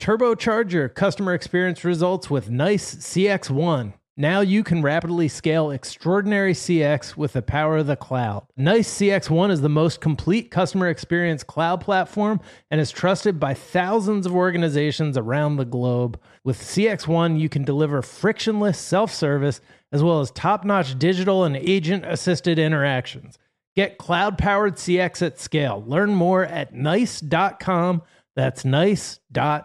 Turbocharge 0.00 0.72
your 0.72 0.88
customer 0.88 1.34
experience 1.34 1.84
results 1.84 2.30
with 2.30 2.48
Nice 2.48 2.94
CX1. 2.94 3.94
Now 4.16 4.40
you 4.40 4.64
can 4.64 4.80
rapidly 4.80 5.28
scale 5.28 5.70
extraordinary 5.70 6.54
CX 6.54 7.16
with 7.16 7.34
the 7.34 7.42
power 7.42 7.78
of 7.78 7.88
the 7.88 7.96
cloud. 7.96 8.46
Nice 8.56 8.88
CX1 8.98 9.50
is 9.50 9.60
the 9.60 9.68
most 9.68 10.00
complete 10.00 10.50
customer 10.50 10.88
experience 10.88 11.42
cloud 11.42 11.80
platform 11.80 12.40
and 12.70 12.80
is 12.80 12.90
trusted 12.90 13.38
by 13.38 13.54
thousands 13.54 14.24
of 14.24 14.34
organizations 14.34 15.18
around 15.18 15.56
the 15.56 15.64
globe. 15.64 16.18
With 16.42 16.62
CX1, 16.62 17.38
you 17.38 17.48
can 17.48 17.64
deliver 17.64 18.00
frictionless 18.00 18.78
self 18.78 19.12
service 19.12 19.60
as 19.92 20.02
well 20.02 20.20
as 20.20 20.30
top 20.30 20.64
notch 20.64 20.98
digital 20.98 21.44
and 21.44 21.56
agent 21.56 22.06
assisted 22.06 22.58
interactions. 22.58 23.36
Get 23.74 23.98
cloud 23.98 24.38
powered 24.38 24.76
CX 24.76 25.26
at 25.26 25.38
scale. 25.40 25.84
Learn 25.86 26.14
more 26.14 26.44
at 26.44 26.72
nice.com. 26.72 28.02
That's 28.34 28.64
nice.com 28.64 29.64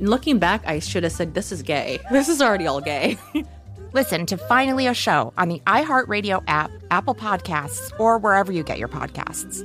looking 0.00 0.38
back, 0.38 0.66
I 0.66 0.78
should 0.78 1.02
have 1.02 1.12
said, 1.12 1.34
This 1.34 1.52
is 1.52 1.62
gay. 1.62 1.98
This 2.10 2.28
is 2.28 2.40
already 2.40 2.66
all 2.66 2.80
gay. 2.80 3.18
Listen 3.92 4.26
to 4.26 4.36
Finally 4.36 4.86
a 4.86 4.94
Show 4.94 5.32
on 5.38 5.48
the 5.48 5.60
iHeartRadio 5.66 6.42
app, 6.46 6.70
Apple 6.90 7.14
Podcasts, 7.14 7.98
or 7.98 8.18
wherever 8.18 8.52
you 8.52 8.62
get 8.62 8.78
your 8.78 8.88
podcasts. 8.88 9.64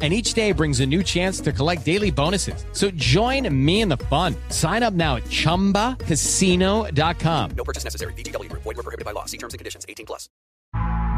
and 0.00 0.12
each 0.12 0.34
day 0.34 0.52
brings 0.52 0.80
a 0.80 0.86
new 0.86 1.02
chance 1.02 1.40
to 1.40 1.52
collect 1.52 1.84
daily 1.84 2.10
bonuses. 2.10 2.66
So 2.72 2.90
join 2.90 3.48
me 3.64 3.80
in 3.80 3.88
the 3.88 3.96
fun. 3.96 4.34
Sign 4.50 4.82
up 4.82 4.92
now 4.92 5.16
at 5.16 5.24
ChumbaCasino.com. 5.24 7.50
No 7.56 7.64
purchase 7.64 7.84
necessary. 7.84 8.12
VGW. 8.14 8.50
Void 8.52 8.66
were 8.66 8.82
prohibited 8.82 9.04
by 9.04 9.12
law. 9.12 9.24
See 9.24 9.38
terms 9.38 9.54
and 9.54 9.58
conditions. 9.58 9.86
18 9.88 10.06
plus. 10.06 10.28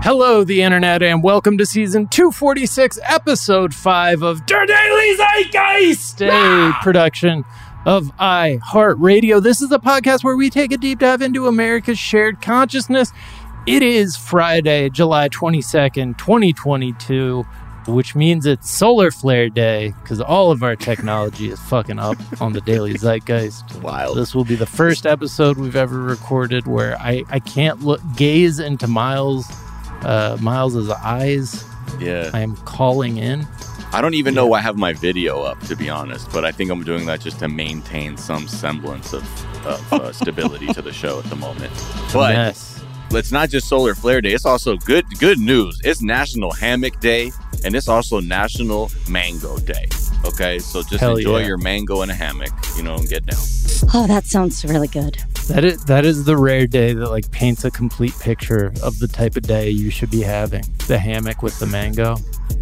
Hello, 0.03 0.45
the 0.45 0.63
internet, 0.63 1.03
and 1.03 1.23
welcome 1.23 1.59
to 1.59 1.67
season 1.67 2.07
246, 2.07 2.99
episode 3.03 3.75
5 3.75 4.23
of 4.23 4.47
Der 4.47 4.67
Daily 4.67 5.17
Zeitgeist, 5.17 6.23
ah! 6.31 6.79
a 6.79 6.83
production 6.85 7.45
of 7.87 8.05
iHeartRadio. 8.19 9.43
This 9.43 9.63
is 9.63 9.73
a 9.73 9.79
podcast 9.79 10.23
where 10.23 10.37
we 10.37 10.51
take 10.51 10.71
a 10.71 10.77
deep 10.77 11.01
dive 11.01 11.23
into 11.23 11.49
America's 11.49 11.99
shared 11.99 12.41
consciousness. 12.41 13.11
It 13.67 13.83
is 13.83 14.17
Friday, 14.17 14.91
July 14.91 15.29
22nd, 15.29 16.19
2022 16.19 17.45
which 17.87 18.15
means 18.15 18.47
it's 18.47 18.71
solar 18.71 19.11
flare 19.11 19.49
day 19.49 19.95
because 20.03 20.21
all 20.21 20.51
of 20.51 20.63
our 20.63 20.77
technology 20.77 21.51
is 21.51 21.61
fucking 21.61 21.99
up 21.99 22.17
on 22.41 22.53
the 22.53 22.61
daily 22.61 22.95
zeitgeist. 22.95 23.81
Wild. 23.83 24.17
This 24.17 24.35
will 24.35 24.45
be 24.45 24.55
the 24.57 24.67
first 24.67 25.07
episode 25.07 25.57
we've 25.57 25.77
ever 25.77 26.01
recorded 26.01 26.67
where 26.67 26.99
I, 27.01 27.25
I 27.29 27.41
can't 27.41 27.83
look 27.83 28.01
gaze 28.17 28.59
into 28.59 28.87
Miles 28.87 29.47
uh 30.03 30.37
Miles's 30.41 30.91
eyes. 30.91 31.65
Yeah. 32.01 32.31
I 32.35 32.41
am 32.41 32.57
calling 32.59 33.17
in. 33.17 33.47
I 33.93 34.01
don't 34.01 34.15
even 34.15 34.35
know 34.35 34.47
why 34.47 34.59
I 34.59 34.63
have 34.63 34.77
my 34.77 34.93
video 34.93 35.43
up 35.43 35.59
to 35.67 35.77
be 35.77 35.89
honest, 35.89 36.31
but 36.33 36.45
I 36.45 36.53
think 36.53 36.71
I'm 36.71 36.85
doing 36.85 37.07
that 37.07 37.21
just 37.21 37.39
to 37.39 37.49
maintain 37.49 38.17
some 38.17 38.49
semblance 38.49 39.13
of, 39.13 39.23
of 39.67 39.93
uh, 39.93 40.13
stability 40.13 40.67
to 40.75 40.83
the 40.83 40.93
show 40.93 41.19
at 41.19 41.25
the 41.27 41.37
moment. 41.37 41.73
But 42.13 42.35
yes. 42.35 42.76
It's 43.11 43.33
not 43.33 43.51
just 43.51 43.69
solar 43.69 43.95
flare 43.95 44.21
day, 44.21 44.33
it's 44.33 44.47
also 44.47 44.77
good 44.77 45.07
good 45.19 45.39
news. 45.39 45.81
It's 45.85 46.03
National 46.03 46.53
Hammock 46.53 47.01
Day 47.01 47.33
and 47.65 47.75
it's 47.75 47.89
also 47.89 48.21
National 48.21 48.91
Mango 49.09 49.59
Day. 49.59 49.87
Okay, 50.25 50.59
so 50.59 50.83
just 50.83 51.01
Hell 51.01 51.17
enjoy 51.17 51.41
yeah. 51.41 51.47
your 51.47 51.59
mango 51.59 52.03
in 52.03 52.11
a 52.11 52.15
hammock, 52.15 52.51
you 52.77 52.83
know, 52.83 52.97
and 52.97 53.09
get 53.09 53.27
down. 53.27 53.41
Oh, 53.95 54.07
that 54.07 54.25
sounds 54.25 54.65
really 54.65 54.89
good. 54.89 55.15
That 55.49 55.65
is 55.65 55.85
that 55.85 56.05
is 56.05 56.25
the 56.25 56.37
rare 56.37 56.67
day 56.67 56.93
that 56.93 57.11
like 57.11 57.31
paints 57.31 57.65
a 57.65 57.71
complete 57.71 58.19
picture 58.19 58.73
of 58.83 58.99
the 58.99 59.09
type 59.09 59.37
of 59.37 59.45
day 59.45 59.71
you 59.71 59.91
should 59.91 60.11
be 60.11 60.23
having. 60.23 60.65
The 60.89 60.99
hammock 60.99 61.43
with 61.43 61.59
the 61.59 61.67
mango. 61.67 62.17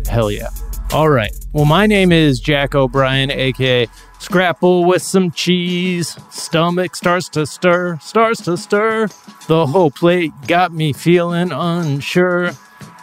Hell 0.09 0.31
yeah. 0.31 0.51
All 0.93 1.09
right. 1.09 1.35
Well, 1.53 1.65
my 1.65 1.87
name 1.87 2.13
is 2.13 2.41
Jack 2.41 2.75
O'Brien, 2.75 3.31
aka 3.31 3.87
Scrapple 4.25 4.87
with 4.87 5.03
some 5.03 5.31
cheese. 5.31 6.17
Stomach 6.31 6.97
starts 6.97 7.29
to 7.29 7.45
stir, 7.45 7.99
starts 8.01 8.41
to 8.45 8.57
stir. 8.57 9.09
The 9.49 9.67
whole 9.67 9.91
plate 9.91 10.33
got 10.49 10.73
me 10.73 10.95
feeling 10.95 11.53
unsure. 11.53 12.53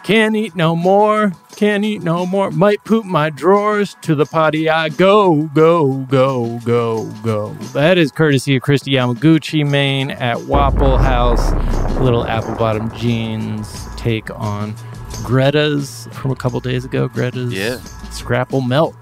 Can't 0.02 0.34
eat 0.34 0.56
no 0.56 0.74
more, 0.74 1.30
can't 1.54 1.84
eat 1.84 2.02
no 2.02 2.26
more. 2.26 2.50
Might 2.50 2.82
poop 2.82 3.04
my 3.04 3.30
drawers. 3.30 3.96
To 4.02 4.16
the 4.16 4.26
potty 4.26 4.68
I 4.68 4.88
go, 4.88 5.44
go, 5.54 5.98
go, 6.10 6.58
go, 6.64 7.04
go. 7.22 7.54
That 7.72 7.98
is 7.98 8.10
courtesy 8.10 8.56
of 8.56 8.62
Christy 8.62 8.90
Yamaguchi, 8.90 9.64
Maine 9.64 10.10
at 10.10 10.38
Wapple 10.38 10.98
House. 10.98 11.52
Little 12.00 12.26
apple 12.26 12.56
bottom 12.56 12.90
jeans 12.96 13.86
take 13.96 14.28
on 14.36 14.74
Greta's 15.22 16.08
from 16.10 16.32
a 16.32 16.36
couple 16.36 16.58
days 16.58 16.84
ago. 16.84 17.06
Greta's 17.06 17.52
Yeah. 17.54 17.76
Scrapple 18.10 18.60
Melt 18.60 18.96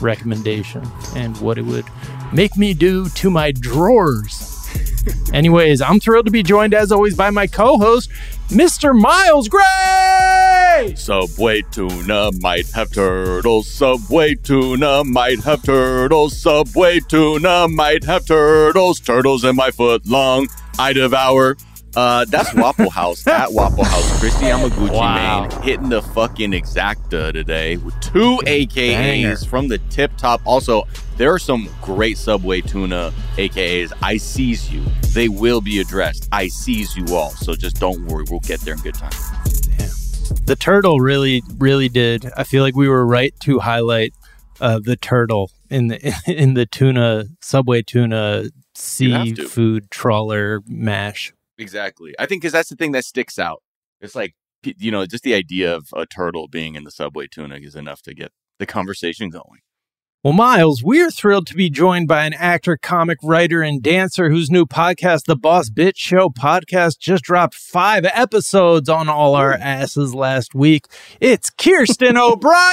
recommendation 0.00 0.86
and 1.16 1.36
what 1.40 1.58
it 1.58 1.62
would 1.62 1.86
make 2.32 2.56
me 2.56 2.74
do 2.74 3.08
to 3.10 3.30
my 3.30 3.52
drawers. 3.52 4.54
Anyways, 5.32 5.80
I'm 5.80 6.00
thrilled 6.00 6.26
to 6.26 6.32
be 6.32 6.42
joined 6.42 6.74
as 6.74 6.92
always 6.92 7.14
by 7.16 7.30
my 7.30 7.46
co-host, 7.46 8.10
Mr. 8.48 8.98
Miles 8.98 9.48
Gray. 9.48 10.94
Subway 10.96 11.62
tuna 11.70 12.30
might 12.40 12.70
have 12.70 12.92
turtles. 12.92 13.70
Subway 13.70 14.34
tuna 14.34 15.04
might 15.04 15.40
have 15.40 15.62
turtles. 15.62 16.36
Subway 16.40 17.00
tuna 17.00 17.68
might 17.68 18.04
have 18.04 18.26
turtles. 18.26 19.00
Turtles 19.00 19.44
in 19.44 19.56
my 19.56 19.70
foot 19.70 20.06
long. 20.06 20.48
I 20.78 20.92
devour. 20.92 21.56
Uh, 21.98 22.24
that's 22.26 22.54
Waffle 22.54 22.90
House 22.90 23.26
at 23.26 23.52
Waffle 23.52 23.82
House. 23.82 24.20
Christy 24.20 24.52
I'm 24.52 24.70
Yamaguchi, 24.70 24.92
Wow. 24.92 25.48
man, 25.48 25.62
hitting 25.62 25.88
the 25.88 26.00
fucking 26.00 26.52
exacta 26.52 27.32
today 27.32 27.76
with 27.76 27.98
two 28.00 28.38
AKAs 28.46 28.94
Banger. 28.94 29.36
from 29.36 29.66
the 29.66 29.78
tip 29.90 30.16
top. 30.16 30.40
Also, 30.44 30.84
there 31.16 31.32
are 31.34 31.40
some 31.40 31.68
great 31.82 32.16
Subway 32.16 32.60
tuna 32.60 33.12
AKAs. 33.36 33.92
I 34.00 34.16
seize 34.16 34.70
you. 34.72 34.84
They 35.12 35.28
will 35.28 35.60
be 35.60 35.80
addressed. 35.80 36.28
I 36.30 36.46
seize 36.46 36.96
you 36.96 37.16
all. 37.16 37.30
So 37.30 37.56
just 37.56 37.80
don't 37.80 38.06
worry. 38.06 38.24
We'll 38.30 38.38
get 38.40 38.60
there 38.60 38.74
in 38.74 38.80
good 38.80 38.94
time. 38.94 39.10
The 40.46 40.56
turtle 40.56 41.00
really, 41.00 41.42
really 41.56 41.88
did. 41.88 42.30
I 42.36 42.44
feel 42.44 42.62
like 42.62 42.76
we 42.76 42.88
were 42.88 43.04
right 43.04 43.34
to 43.40 43.58
highlight 43.58 44.14
uh, 44.60 44.78
the 44.80 44.94
turtle 44.96 45.50
in 45.68 45.88
the 45.88 46.14
in 46.28 46.54
the 46.54 46.64
tuna 46.64 47.24
Subway 47.40 47.82
tuna 47.82 48.44
seafood 48.76 49.90
trawler 49.90 50.60
mash. 50.68 51.32
Exactly. 51.58 52.14
I 52.18 52.26
think 52.26 52.42
because 52.42 52.52
that's 52.52 52.68
the 52.68 52.76
thing 52.76 52.92
that 52.92 53.04
sticks 53.04 53.38
out. 53.38 53.62
It's 54.00 54.14
like 54.14 54.34
you 54.62 54.90
know, 54.90 55.06
just 55.06 55.24
the 55.24 55.34
idea 55.34 55.74
of 55.74 55.88
a 55.94 56.06
turtle 56.06 56.48
being 56.48 56.74
in 56.74 56.84
the 56.84 56.90
subway 56.90 57.26
tuna 57.26 57.56
is 57.56 57.74
enough 57.76 58.02
to 58.02 58.14
get 58.14 58.32
the 58.58 58.66
conversation 58.66 59.30
going. 59.30 59.60
Well, 60.24 60.32
Miles, 60.32 60.82
we're 60.82 61.12
thrilled 61.12 61.46
to 61.46 61.54
be 61.54 61.70
joined 61.70 62.08
by 62.08 62.24
an 62.24 62.34
actor, 62.34 62.76
comic 62.76 63.18
writer, 63.22 63.62
and 63.62 63.80
dancer 63.80 64.30
whose 64.30 64.50
new 64.50 64.66
podcast, 64.66 65.26
The 65.26 65.36
Boss 65.36 65.70
Bitch 65.70 65.96
Show 65.96 66.28
podcast, 66.28 66.98
just 66.98 67.22
dropped 67.22 67.54
five 67.54 68.04
episodes 68.04 68.88
on 68.88 69.08
all 69.08 69.36
our 69.36 69.52
asses 69.52 70.16
last 70.16 70.56
week. 70.56 70.86
It's 71.20 71.50
Kirsten 71.50 72.16
O'Brien. 72.18 72.64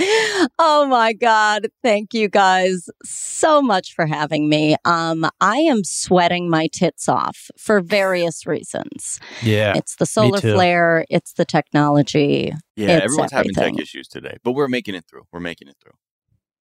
Oh 0.00 0.86
my 0.88 1.12
God. 1.12 1.68
Thank 1.82 2.14
you 2.14 2.28
guys 2.28 2.88
so 3.04 3.62
much 3.62 3.94
for 3.94 4.06
having 4.06 4.48
me. 4.48 4.76
Um, 4.84 5.26
I 5.40 5.56
am 5.58 5.84
sweating 5.84 6.48
my 6.48 6.68
tits 6.72 7.08
off 7.08 7.50
for 7.58 7.80
various 7.80 8.46
reasons. 8.46 9.20
Yeah. 9.42 9.74
It's 9.76 9.96
the 9.96 10.06
solar 10.06 10.40
flare, 10.40 11.04
it's 11.10 11.32
the 11.34 11.44
technology. 11.44 12.52
Yeah, 12.76 12.96
It's 12.96 13.04
everyone's 13.04 13.32
having 13.32 13.54
tech 13.54 13.78
issues 13.78 14.08
today, 14.08 14.38
but 14.42 14.52
we're 14.52 14.68
making 14.68 14.94
it 14.94 15.04
through. 15.08 15.22
We're 15.32 15.40
making 15.40 15.68
it 15.68 15.76
through. 15.82 15.92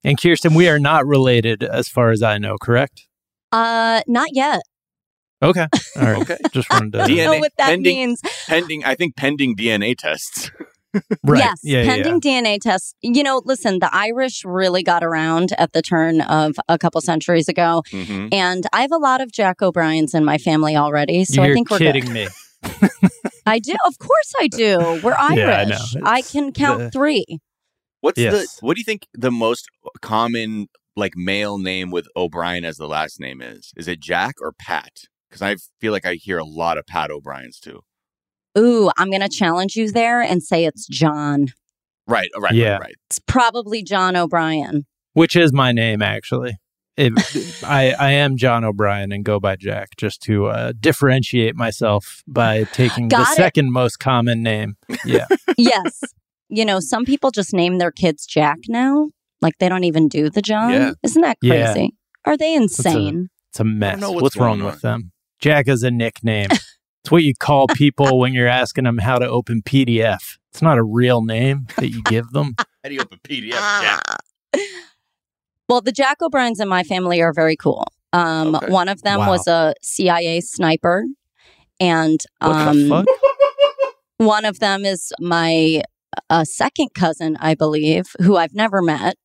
And 0.04 0.22
Kirsten, 0.22 0.54
we 0.54 0.68
are 0.68 0.80
not 0.80 1.06
related 1.06 1.64
as 1.64 1.88
far 1.88 2.12
as 2.12 2.22
I 2.22 2.38
know, 2.38 2.58
correct? 2.62 3.08
Uh, 3.52 4.02
not 4.08 4.30
yet. 4.34 4.62
Okay. 5.42 5.68
All 5.98 6.04
right. 6.04 6.18
Okay. 6.24 6.38
Just 6.54 6.70
wanted 6.70 6.94
to. 6.94 7.02
I 7.04 7.08
don't 7.08 7.18
know 7.18 7.40
what 7.40 7.52
that 7.58 7.68
pending- 7.70 7.96
means. 7.96 8.22
Pending, 8.48 8.86
I 8.86 8.96
think 8.96 9.16
pending 9.16 9.56
DNA 9.56 9.96
tests. 9.98 10.52
Right. 11.24 11.40
Yes, 11.40 11.60
Yeah, 11.64 11.82
yeah, 11.84 11.96
pending 11.96 12.22
DNA 12.22 12.60
tests. 12.62 12.94
You 13.02 13.24
know, 13.24 13.42
listen, 13.46 13.80
the 13.80 13.90
Irish 13.94 14.44
really 14.46 14.84
got 14.84 15.04
around 15.04 15.50
at 15.58 15.74
the 15.74 15.82
turn 15.82 16.22
of 16.22 16.56
a 16.70 16.78
couple 16.78 17.02
centuries 17.02 17.48
ago, 17.50 17.82
hmm 17.92 18.28
and 18.32 18.66
I 18.74 18.82
have 18.82 18.92
a 18.92 18.98
lot 18.98 19.22
of 19.22 19.32
Jack 19.32 19.62
O'Briens 19.62 20.14
in 20.14 20.24
my 20.26 20.38
family 20.38 20.76
already. 20.76 21.26
So 21.26 21.42
You're 21.44 21.52
I 21.52 21.54
think 21.56 21.70
we're 21.72 21.78
kidding 21.80 22.06
good. 22.06 22.14
me. 22.14 22.28
I 23.46 23.60
do, 23.60 23.74
of 23.86 23.98
course, 24.00 24.34
I 24.40 24.48
do. 24.48 25.00
We're 25.04 25.14
Irish. 25.14 25.94
Yeah, 25.96 26.02
I. 26.06 26.18
I 26.18 26.22
can 26.22 26.52
count 26.54 26.80
the- 26.80 26.92
three. 26.92 27.26
What's 28.02 28.20
Yes. 28.20 28.58
the? 28.60 28.66
What 28.66 28.76
do 28.76 28.82
you 28.82 28.86
think 28.86 29.08
the 29.14 29.32
most 29.32 29.68
common 30.02 30.68
like 30.96 31.14
male 31.16 31.58
name 31.58 31.90
with 31.90 32.06
O'Brien 32.16 32.66
as 32.66 32.78
the 32.78 32.88
last 32.88 33.20
name 33.20 33.42
is? 33.42 33.72
Is 33.76 33.88
it 33.88 34.00
Jack 34.00 34.36
or 34.42 34.52
Pat? 34.52 34.92
Because 35.30 35.42
I 35.42 35.56
feel 35.82 35.92
like 35.92 36.06
I 36.06 36.14
hear 36.16 36.38
a 36.38 36.44
lot 36.46 36.78
of 36.78 36.86
Pat 36.86 37.10
O'Briens 37.10 37.60
too. 37.60 37.82
Ooh, 38.58 38.92
I'm 38.98 39.10
going 39.10 39.22
to 39.22 39.30
challenge 39.30 39.76
you 39.76 39.92
there 39.92 40.22
and 40.22 40.44
say 40.44 40.66
it's 40.66 40.86
John. 40.88 41.48
Right. 42.08 42.30
Right. 42.38 42.54
Yeah. 42.54 42.74
Right. 42.74 42.82
right. 42.82 42.96
It's 43.10 43.20
probably 43.20 43.84
John 43.84 44.16
O'Brien. 44.16 44.86
Which 45.14 45.36
is 45.36 45.54
my 45.54 45.72
name, 45.72 46.02
actually. 46.02 46.58
It, 46.96 47.14
I, 47.64 47.94
I 48.00 48.12
am 48.12 48.38
John 48.38 48.64
O'Brien 48.64 49.12
and 49.12 49.26
go 49.26 49.40
by 49.40 49.56
Jack 49.56 49.90
just 49.98 50.22
to 50.24 50.46
uh, 50.48 50.74
differentiate 50.80 51.56
myself 51.56 52.22
by 52.28 52.66
taking 52.66 53.08
the 53.08 53.22
it. 53.22 53.36
second 53.36 53.72
most 53.72 53.98
common 54.00 54.44
name. 54.44 54.76
Yeah. 55.04 55.26
yes. 55.58 56.02
You 56.50 56.66
know, 56.66 56.80
some 56.80 57.04
people 57.06 57.32
just 57.32 57.52
name 57.54 57.80
their 57.80 57.92
kids 57.92 58.28
Jack 58.28 58.60
now. 58.68 59.10
Like 59.42 59.58
they 59.60 59.70
don't 59.70 59.86
even 59.86 60.08
do 60.08 60.30
the 60.30 60.42
John. 60.42 60.72
Yeah. 60.72 60.92
Isn't 61.02 61.22
that 61.24 61.38
Yeah. 61.42 61.74
crazy? 61.74 61.96
Are 62.26 62.38
they 62.38 62.54
insane? 62.54 63.30
It's 63.50 63.60
a 63.60 63.64
mess. 63.64 64.00
What's, 64.02 64.22
what's 64.22 64.38
wrong 64.38 64.60
going 64.60 64.72
with 64.72 64.82
them? 64.82 65.12
Jack 65.40 65.68
is 65.68 65.82
a 65.84 65.90
nickname. 65.92 66.50
it's 67.04 67.12
what 67.12 67.24
you 67.24 67.34
call 67.36 67.68
people 67.68 68.18
when 68.18 68.34
you're 68.34 68.48
asking 68.48 68.86
them 68.86 68.98
how 68.98 69.18
to 69.18 69.28
open 69.28 69.62
PDF. 69.62 70.38
It's 70.52 70.62
not 70.62 70.78
a 70.78 70.84
real 70.84 71.22
name 71.22 71.68
that 71.76 71.90
you 71.90 72.02
give 72.04 72.30
them. 72.30 72.56
How 72.84 72.90
do 72.90 72.94
you 72.94 73.02
open 73.02 73.20
PDF? 73.28 73.52
Jack? 73.52 74.02
Well, 75.68 75.82
the 75.82 75.92
Jack 75.92 76.22
O'Briens 76.22 76.60
in 76.60 76.68
my 76.70 76.84
family 76.84 77.22
are 77.22 77.34
very 77.34 77.56
cool. 77.58 77.88
Um, 78.14 78.56
Okay. 78.56 78.68
One 78.68 78.88
of 78.88 79.02
them 79.02 79.20
Wow. 79.20 79.30
was 79.32 79.48
a 79.48 79.74
CIA 79.82 80.40
sniper, 80.42 81.04
and 81.80 82.22
um, 82.40 83.06
one 84.18 84.46
of 84.46 84.60
them 84.60 84.86
is 84.86 85.12
my 85.20 85.82
uh, 86.30 86.44
second 86.46 86.90
cousin, 86.94 87.36
I 87.40 87.56
believe, 87.56 88.06
who 88.22 88.38
I've 88.38 88.54
never 88.54 88.82
met, 88.82 89.16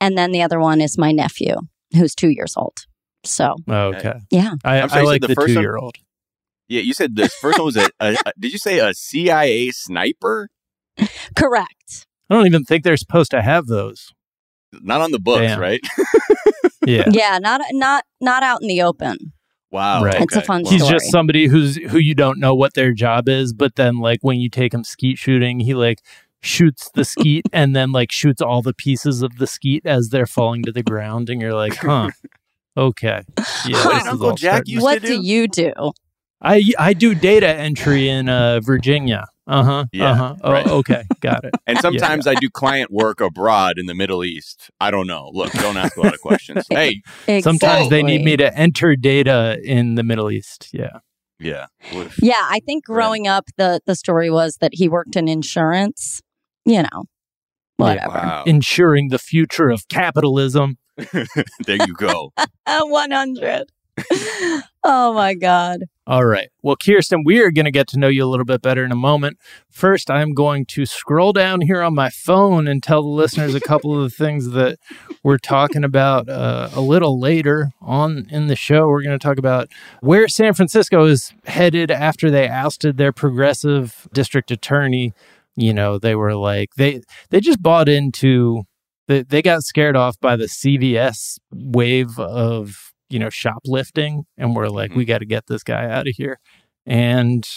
and 0.00 0.16
then 0.16 0.30
the 0.32 0.40
other 0.42 0.60
one 0.60 0.80
is 0.80 0.96
my 0.96 1.12
nephew, 1.12 1.56
who's 1.94 2.14
two 2.14 2.30
years 2.30 2.54
old. 2.56 2.76
So, 3.24 3.56
okay. 3.68 4.20
yeah, 4.30 4.54
I, 4.64 4.80
I'm 4.80 4.88
sorry, 4.88 5.02
I 5.02 5.04
like 5.04 5.20
the 5.22 5.28
the, 5.28 5.34
first 5.34 5.54
two 5.54 5.60
year 5.60 5.76
old. 5.76 5.96
Yeah. 6.68 6.80
You 6.82 6.94
said 6.94 7.16
the 7.16 7.28
first 7.28 7.58
one 7.58 7.66
was 7.66 7.76
a, 7.76 7.88
a, 8.00 8.16
a- 8.26 8.32
Did 8.38 8.52
you 8.52 8.58
say 8.58 8.78
a 8.78 8.92
CIA 8.94 9.70
sniper? 9.70 10.48
correct. 11.36 12.06
I 12.30 12.34
don't 12.34 12.46
even 12.46 12.64
think 12.64 12.84
they're 12.84 12.96
supposed 12.96 13.30
to 13.30 13.42
have 13.42 13.66
those. 13.66 14.12
Not 14.72 15.00
on 15.00 15.12
the 15.12 15.18
books, 15.18 15.40
Damn. 15.42 15.60
right? 15.60 15.80
Yeah. 16.86 17.04
Yeah, 17.10 17.38
not 17.38 17.60
not 17.72 18.04
not 18.18 18.42
out 18.42 18.62
in 18.62 18.68
the 18.68 18.80
open. 18.80 19.34
Wow. 19.70 20.02
Right. 20.04 20.22
It's 20.22 20.34
a 20.36 20.40
fun 20.40 20.64
He's 20.64 20.80
story. 20.82 20.98
just 20.98 21.10
somebody 21.10 21.46
who's 21.46 21.76
who 21.76 21.98
you 21.98 22.14
don't 22.14 22.38
know 22.40 22.54
what 22.54 22.72
their 22.72 22.94
job 22.94 23.28
is, 23.28 23.52
but 23.52 23.74
then 23.76 23.98
like 23.98 24.20
when 24.22 24.40
you 24.40 24.48
take 24.48 24.72
him 24.72 24.84
skeet 24.84 25.18
shooting, 25.18 25.60
he 25.60 25.74
like 25.74 26.00
shoots 26.40 26.90
the 26.94 27.04
skeet 27.04 27.44
and 27.52 27.76
then 27.76 27.92
like 27.92 28.10
shoots 28.10 28.40
all 28.40 28.62
the 28.62 28.72
pieces 28.72 29.20
of 29.20 29.36
the 29.36 29.46
skeet 29.46 29.84
as 29.84 30.08
they're 30.08 30.24
falling 30.24 30.62
to 30.62 30.72
the 30.72 30.82
ground, 30.82 31.28
and 31.28 31.42
you're 31.42 31.52
like, 31.52 31.74
huh, 31.76 32.08
okay, 32.76 33.22
yeah. 33.66 33.84
What 33.84 34.02
did 34.04 34.08
Uncle 34.10 34.32
Jack 34.36 34.50
starting- 34.64 34.72
used 34.72 34.82
what 34.82 34.94
to 35.02 35.06
do 35.06 35.16
do? 35.20 35.22
you 35.26 35.48
do? 35.48 35.72
I 36.40 36.64
I 36.78 36.92
do 36.94 37.14
data 37.14 37.48
entry 37.48 38.08
in 38.08 38.28
uh, 38.28 38.60
Virginia. 38.60 39.26
Uh 39.46 39.62
huh. 39.64 39.84
Yeah, 39.92 40.10
uh 40.10 40.14
huh. 40.14 40.36
Oh, 40.44 40.52
right. 40.52 40.66
okay, 40.66 41.04
got 41.20 41.42
it. 41.44 41.54
And 41.66 41.78
sometimes 41.78 42.26
I 42.26 42.34
do 42.34 42.50
client 42.50 42.90
work 42.90 43.20
abroad 43.22 43.78
in 43.78 43.86
the 43.86 43.94
Middle 43.94 44.22
East. 44.22 44.70
I 44.78 44.90
don't 44.90 45.06
know. 45.06 45.30
Look, 45.32 45.50
don't 45.52 45.76
ask 45.78 45.96
a 45.96 46.02
lot 46.02 46.12
of 46.14 46.20
questions. 46.20 46.66
Hey, 46.70 47.00
Sometimes 47.40 47.88
they 47.88 48.02
need 48.02 48.24
me 48.24 48.36
to 48.36 48.54
enter 48.56 48.94
data 48.94 49.58
in 49.64 49.94
the 49.94 50.02
Middle 50.02 50.30
East. 50.30 50.68
Yeah. 50.72 50.98
yeah. 51.40 51.66
What- 51.92 52.10
Yeah, 52.22 52.34
I 52.44 52.60
think 52.66 52.84
growing 52.84 53.26
up, 53.26 53.46
the 53.56 53.80
the 53.86 53.94
story 53.96 54.30
was 54.30 54.58
that 54.60 54.72
he 54.74 54.86
worked 54.88 55.16
in 55.16 55.28
insurance. 55.28 56.20
You 56.66 56.82
know, 56.82 57.04
whatever. 57.78 58.10
Wow. 58.12 58.44
Ensuring 58.46 59.08
the 59.08 59.18
future 59.18 59.70
of 59.70 59.88
capitalism. 59.88 60.76
there 61.66 61.78
you 61.86 61.94
go. 61.96 62.32
One 62.66 63.12
hundred. 63.12 63.64
oh 64.84 65.12
my 65.12 65.34
god. 65.34 65.84
All 66.06 66.24
right. 66.24 66.48
Well, 66.62 66.76
Kirsten, 66.76 67.22
we 67.22 67.40
are 67.40 67.50
going 67.50 67.66
to 67.66 67.70
get 67.70 67.86
to 67.88 67.98
know 67.98 68.08
you 68.08 68.24
a 68.24 68.30
little 68.30 68.46
bit 68.46 68.62
better 68.62 68.82
in 68.82 68.90
a 68.90 68.96
moment. 68.96 69.36
First, 69.68 70.10
I'm 70.10 70.32
going 70.32 70.64
to 70.66 70.86
scroll 70.86 71.34
down 71.34 71.60
here 71.60 71.82
on 71.82 71.94
my 71.94 72.08
phone 72.08 72.66
and 72.66 72.82
tell 72.82 73.02
the 73.02 73.08
listeners 73.08 73.54
a 73.54 73.60
couple 73.60 73.94
of 73.94 74.10
the 74.10 74.16
things 74.16 74.50
that 74.52 74.78
we're 75.22 75.36
talking 75.36 75.84
about 75.84 76.28
uh, 76.30 76.70
a 76.72 76.80
little 76.80 77.20
later 77.20 77.72
on 77.82 78.26
in 78.30 78.46
the 78.46 78.56
show. 78.56 78.88
We're 78.88 79.02
going 79.02 79.18
to 79.18 79.22
talk 79.22 79.38
about 79.38 79.68
where 80.00 80.28
San 80.28 80.54
Francisco 80.54 81.04
is 81.04 81.34
headed 81.44 81.90
after 81.90 82.30
they 82.30 82.48
ousted 82.48 82.96
their 82.96 83.12
progressive 83.12 84.08
district 84.14 84.50
attorney. 84.50 85.12
You 85.56 85.74
know, 85.74 85.98
they 85.98 86.14
were 86.14 86.34
like 86.34 86.70
they 86.76 87.02
they 87.28 87.40
just 87.40 87.62
bought 87.62 87.88
into 87.88 88.62
they, 89.08 89.24
they 89.24 89.42
got 89.42 89.62
scared 89.62 89.96
off 89.96 90.18
by 90.20 90.36
the 90.36 90.44
CVS 90.44 91.38
wave 91.50 92.18
of 92.18 92.92
you 93.10 93.18
know 93.18 93.30
shoplifting 93.30 94.24
and 94.36 94.54
we're 94.54 94.68
like 94.68 94.94
we 94.94 95.04
got 95.04 95.18
to 95.18 95.24
get 95.26 95.46
this 95.46 95.62
guy 95.62 95.88
out 95.88 96.06
of 96.06 96.14
here 96.16 96.38
and 96.86 97.48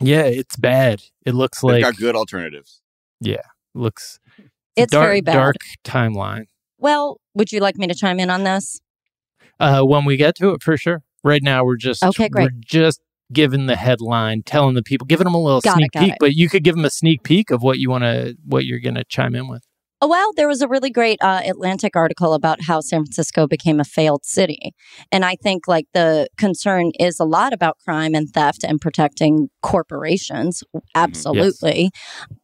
yeah 0.00 0.24
it's 0.24 0.56
bad 0.56 1.02
it 1.24 1.34
looks 1.34 1.60
They've 1.60 1.72
like 1.72 1.82
got 1.82 1.96
good 1.96 2.14
alternatives. 2.16 2.80
Yeah. 3.20 3.42
Looks 3.74 4.18
It's 4.76 4.92
dark, 4.92 5.04
very 5.06 5.20
bad. 5.22 5.32
dark 5.34 5.56
timeline 5.84 6.44
Well, 6.78 7.20
would 7.34 7.52
you 7.52 7.60
like 7.60 7.76
me 7.76 7.86
to 7.86 7.94
chime 7.94 8.20
in 8.20 8.30
on 8.30 8.44
this? 8.44 8.80
uh 9.58 9.82
when 9.82 10.04
we 10.04 10.16
get 10.16 10.34
to 10.36 10.50
it 10.50 10.62
for 10.62 10.76
sure 10.76 11.02
right 11.24 11.42
now 11.42 11.64
we're 11.64 11.76
just 11.76 12.02
Okay, 12.04 12.28
great. 12.28 12.44
we're 12.44 12.60
just 12.64 13.00
giving 13.32 13.66
the 13.66 13.74
headline 13.76 14.42
telling 14.44 14.74
the 14.74 14.82
people 14.82 15.06
giving 15.06 15.24
them 15.24 15.34
a 15.34 15.42
little 15.42 15.60
Got 15.60 15.76
sneak 15.76 15.92
got 15.92 16.00
peek 16.04 16.12
it. 16.12 16.16
but 16.20 16.34
you 16.34 16.48
could 16.48 16.62
give 16.62 16.74
them 16.76 16.84
a 16.84 16.90
sneak 16.90 17.22
peek 17.22 17.50
of 17.50 17.62
what 17.62 17.78
you 17.78 17.90
want 17.90 18.04
to 18.04 18.36
what 18.44 18.64
you're 18.66 18.78
going 18.80 18.94
to 18.94 19.04
chime 19.04 19.34
in 19.34 19.48
with 19.48 19.64
Oh, 20.06 20.08
well, 20.08 20.30
there 20.36 20.46
was 20.46 20.62
a 20.62 20.68
really 20.68 20.90
great 20.90 21.18
uh, 21.20 21.40
Atlantic 21.44 21.96
article 21.96 22.32
about 22.32 22.62
how 22.62 22.80
San 22.80 23.00
Francisco 23.00 23.48
became 23.48 23.80
a 23.80 23.84
failed 23.84 24.24
city. 24.24 24.70
And 25.10 25.24
I 25.24 25.34
think 25.34 25.66
like 25.66 25.86
the 25.94 26.28
concern 26.38 26.92
is 27.00 27.18
a 27.18 27.24
lot 27.24 27.52
about 27.52 27.78
crime 27.84 28.14
and 28.14 28.30
theft 28.30 28.62
and 28.62 28.80
protecting 28.80 29.48
corporations. 29.64 30.62
Absolutely. 30.94 31.90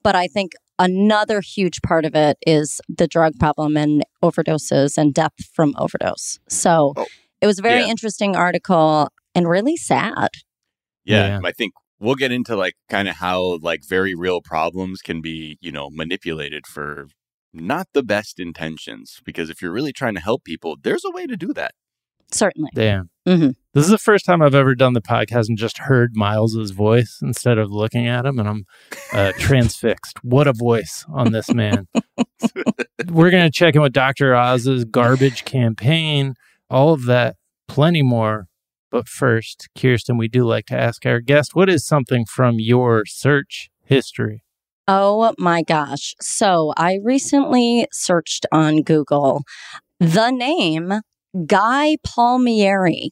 But 0.03 0.17
I 0.17 0.27
think 0.27 0.55
another 0.81 1.41
huge 1.41 1.81
part 1.83 2.05
of 2.05 2.17
it 2.17 2.37
is 2.45 2.81
the 2.89 3.07
drug 3.07 3.35
problem 3.39 3.77
and 3.77 4.03
overdoses 4.25 4.99
and 4.99 5.15
death 5.15 5.35
from 5.55 5.75
overdose. 5.79 6.41
So 6.49 6.95
Oh, 6.97 7.07
it 7.41 7.47
was 7.47 7.61
a 7.61 7.63
very 7.63 7.83
yeah. 7.83 7.91
interesting 7.91 8.35
article 8.35 9.09
and 9.37 9.49
really 9.49 9.77
sad. 9.77 10.31
Yeah, 11.05 11.27
Yeah. 11.29 11.41
I 11.45 11.53
think 11.53 11.75
we'll 12.01 12.17
get 12.17 12.33
into 12.33 12.57
like 12.57 12.75
kind 12.89 13.07
of 13.07 13.15
how 13.19 13.59
like 13.63 13.83
very 13.89 14.17
real 14.17 14.41
problems 14.43 15.01
can 15.01 15.21
be, 15.21 15.59
you 15.61 15.71
know, 15.71 15.91
manipulated 15.93 16.67
for 16.67 17.07
not 17.53 17.89
the 17.93 18.03
best 18.03 18.39
intentions. 18.41 19.21
Because 19.25 19.51
if 19.51 19.61
you're 19.63 19.73
really 19.73 19.93
trying 19.93 20.15
to 20.15 20.21
help 20.21 20.45
people, 20.45 20.77
there's 20.83 21.05
a 21.05 21.11
way 21.11 21.27
to 21.27 21.37
do 21.37 21.53
that. 21.55 21.73
Certainly. 22.31 22.71
damn 22.75 23.11
Mhm. 23.29 23.55
This 23.75 23.85
is 23.85 23.91
the 23.91 23.99
first 23.99 24.25
time 24.25 24.41
I've 24.41 24.55
ever 24.55 24.75
done 24.75 24.95
the 24.95 25.03
podcast 25.03 25.49
and 25.49 25.59
just 25.59 25.79
heard 25.79 26.17
Miles's 26.17 26.71
voice 26.71 27.19
instead 27.23 27.59
of 27.59 27.71
looking 27.71 28.07
at 28.07 28.25
him, 28.27 28.39
and 28.39 28.49
I'm 28.49 28.65
uh, 29.13 29.33
transfixed. 29.39 30.17
What 30.25 30.47
a 30.49 30.53
voice 30.55 31.05
on 31.13 31.31
this 31.33 31.53
man! 31.53 31.89
We're 33.11 33.31
gonna 33.31 33.51
check 33.51 33.75
in 33.77 33.83
with 33.83 33.93
Dr. 33.93 34.35
Oz's 34.35 34.85
garbage 34.85 35.45
campaign, 35.45 36.35
all 36.71 36.93
of 36.95 37.05
that, 37.05 37.37
plenty 37.69 38.03
more. 38.03 38.47
But 38.91 39.09
first, 39.09 39.69
Kirsten, 39.79 40.17
we 40.19 40.29
do 40.29 40.45
like 40.45 40.67
to 40.67 40.77
ask 40.79 41.07
our 41.07 41.21
guest, 41.21 41.55
what 41.55 41.69
is 41.71 41.87
something 41.87 42.25
from 42.25 42.57
your 42.59 43.05
search 43.07 43.71
history? 43.85 44.42
Oh 44.89 45.33
my 45.39 45.63
gosh. 45.63 46.15
So 46.21 46.73
I 46.77 46.99
recently 47.03 47.87
searched 47.93 48.47
on 48.53 48.83
Google 48.83 49.43
the 50.01 50.31
name 50.31 50.93
Guy 51.47 51.97
Palmieri. 52.05 53.11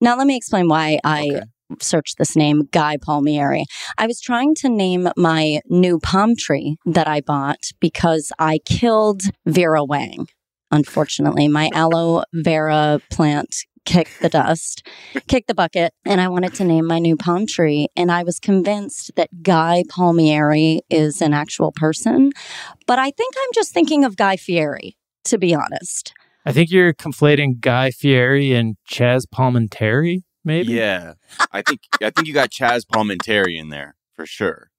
Now, 0.00 0.16
let 0.16 0.26
me 0.26 0.36
explain 0.36 0.68
why 0.68 0.98
I 1.04 1.28
Okay. 1.28 1.42
searched 1.80 2.16
this 2.18 2.34
name, 2.34 2.68
Guy 2.72 2.96
Palmieri. 2.96 3.64
I 3.98 4.06
was 4.06 4.20
trying 4.20 4.54
to 4.56 4.68
name 4.68 5.08
my 5.16 5.60
new 5.68 5.98
palm 6.00 6.34
tree 6.36 6.76
that 6.86 7.06
I 7.06 7.20
bought 7.20 7.60
because 7.80 8.32
I 8.38 8.58
killed 8.64 9.22
Vera 9.46 9.84
Wang. 9.84 10.26
Unfortunately, 10.72 11.48
my 11.48 11.68
aloe 11.74 12.22
vera 12.32 13.00
plant 13.10 13.54
kicked 13.90 14.20
the 14.22 14.28
dust, 14.28 14.86
kick 15.26 15.48
the 15.48 15.54
bucket, 15.54 15.92
and 16.04 16.20
I 16.20 16.28
wanted 16.28 16.54
to 16.54 16.64
name 16.64 16.86
my 16.86 17.00
new 17.00 17.16
palm 17.16 17.44
tree. 17.44 17.88
And 17.96 18.12
I 18.12 18.22
was 18.22 18.38
convinced 18.38 19.10
that 19.16 19.42
Guy 19.42 19.82
Palmieri 19.88 20.80
is 20.88 21.20
an 21.20 21.34
actual 21.34 21.72
person, 21.72 22.30
but 22.86 23.00
I 23.00 23.10
think 23.10 23.34
I'm 23.36 23.50
just 23.52 23.72
thinking 23.74 24.04
of 24.04 24.16
Guy 24.16 24.36
Fieri, 24.36 24.96
to 25.24 25.38
be 25.38 25.54
honest. 25.54 26.12
I 26.46 26.52
think 26.52 26.70
you're 26.70 26.94
conflating 26.94 27.58
Guy 27.60 27.90
Fieri 27.90 28.52
and 28.54 28.76
Chaz 28.88 29.22
Palminteri, 29.26 30.22
maybe? 30.44 30.72
Yeah, 30.74 31.14
I 31.52 31.62
think 31.62 31.80
I 32.00 32.10
think 32.10 32.28
you 32.28 32.32
got 32.34 32.50
Chaz 32.50 32.82
Palminteri 32.86 33.58
in 33.58 33.70
there 33.70 33.96
for 34.14 34.24
sure. 34.24 34.70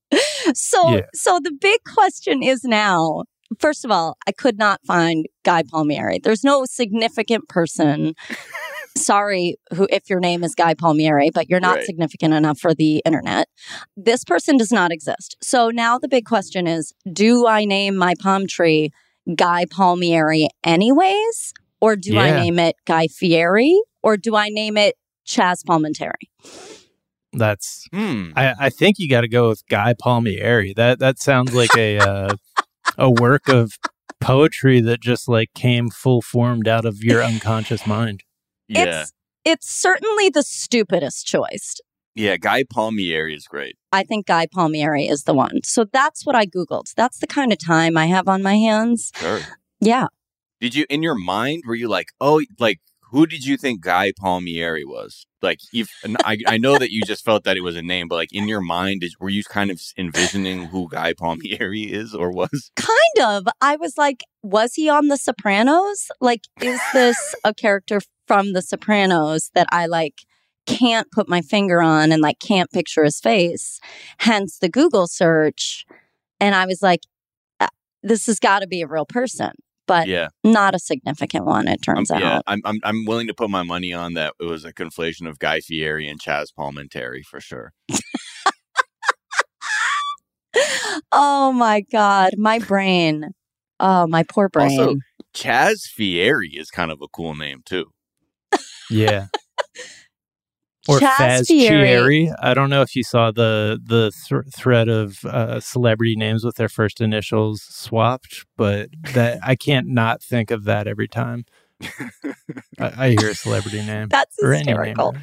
So, 0.54 0.96
Yeah. 0.96 1.02
so 1.14 1.40
the 1.44 1.52
big 1.52 1.80
question 1.86 2.42
is 2.42 2.64
now. 2.64 3.24
First 3.60 3.84
of 3.84 3.92
all, 3.92 4.18
I 4.28 4.32
could 4.32 4.58
not 4.58 4.80
find 4.88 5.26
Guy 5.44 5.64
Palmieri. 5.64 6.20
There's 6.24 6.44
no 6.44 6.64
significant 6.66 7.50
person. 7.50 8.16
Sorry, 8.98 9.56
who 9.74 9.88
if 9.90 10.10
your 10.10 10.20
name 10.20 10.44
is 10.44 10.54
Guy 10.56 10.74
Palmieri, 10.74 11.30
but 11.34 11.50
you're 11.50 11.60
not 11.60 11.78
Right. 11.78 11.86
significant 11.86 12.34
enough 12.34 12.60
for 12.60 12.74
the 12.74 13.02
internet. 13.06 13.48
This 13.96 14.24
person 14.24 14.58
does 14.58 14.72
not 14.72 14.92
exist. 14.92 15.38
So 15.42 15.70
now 15.70 15.98
the 15.98 16.08
big 16.08 16.26
question 16.26 16.68
is: 16.68 16.94
Do 17.12 17.48
I 17.48 17.66
name 17.66 17.96
my 17.96 18.14
palm 18.20 18.48
tree 18.48 18.92
Guy 19.36 19.66
Palmieri 19.70 20.50
anyways, 20.64 21.54
or 21.80 21.96
do 21.96 22.18
I 22.20 22.32
name 22.32 22.60
it 22.60 22.76
Guy 22.86 23.08
Fieri, 23.08 23.80
or 24.04 24.18
do 24.18 24.36
I 24.36 24.50
name 24.50 24.78
it 24.78 24.96
Chaz 25.28 25.64
Palminteri? 25.64 26.30
That's 27.34 27.88
Hmm. 27.94 28.32
I, 28.36 28.54
I 28.60 28.70
think 28.70 29.00
you 29.00 29.08
got 29.10 29.22
to 29.22 29.30
go 29.30 29.48
with 29.50 29.66
Guy 29.70 29.94
Palmieri. 29.98 30.74
That 30.76 31.00
that 31.00 31.20
sounds 31.20 31.54
like 31.54 31.76
a 31.78 31.98
uh, 31.98 32.36
a 32.98 33.10
work 33.10 33.48
of 33.48 33.72
poetry 34.20 34.82
that 34.82 35.00
just 35.00 35.30
like 35.30 35.54
came 35.56 35.90
full 35.90 36.22
formed 36.22 36.68
out 36.68 36.86
of 36.86 36.98
your 37.02 37.24
unconscious 37.24 37.88
mind. 37.88 38.24
Yeah, 38.72 39.02
It's 39.02 39.12
it's 39.44 39.70
certainly 39.70 40.30
the 40.30 40.44
stupidest 40.44 41.26
choice. 41.26 41.76
yeah. 42.16 42.38
Guy 42.38 42.64
Palmieri 42.64 43.36
is 43.36 43.46
great. 43.48 43.76
I 43.92 44.04
think 44.04 44.26
Guy 44.28 44.46
Palmieri 44.52 45.08
is 45.08 45.24
the 45.24 45.34
one. 45.34 45.62
So 45.64 45.86
that's 45.92 46.26
what 46.26 46.36
I 46.36 46.46
Googled. 46.46 46.94
That's 46.96 47.18
the 47.20 47.28
kind 47.28 47.52
of 47.52 47.58
time 47.60 47.98
I 47.98 48.06
have 48.08 48.28
on 48.28 48.42
my 48.44 48.56
hands. 48.58 49.12
Sure. 49.16 49.40
Yeah. 49.80 50.08
Did 50.60 50.76
you 50.76 50.86
in 50.90 51.02
your 51.04 51.16
mind 51.16 51.64
were 51.66 51.74
you 51.76 51.88
like, 51.90 52.10
oh, 52.22 52.42
like 52.60 52.80
who 53.12 53.28
did 53.28 53.46
you 53.46 53.58
think 53.58 53.82
Guy 53.82 54.14
Palmieri 54.18 54.86
was? 54.86 55.26
Like, 55.42 55.60
if 55.74 55.90
I, 56.24 56.38
I 56.48 56.58
know 56.58 56.78
that 56.78 56.92
you 56.92 57.02
just 57.02 57.26
felt 57.26 57.44
that 57.44 57.58
it 57.58 57.62
was 57.62 57.76
a 57.76 57.82
name, 57.82 58.08
but 58.08 58.16
like 58.16 58.32
in 58.32 58.48
your 58.48 58.62
mind, 58.62 59.04
is, 59.04 59.16
were 59.20 59.30
you 59.30 59.44
kind 59.44 59.70
of 59.70 59.82
envisioning 59.98 60.68
who 60.68 60.88
Guy 60.90 61.14
Palmieri 61.14 61.84
is 61.84 62.16
or 62.16 62.32
was? 62.32 62.72
Kind 62.76 63.20
of. 63.22 63.48
I 63.60 63.76
was 63.76 63.98
like, 63.98 64.24
was 64.44 64.76
he 64.76 64.90
on 64.90 65.08
The 65.08 65.18
Sopranos? 65.18 66.10
Like, 66.22 66.42
is 66.62 66.80
this 66.94 67.36
a 67.44 67.54
character 67.54 68.00
from 68.28 68.54
The 68.54 68.62
Sopranos 68.62 69.52
that 69.56 69.68
I 69.72 69.88
like 69.88 70.22
can't 70.66 71.12
put 71.12 71.28
my 71.28 71.42
finger 71.42 71.82
on 71.82 72.12
and 72.12 72.22
like 72.22 72.40
can't 72.40 72.72
picture 72.72 73.04
his 73.04 73.20
face? 73.20 73.82
Hence 74.20 74.58
the 74.58 74.70
Google 74.70 75.08
search. 75.08 75.86
And 76.40 76.56
I 76.56 76.66
was 76.66 76.82
like, 76.82 77.02
uh, 77.60 77.68
this 78.04 78.28
has 78.28 78.40
got 78.40 78.60
to 78.60 78.68
be 78.68 78.82
a 78.82 78.88
real 78.88 79.06
person, 79.06 79.52
but 79.92 80.08
Yeah, 80.08 80.30
not 80.46 80.74
a 80.74 80.80
significant 80.80 81.46
one, 81.46 81.68
it 81.68 81.82
um, 81.86 81.96
turns 81.96 82.12
yeah. 82.12 82.38
out. 82.38 82.44
I'm, 82.48 82.62
I'm 82.64 82.80
I'm 82.82 83.04
willing 83.04 83.28
to 83.28 83.34
put 83.34 83.50
my 83.50 83.64
money 83.64 83.92
on 83.92 84.14
that. 84.14 84.36
It 84.40 84.46
was 84.46 84.64
a 84.64 84.72
conflation 84.72 85.28
of 85.28 85.38
Guy 85.38 85.60
Fieri 85.60 86.08
and 86.08 86.18
Chaz 86.18 86.46
Palminteri 86.58 87.26
for 87.26 87.42
sure. 87.42 87.74
oh 91.12 91.52
my 91.52 91.82
God. 91.92 92.36
My 92.38 92.60
brain. 92.60 93.32
Oh, 93.82 94.08
my 94.08 94.24
poor 94.24 94.48
brain. 94.48 94.80
Also, 94.80 94.96
Chaz 95.36 95.82
Fieri 95.82 96.52
is 96.52 96.72
kind 96.72 96.90
of 96.90 97.02
a 97.02 97.10
cool 97.10 97.36
name 97.36 97.62
too. 97.66 97.88
Yeah. 98.90 99.28
Or 100.92 101.00
Chaz 101.00 101.16
Faz 101.16 101.48
Fieri. 101.48 102.28
Chieri. 102.28 102.36
I 102.42 102.54
don't 102.54 102.70
know 102.70 102.82
if 102.82 102.96
you 102.96 103.04
saw 103.04 103.32
the 103.32 103.80
the 103.84 104.12
thr 104.12 104.42
thread 104.56 104.90
of 104.90 105.24
uh, 105.26 105.60
celebrity 105.60 106.16
names 106.16 106.44
with 106.44 106.56
their 106.56 106.70
first 106.70 107.02
initials 107.02 107.62
swapped, 107.62 108.46
but 108.58 108.90
that 109.14 109.40
I 109.44 109.56
can't 109.56 109.88
not 109.88 110.22
think 110.22 110.52
of 110.52 110.66
that 110.66 110.88
every 110.88 111.08
time 111.08 111.46
I, 112.80 112.92
I 113.06 113.10
hear 113.20 113.30
a 113.30 113.36
celebrity 113.36 113.82
name 113.82 114.08
That's 114.12 114.38
or 114.42 114.54
any 114.54 114.66
name. 114.66 114.78
hysterical. 114.78 115.16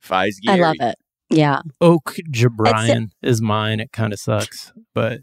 Fies 0.00 0.38
I 0.48 0.56
love 0.56 0.76
it. 0.80 0.96
Yeah. 1.28 1.60
Oak 1.80 2.16
Jabrian 2.30 3.10
is 3.22 3.40
mine. 3.40 3.80
It 3.80 3.92
kind 3.92 4.12
of 4.12 4.18
sucks, 4.18 4.72
but 4.94 5.20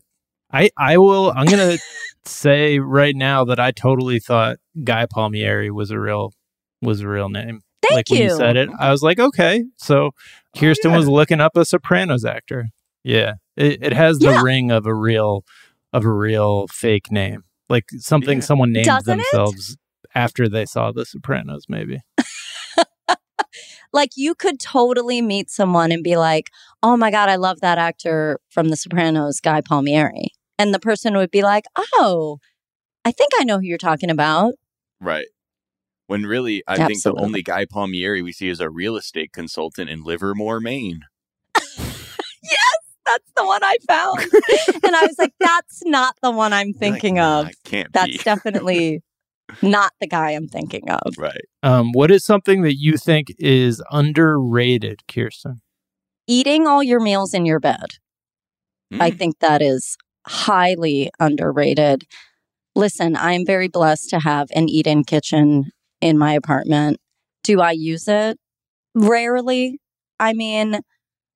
I 0.52 0.70
I 0.78 0.98
will. 0.98 1.34
I'm 1.36 1.46
gonna 1.48 1.78
say 2.26 2.80
right 2.80 3.16
now 3.16 3.44
that 3.46 3.60
I 3.60 3.72
totally 3.72 4.20
thought 4.20 4.58
Guy 4.84 5.06
Palmieri 5.06 5.72
was 5.72 5.92
a 5.92 6.00
real 6.00 6.32
was 6.82 7.02
a 7.02 7.08
real 7.08 7.28
name. 7.30 7.62
Thank 7.82 7.94
like 7.94 8.10
when 8.10 8.20
you. 8.20 8.26
you 8.26 8.36
said 8.36 8.58
it, 8.58 8.70
I 8.80 8.92
was 8.92 9.02
like, 9.04 9.20
okay. 9.20 9.64
So 9.78 10.06
oh, 10.08 10.12
Kirsten 10.60 10.92
yeah. 10.92 10.98
was 10.98 11.08
looking 11.08 11.40
up 11.40 11.56
a 11.56 11.64
Sopranos 11.66 12.26
actor. 12.26 12.70
Yeah, 13.04 13.36
it, 13.56 13.84
it 13.84 13.94
has 13.94 14.20
the 14.20 14.32
Yeah. 14.32 14.42
ring 14.42 14.72
of 14.72 14.86
a 14.86 14.94
real 14.94 15.44
of 15.94 16.04
a 16.04 16.12
real 16.12 16.68
fake 16.68 17.12
name, 17.12 17.44
like 17.70 17.86
something 17.98 18.40
Yeah. 18.40 18.44
someone 18.44 18.72
named 18.74 18.86
Doesn't 18.88 19.20
it? 19.20 19.26
themselves 19.32 19.78
after 20.16 20.50
they 20.50 20.66
saw 20.66 20.92
the 20.92 21.06
Sopranos. 21.06 21.66
Maybe. 21.70 22.00
Like 23.94 24.12
you 24.16 24.36
could 24.36 24.60
totally 24.60 25.22
meet 25.22 25.50
someone 25.50 25.92
and 25.92 26.04
be 26.04 26.18
like, 26.18 26.52
oh 26.84 26.98
my 26.98 27.10
God, 27.10 27.30
I 27.30 27.38
love 27.38 27.62
that 27.62 27.78
actor 27.78 28.40
from 28.50 28.68
The 28.70 28.76
Sopranos, 28.76 29.40
Guy 29.40 29.62
Palmieri. 29.62 30.32
And 30.60 30.74
the 30.74 30.80
person 30.80 31.16
would 31.16 31.32
be 31.32 31.42
like, 31.42 31.64
oh, 31.78 32.40
I 33.06 33.12
think 33.12 33.32
I 33.40 33.46
know 33.46 33.60
who 33.60 33.66
you're 33.66 33.78
talking 33.78 34.10
about. 34.10 34.54
Right. 35.00 35.28
When 36.08 36.24
really, 36.26 36.64
I 36.68 36.78
think 36.88 37.04
the 37.04 37.14
only 37.16 37.44
Guy 37.44 37.66
Palmieri 37.66 38.22
we 38.22 38.32
see 38.32 38.48
is 38.50 38.60
a 38.62 38.70
real 38.70 38.96
estate 38.96 39.32
consultant 39.34 39.90
in 39.90 40.04
Livermore, 40.04 40.60
Maine. 40.60 41.02
Yes, 42.44 42.82
that's 43.06 43.32
the 43.36 43.46
one 43.46 43.62
I 43.64 43.76
found. 43.88 44.20
and 44.84 44.96
I 44.96 45.06
was 45.06 45.16
like, 45.18 45.34
that's 45.40 45.82
not 45.86 46.16
the 46.22 46.32
one 46.32 46.54
I'm 46.54 46.72
thinking 46.74 47.16
Like, 47.18 47.46
of. 47.46 47.50
it 47.52 47.58
can't 47.66 47.92
That's 47.92 48.12
be. 48.12 48.20
definitely 48.24 49.02
not 49.62 49.92
the 50.00 50.08
guy 50.08 50.32
I'm 50.32 50.48
thinking 50.48 50.90
of. 50.90 51.18
right. 51.18 51.42
Um, 51.64 51.92
what 51.94 52.10
is 52.12 52.24
something 52.24 52.62
that 52.62 52.76
you 52.78 52.96
think 52.98 53.34
is 53.40 53.82
underrated, 53.92 55.02
Kirsten? 55.08 55.62
Eating 56.28 56.68
all 56.68 56.84
your 56.84 57.00
meals 57.00 57.34
in 57.34 57.46
your 57.46 57.60
bed. 57.60 57.96
I 58.94 59.12
Mm. 59.12 59.18
think 59.18 59.40
that 59.40 59.62
is 59.62 59.98
highly 60.26 61.10
underrated. 61.20 62.06
Listen, 62.76 63.16
I'm 63.18 63.46
very 63.46 63.68
blessed 63.68 64.10
to 64.12 64.20
have 64.20 64.48
an 64.56 64.70
eat 64.70 64.88
in 64.88 65.04
kitchen 65.04 65.72
in 66.02 66.18
my 66.18 66.34
apartment. 66.34 66.98
Do 67.44 67.62
I 67.62 67.72
use 67.72 68.08
it? 68.08 68.38
Rarely. 68.96 69.80
I 70.20 70.34
mean, 70.34 70.82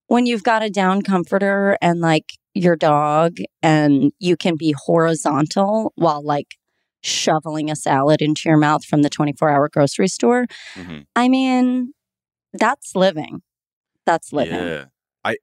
when 0.08 0.25
you've 0.25 0.44
got 0.44 0.63
a 0.63 0.70
down 0.70 1.01
comforter 1.01 1.77
and 1.82 2.01
like 2.01 2.25
your 2.53 2.75
dog, 2.75 3.38
and 3.63 4.12
you 4.20 4.36
can 4.36 4.56
be 4.58 4.75
horizontal 4.86 5.94
while 5.96 6.24
like 6.24 6.56
shoveling 7.01 7.72
a 7.72 7.75
salad 7.75 8.22
into 8.22 8.44
your 8.46 8.58
mouth 8.58 8.84
from 8.86 9.01
the 9.03 9.10
24 9.10 9.50
hour 9.50 9.70
grocery 9.70 10.08
store. 10.08 10.48
Mhm. 10.75 11.06
I 11.15 11.30
mean, 11.30 11.94
that's 12.53 12.96
living. 12.96 13.41
That's 14.06 14.34
living. 14.34 14.56
Yeah. 14.56 14.86
I 15.24 15.38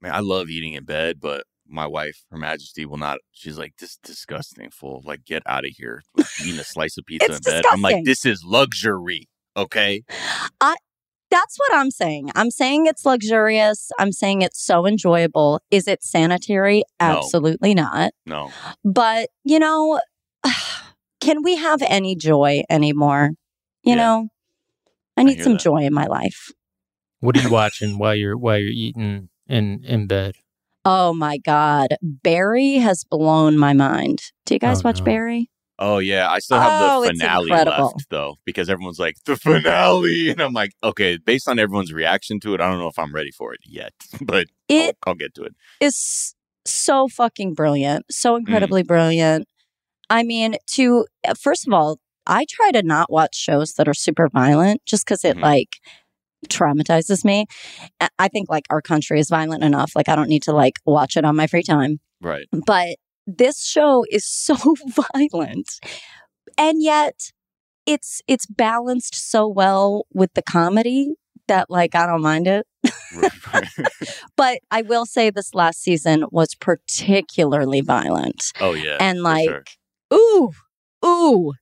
man, 0.00 0.12
I 0.12 0.20
love 0.20 0.48
eating 0.48 0.72
in 0.72 0.84
bed, 0.84 1.20
but 1.20 1.44
my 1.70 1.86
wife, 1.86 2.24
Her 2.30 2.36
Majesty, 2.38 2.84
will 2.86 2.96
not. 2.98 3.18
She's 3.32 3.56
like, 3.58 3.74
"This 3.78 3.90
is 3.90 3.98
disgusting, 4.02 4.70
fool! 4.70 5.02
Like, 5.04 5.24
get 5.24 5.42
out 5.46 5.64
of 5.64 5.70
here! 5.76 6.02
Like, 6.16 6.26
eating 6.44 6.58
a 6.60 6.64
slice 6.64 6.96
of 6.98 7.06
pizza 7.06 7.26
It's 7.32 7.36
in 7.46 7.52
bed." 7.52 7.64
I'm 7.70 7.80
like, 7.82 8.04
"This 8.04 8.24
is 8.24 8.42
luxury." 8.44 9.28
Okay. 9.56 10.02
That's 11.30 11.56
what 11.58 11.78
I'm 11.78 11.92
saying. 11.92 12.32
I'm 12.34 12.50
saying 12.50 12.86
it's 12.86 13.06
luxurious. 13.06 13.92
I'm 14.00 14.10
saying 14.10 14.42
it's 14.42 14.60
so 14.60 14.84
enjoyable. 14.84 15.60
Is 15.70 15.86
it 15.86 16.02
sanitary? 16.02 16.82
No. 17.00 17.18
Absolutely 17.18 17.72
not. 17.72 18.12
No. 18.26 18.50
But, 18.84 19.28
you 19.44 19.60
know, 19.60 20.00
can 21.20 21.44
we 21.44 21.54
have 21.54 21.82
any 21.82 22.16
joy 22.16 22.62
anymore? 22.68 23.30
You 23.84 23.90
Yeah. 23.92 23.96
know? 23.96 24.28
I 25.16 25.22
need 25.22 25.34
hear 25.36 25.44
some 25.44 25.52
that. 25.52 25.60
joy 25.62 25.82
in 25.84 25.94
my 25.94 26.06
life. 26.06 26.50
What 27.20 27.36
are 27.36 27.42
you 27.42 27.50
watching 27.60 27.96
while 27.98 28.14
you're 28.16 28.36
while 28.36 28.58
you're 28.58 28.70
eating 28.70 29.28
in 29.46 29.84
in 29.84 30.08
bed? 30.08 30.34
Oh 30.84 31.12
my 31.12 31.38
God. 31.38 31.88
Barry 32.02 32.74
has 32.74 33.04
blown 33.04 33.58
my 33.58 33.72
mind. 33.72 34.22
Do 34.46 34.54
you 34.54 34.58
guys 34.60 34.78
Oh, 34.78 34.82
watch 34.88 34.98
no. 35.00 35.04
Barry? 35.04 35.50
Oh 35.78 35.98
yeah, 35.98 36.30
I 36.30 36.40
still 36.40 36.60
have 36.60 36.72
Oh, 36.78 37.00
the 37.02 37.08
it's 37.08 37.18
finale 37.18 37.50
left 37.50 38.10
though, 38.10 38.36
because 38.44 38.68
everyone's 38.68 38.98
like 38.98 39.16
the 39.24 39.36
finale, 39.36 40.28
and 40.30 40.40
I'm 40.40 40.52
like, 40.52 40.72
okay, 40.84 41.16
based 41.16 41.48
on 41.48 41.58
everyone's 41.58 41.90
reaction 41.92 42.38
to 42.40 42.52
it, 42.54 42.60
I 42.60 42.68
don't 42.68 42.78
know 42.78 42.88
if 42.88 42.98
I'm 42.98 43.14
ready 43.14 43.30
for 43.30 43.54
it 43.54 43.60
yet, 43.64 43.92
but 44.20 44.48
It 44.68 44.96
I'll, 45.06 45.12
I'll 45.12 45.14
get 45.14 45.34
to 45.36 45.42
it. 45.44 45.54
it. 45.80 45.86
is 45.86 46.34
so 46.66 47.08
fucking 47.08 47.54
brilliant, 47.54 48.04
Mm. 48.08 48.12
so 48.12 48.36
incredibly 48.36 48.82
brilliant. 48.82 49.48
I 50.10 50.22
mean, 50.22 50.56
to 50.72 51.06
uh, 51.26 51.32
first 51.34 51.66
of 51.66 51.72
all, 51.72 51.98
I 52.26 52.44
try 52.50 52.72
to 52.72 52.82
not 52.82 53.10
watch 53.10 53.34
shows 53.34 53.72
that 53.74 53.88
are 53.88 53.94
super 53.94 54.28
violent 54.28 54.82
just 54.84 55.06
because 55.06 55.24
it 55.24 55.36
Mhm. 55.38 55.42
like 55.42 55.68
traumatizes 56.48 57.24
me. 57.24 57.46
I- 58.18 58.28
think 58.28 58.48
like 58.48 58.64
our 58.70 58.80
country 58.80 59.18
is 59.18 59.28
violent 59.28 59.64
enough. 59.64 59.92
Like 59.96 60.08
I 60.08 60.14
don't 60.16 60.28
need 60.28 60.42
to 60.44 60.52
like 60.52 60.74
watch 60.86 61.16
it 61.16 61.24
on 61.24 61.36
my 61.36 61.46
free 61.46 61.62
time. 61.62 61.98
Right. 62.20 62.46
But 62.66 62.96
this 63.26 63.62
show 63.64 64.04
is 64.10 64.24
so 64.28 64.56
violent, 65.14 65.68
and 66.56 66.82
yet 66.82 67.32
it's 67.86 68.22
it's 68.28 68.46
balanced 68.46 69.14
so 69.14 69.48
well 69.48 70.06
with 70.12 70.32
the 70.34 70.42
comedy 70.42 71.14
that 71.48 71.68
like 71.70 71.94
I 71.94 72.06
don't 72.06 72.22
mind 72.22 72.46
it. 72.46 72.66
right, 73.16 73.46
right. 73.54 73.68
But 74.36 74.60
I 74.70 74.82
will 74.82 75.04
say 75.06 75.30
this 75.30 75.54
last 75.54 75.82
season 75.82 76.24
was 76.30 76.54
particularly 76.54 77.80
violent. 77.80 78.52
oh 78.60 78.72
yeah. 78.72 78.96
and 79.00 79.22
like, 79.22 79.48
sure. 79.48 79.64
ooh, 80.14 80.52
ooh, 81.04 81.52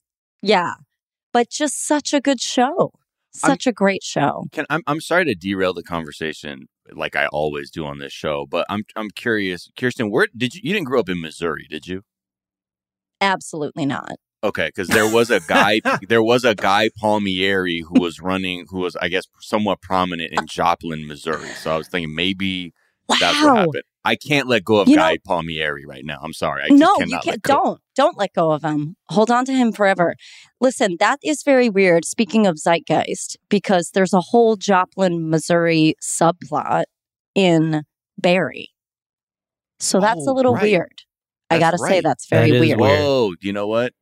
yeah. 0.43 0.75
But 1.33 1.51
just 1.51 1.85
such 1.87 2.13
a 2.15 2.21
good 2.21 2.41
show. 2.41 2.93
I'm- 3.43 3.51
Such 3.53 3.67
a 3.67 3.73
great 3.73 4.03
show. 4.03 4.47
Can 4.53 4.65
I'm 4.71 4.83
I'm 4.87 5.01
sorry 5.01 5.25
to 5.27 5.35
derail 5.35 5.75
the 5.75 5.83
conversation 5.83 6.67
like 6.93 7.15
I 7.15 7.27
always 7.27 7.71
do 7.71 7.85
on 7.85 7.99
this 7.99 8.13
show, 8.13 8.47
but 8.49 8.67
I'm 8.71 8.85
I'm 8.97 9.11
curious, 9.11 9.71
Kirsten, 9.79 10.11
where 10.11 10.27
did 10.37 10.55
you 10.55 10.61
you 10.65 10.73
didn't 10.73 10.87
grow 10.87 11.01
up 11.01 11.09
in 11.09 11.21
Missouri, 11.21 11.67
did 11.69 11.87
you? 11.87 12.03
Absolutely 13.21 13.87
not. 13.87 14.13
Okay, 14.45 14.69
because 14.69 14.89
there 14.89 15.13
was 15.13 15.31
a 15.31 15.41
guy, 15.49 15.81
there 16.09 16.23
was 16.23 16.45
a 16.45 16.55
guy 16.55 16.91
Palmieri 16.97 17.81
who 17.89 18.01
was 18.01 18.21
running, 18.21 18.67
who 18.69 18.79
was 18.81 18.97
I 18.97 19.09
guess 19.09 19.25
somewhat 19.41 19.81
prominent 19.83 20.33
in 20.33 20.47
Joplin, 20.47 21.07
Missouri. 21.07 21.49
So 21.49 21.73
I 21.73 21.77
was 21.77 21.89
thinking 21.89 22.15
maybe 22.15 22.73
that's 23.21 23.41
what 23.43 23.53
Wow. 23.53 23.57
happened. 23.57 23.83
I 24.05 24.17
can't 24.17 24.47
let 24.49 24.65
go 24.65 24.77
of 24.77 24.89
You 24.89 24.97
know- 24.97 25.03
Guy 25.03 25.19
Palmieri 25.27 25.85
right 25.85 26.05
now. 26.05 26.19
I'm 26.23 26.33
sorry. 26.33 26.63
I 26.65 26.69
just 26.69 26.81
No, 26.81 26.99
you 27.01 27.19
can't. 27.23 27.43
Don't. 27.43 27.81
Don't 27.95 28.17
let 28.17 28.33
go 28.33 28.53
of 28.53 28.63
him. 28.63 28.97
Hold 29.09 29.31
on 29.31 29.45
to 29.47 29.53
him 29.53 29.73
forever. 29.73 30.15
Listen, 30.61 30.97
that 31.01 31.19
is 31.23 31.43
very 31.43 31.69
weird. 31.69 32.05
Speaking 32.05 32.47
of 32.47 32.57
zeitgeist, 32.59 33.37
because 33.49 33.91
there's 33.93 34.13
a 34.15 34.21
whole 34.21 34.57
Joplin, 34.57 35.29
Missouri 35.29 35.95
subplot 36.03 36.85
in 37.35 37.83
Barry. 38.17 38.69
So 39.81 40.01
that's 40.01 40.27
a 40.27 40.31
Oh, 40.31 40.35
little 40.35 40.55
right. 40.55 40.63
weird. 40.63 41.03
I 41.51 41.59
got 41.59 41.71
to 41.73 41.79
say 41.79 42.01
that's 42.01 42.27
very 42.29 42.51
That 42.51 42.57
is 42.57 42.61
weird. 42.61 42.81
weird. 42.81 43.01
Whoa, 43.01 43.33
you 43.41 43.53
know 43.53 43.67
what? 43.67 43.93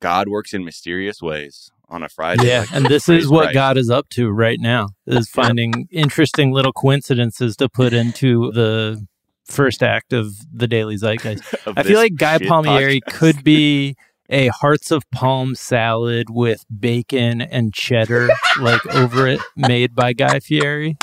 God 0.00 0.28
works 0.28 0.52
in 0.52 0.64
mysterious 0.64 1.22
ways 1.22 1.70
on 1.88 2.02
a 2.02 2.08
Friday. 2.08 2.46
Yeah, 2.48 2.60
like 2.60 2.72
and 2.72 2.86
this 2.86 3.08
is 3.08 3.28
what 3.28 3.44
Christ. 3.44 3.54
God 3.54 3.76
is 3.78 3.90
up 3.90 4.08
to 4.10 4.30
right 4.30 4.58
now. 4.60 4.88
Is 5.06 5.28
finding 5.30 5.88
interesting 5.90 6.52
little 6.52 6.72
coincidences 6.72 7.56
to 7.56 7.68
put 7.68 7.92
into 7.92 8.50
the 8.52 9.06
first 9.46 9.82
act 9.82 10.12
of 10.12 10.34
the 10.52 10.66
Daily 10.66 10.96
Zeitgeist. 10.96 11.54
of 11.66 11.74
I 11.76 11.82
feel 11.82 11.98
like 11.98 12.16
Guy 12.16 12.38
Palmieri 12.38 13.00
podcast. 13.00 13.14
could 13.14 13.44
be 13.44 13.96
a 14.28 14.48
hearts 14.48 14.90
of 14.90 15.08
palm 15.12 15.54
salad 15.54 16.28
with 16.30 16.64
bacon 16.80 17.40
and 17.40 17.72
cheddar 17.72 18.28
like 18.60 18.84
over 18.94 19.26
it 19.28 19.40
made 19.56 19.94
by 19.94 20.12
Guy 20.12 20.40
Fieri. 20.40 20.96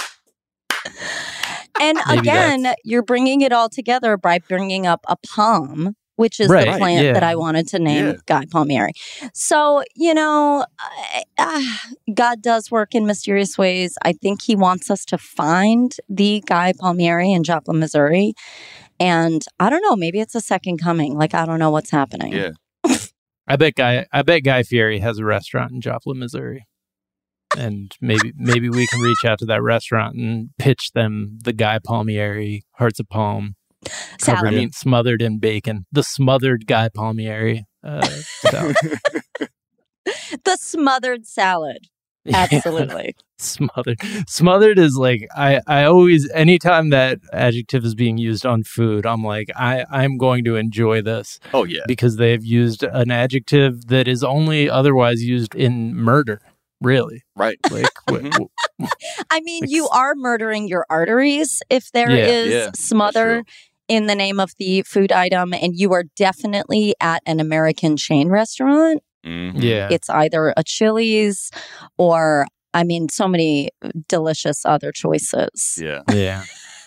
And 1.79 1.97
Maybe 2.07 2.19
again, 2.19 2.73
you're 2.83 3.03
bringing 3.03 3.41
it 3.41 3.51
all 3.51 3.69
together 3.69 4.17
by 4.17 4.39
bringing 4.39 4.85
up 4.85 5.05
a 5.07 5.15
palm, 5.15 5.95
which 6.15 6.39
is 6.39 6.49
Right, 6.49 6.71
the 6.71 6.77
plant 6.77 7.05
yeah. 7.05 7.13
that 7.13 7.23
I 7.23 7.35
wanted 7.35 7.67
to 7.69 7.79
name 7.79 8.05
Yeah. 8.07 8.13
Guy 8.25 8.45
Palmieri. 8.51 8.91
So, 9.33 9.83
you 9.95 10.13
know, 10.13 10.65
I- 10.79 11.23
ah, 11.39 11.81
God 12.13 12.41
does 12.41 12.69
work 12.69 12.93
in 12.93 13.05
mysterious 13.05 13.57
ways. 13.57 13.95
I 14.03 14.13
think 14.13 14.41
he 14.41 14.55
wants 14.55 14.91
us 14.91 15.05
to 15.05 15.17
find 15.17 15.95
the 16.09 16.43
Guy 16.45 16.73
Palmieri 16.79 17.31
in 17.31 17.43
Joplin, 17.43 17.79
Missouri. 17.79 18.33
And 18.99 19.43
I 19.59 19.69
don't 19.69 19.81
know, 19.81 19.95
maybe 19.95 20.19
it's 20.19 20.35
a 20.35 20.41
second 20.41 20.77
coming. 20.77 21.17
Like, 21.17 21.33
I 21.33 21.45
don't 21.45 21.59
know 21.59 21.71
what's 21.71 21.89
happening. 21.91 22.33
Yeah. 22.33 22.51
I 23.47 23.55
bet 23.55 23.75
Guy 23.75 24.05
I 24.13 24.21
bet 24.21 24.43
Guy 24.43 24.63
Fieri 24.63 24.99
has 24.99 25.17
a 25.17 25.25
restaurant 25.25 25.71
in 25.71 25.81
Joplin, 25.81 26.19
Missouri. 26.19 26.65
And 27.57 27.91
maybe 28.01 28.33
maybe 28.35 28.69
we 28.69 28.87
can 28.87 29.01
reach 29.01 29.25
out 29.25 29.39
to 29.39 29.45
that 29.47 29.61
restaurant 29.61 30.15
and 30.15 30.49
pitch 30.57 30.91
them 30.93 31.39
the 31.43 31.53
Guy 31.53 31.79
Palmieri 31.79 32.63
Hearts 32.73 32.99
of 32.99 33.09
Palm 33.09 33.55
covered 34.19 34.47
Salad. 34.49 34.53
in, 34.53 34.71
smothered 34.71 35.21
in 35.21 35.39
bacon. 35.39 35.85
The 35.91 36.03
smothered 36.03 36.65
Guy 36.67 36.89
Palmieri 36.89 37.65
uh, 37.83 38.07
the 40.43 40.57
smothered 40.57 41.25
salad. 41.25 41.79
Yeah. 42.25 42.47
Absolutely. 42.49 43.15
smothered 43.37 43.99
smothered 44.29 44.79
is 44.79 44.95
like 44.95 45.27
i 45.35 45.59
i 45.67 45.83
always 45.83 46.31
anytime 46.31 46.89
that 46.91 47.19
adjective 47.33 47.83
is 47.83 47.95
being 47.95 48.17
used 48.17 48.45
on 48.45 48.63
food 48.63 49.05
i'm 49.05 49.25
like 49.25 49.49
i 49.57 49.83
i'm 49.91 50.17
going 50.17 50.45
to 50.45 50.55
enjoy 50.55 51.01
this 51.01 51.37
Oh 51.53 51.65
yeah. 51.65 51.81
because 51.85 52.15
they've 52.15 52.41
used 52.45 52.81
an 52.83 53.11
adjective 53.11 53.87
that 53.87 54.07
is 54.07 54.23
only 54.23 54.69
otherwise 54.69 55.21
used 55.21 55.53
in 55.53 55.93
murder 55.97 56.39
really 56.79 57.23
Right. 57.35 57.57
like 57.69 57.89
w- 58.07 58.29
w- 58.31 58.49
I 59.29 59.41
mean, 59.41 59.65
Ex- 59.65 59.73
you 59.73 59.89
are 59.89 60.15
murdering 60.15 60.69
your 60.69 60.85
arteries 60.89 61.61
if 61.69 61.91
there 61.91 62.09
Yeah, 62.09 62.27
is 62.27 62.53
yeah, 62.53 62.69
smother 62.73 63.43
true. 63.43 63.43
In 63.93 64.07
the 64.07 64.15
name 64.15 64.39
of 64.39 64.51
the 64.57 64.81
food 64.83 65.11
item, 65.11 65.53
and 65.53 65.73
you 65.75 65.93
are 65.93 66.03
definitely 66.15 66.95
at 66.99 67.21
an 67.25 67.39
American 67.39 67.95
chain 67.95 68.29
restaurant. 68.29 69.01
Mhm. 69.25 69.53
yeah 69.63 69.87
It's 69.91 70.09
either 70.09 70.53
a 70.57 70.63
Chili's 70.63 71.49
or, 71.97 72.45
I 72.73 72.83
mean, 72.83 73.07
so 73.09 73.27
many 73.27 73.69
delicious 74.09 74.65
other 74.65 74.91
choices. 74.91 75.77
Yeah. 75.79 76.01
yeah 76.13 76.43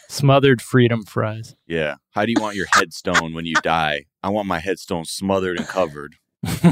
smothered 0.09 0.63
freedom 0.63 1.03
fries 1.05 1.57
Yeah. 1.67 1.97
How 2.13 2.25
do 2.27 2.33
you 2.37 2.41
want 2.41 2.55
your 2.57 2.67
headstone 2.73 3.35
when 3.35 3.45
you 3.45 3.55
die? 3.63 4.05
I 4.23 4.29
want 4.29 4.47
my 4.47 4.61
headstone 4.61 5.05
smothered 5.05 5.57
and 5.59 5.67
covered. 5.67 6.13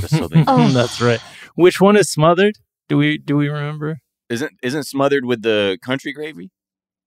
So 0.08 0.28
they 0.28 0.44
Oh. 0.46 0.68
that's 0.68 1.00
right 1.00 1.20
which 1.56 1.80
one 1.80 1.96
is 1.96 2.08
smothered 2.10 2.54
do 2.88 2.96
we 2.96 3.18
do 3.18 3.36
we 3.36 3.48
remember 3.48 3.98
isn't 4.28 4.52
isn't 4.62 4.84
smothered 4.84 5.24
with 5.24 5.42
the 5.42 5.78
country 5.82 6.12
gravy? 6.12 6.50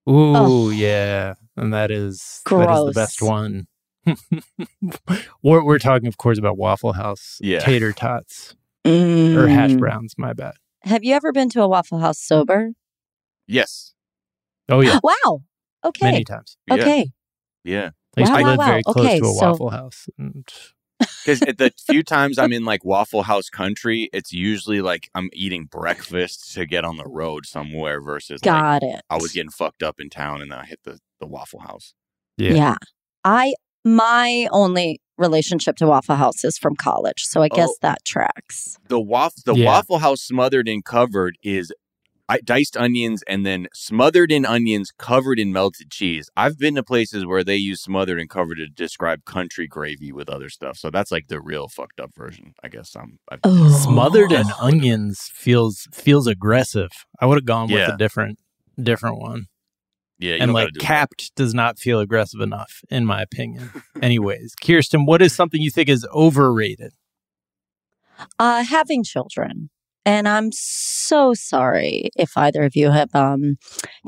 Ooh, 0.10 0.36
Oh. 0.36 0.70
yeah, 0.70 1.34
and 1.56 1.74
that 1.74 1.91
is 1.91 2.41
that 2.50 2.70
is 2.70 2.86
the 2.86 2.91
best 2.93 3.22
one. 3.22 3.67
we're 5.43 5.63
we're 5.63 5.80
talking, 5.80 6.08
of 6.08 6.17
course, 6.17 6.38
about 6.39 6.58
Waffle 6.58 6.93
House 6.93 7.38
Yeah. 7.41 7.60
tater 7.60 7.91
tots 7.93 8.56
or 8.86 9.48
hash 9.48 9.72
Mm. 9.72 9.80
browns. 9.80 10.13
My 10.17 10.34
bad. 10.34 10.54
Have 10.84 11.04
you 11.04 11.13
ever 11.13 11.32
been 11.32 11.50
to 11.50 11.62
a 11.62 11.67
Waffle 11.67 12.00
House 12.00 12.20
sober? 12.20 12.72
Yes. 13.48 13.93
Oh 14.70 14.80
yeah, 14.82 15.00
Wow. 15.04 15.43
Okay. 15.86 16.06
many 16.12 16.24
times. 16.24 16.58
Yeah. 16.67 16.74
Okay. 16.76 17.12
Yeah. 17.63 17.89
I 18.15 18.22
used 18.22 18.32
Wow, 18.32 18.38
to 18.38 18.43
wow, 18.43 18.50
live 18.50 18.58
wow. 18.60 18.65
very 18.65 18.84
close 18.84 19.06
Okay, 19.06 19.20
to 19.20 19.26
a 19.26 19.34
so- 19.34 19.46
Waffle 19.52 19.70
House. 19.72 20.08
And 20.17 20.48
Because 21.00 21.40
the 21.42 21.72
few 21.90 22.04
times 22.04 22.38
I'm 22.40 22.54
in 22.54 22.64
like 22.66 22.84
Waffle 22.86 23.24
House 23.24 23.50
country, 23.50 24.10
it's 24.14 24.32
usually 24.32 24.82
like 24.82 25.10
I'm 25.14 25.30
eating 25.34 25.66
breakfast 25.66 26.54
to 26.54 26.66
get 26.66 26.86
on 26.86 26.98
the 26.98 27.06
road 27.06 27.46
somewhere 27.46 28.02
versus 28.02 28.44
like 28.44 28.54
Got 28.54 28.84
it. 28.84 29.02
I 29.10 29.18
was 29.18 29.32
getting 29.34 29.52
fucked 29.52 29.84
up 29.84 30.00
in 30.00 30.10
town 30.10 30.42
and 30.42 30.52
then 30.52 30.60
I 30.60 30.66
hit 30.66 30.80
the, 30.84 31.00
the 31.20 31.28
Waffle 31.28 31.60
House. 31.60 31.94
yeah, 32.38 32.54
Yeah. 32.54 32.76
I 33.24 33.54
my 33.84 34.48
only 34.52 35.00
relationship 35.18 35.76
to 35.78 35.88
Waffle 35.88 36.16
House 36.16 36.44
is 36.44 36.58
from 36.58 36.76
college, 36.76 37.24
so 37.24 37.42
I 37.42 37.48
oh. 37.52 37.56
guess 37.56 37.70
Oh. 37.70 37.78
that 37.82 38.04
tracks. 38.06 38.78
The 38.88 39.00
waffle 39.00 39.42
the 39.46 39.56
Yeah. 39.56 39.66
Waffle 39.66 40.00
House 40.00 40.22
smothered 40.22 40.68
and 40.68 40.84
covered 40.84 41.38
is 41.44 41.72
I, 41.72 41.76
diced 42.44 42.76
onions 42.76 43.24
and 43.28 43.46
then 43.46 43.68
smothered 43.74 44.32
in 44.32 44.46
onions 44.46 44.92
covered 44.98 45.40
in 45.40 45.54
melted 45.54 45.90
cheese. 45.90 46.30
I've 46.36 46.58
been 46.60 46.76
to 46.76 46.84
places 46.84 47.26
where 47.26 47.44
they 47.44 47.56
use 47.56 47.82
smothered 47.82 48.20
and 48.20 48.30
covered 48.30 48.56
to 48.58 48.68
describe 48.68 49.24
country 49.26 49.66
gravy 49.68 50.12
with 50.12 50.28
other 50.30 50.50
stuff. 50.50 50.78
So 50.78 50.90
that's 50.90 51.12
like 51.12 51.28
the 51.28 51.40
real 51.40 51.68
fucked 51.70 52.00
up 52.00 52.13
version, 52.16 52.54
I 52.63 52.68
guess. 52.68 52.96
I'm 52.96 53.20
I've, 53.32 53.40
Oh. 53.44 53.70
smothered 53.70 54.32
in 54.34 54.46
onions 54.60 55.30
feels 55.34 55.88
feels 55.94 56.28
aggressive. 56.28 56.90
I 57.22 57.26
would 57.26 57.38
have 57.38 57.46
gone 57.46 57.72
with 57.72 57.88
a 57.90 57.98
different 57.98 58.40
different 58.82 59.20
one. 59.20 59.46
yeah, 60.20 60.36
and 60.40 60.52
like 60.54 60.66
gotta 60.66 60.72
do 60.74 60.80
that. 60.80 60.86
capped 60.86 61.36
does 61.36 61.54
not 61.54 61.80
feel 61.80 62.00
aggressive 62.00 62.42
enough, 62.42 62.82
in 62.90 63.06
my 63.06 63.22
opinion. 63.22 63.72
Anyways, 64.02 64.54
Kirsten, 64.62 65.06
what 65.06 65.22
is 65.22 65.34
something 65.34 65.62
you 65.62 65.72
think 65.72 65.88
is 65.90 66.06
overrated? 66.13 66.92
Uh, 68.40 68.63
having 68.63 69.04
children. 69.04 69.70
And 70.08 70.26
I'm 70.26 70.54
so 70.54 71.34
sorry 71.34 72.12
if 72.15 72.38
either 72.38 72.63
of 72.63 72.78
you 72.78 72.91
have 72.91 73.13
um 73.13 73.58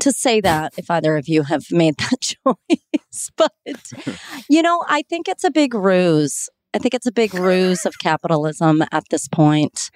to 0.00 0.10
say 0.12 0.40
that 0.40 0.72
if 0.78 0.90
either 0.90 1.18
of 1.18 1.28
you 1.28 1.42
have 1.42 1.64
made 1.70 1.96
that 1.98 2.20
choice. 2.22 3.30
But 3.36 3.52
you 4.48 4.62
know, 4.62 4.82
I 4.88 5.02
think 5.02 5.28
it's 5.28 5.44
a 5.44 5.50
big 5.50 5.74
ruse 5.74 6.48
I 6.72 6.78
think 6.78 6.94
it's 6.94 7.06
a 7.06 7.12
big 7.12 7.34
ruse 7.34 7.84
of 7.84 7.98
capitalism 7.98 8.84
at 8.92 9.02
this 9.10 9.26
point. 9.26 9.90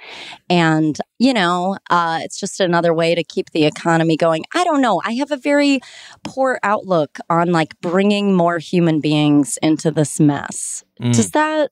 And, 0.50 0.98
you 1.18 1.32
know, 1.32 1.78
uh, 1.88 2.18
it's 2.22 2.38
just 2.38 2.58
another 2.58 2.92
way 2.92 3.14
to 3.14 3.22
keep 3.22 3.50
the 3.50 3.64
economy 3.64 4.16
going. 4.16 4.44
I 4.54 4.64
don't 4.64 4.80
know. 4.80 5.00
I 5.04 5.12
have 5.12 5.30
a 5.30 5.36
very 5.36 5.78
poor 6.24 6.58
outlook 6.64 7.18
on 7.30 7.52
like 7.52 7.80
bringing 7.80 8.34
more 8.34 8.58
human 8.58 9.00
beings 9.00 9.56
into 9.62 9.92
this 9.92 10.18
mess. 10.18 10.82
Mm. 11.00 11.14
Does 11.14 11.30
that, 11.30 11.70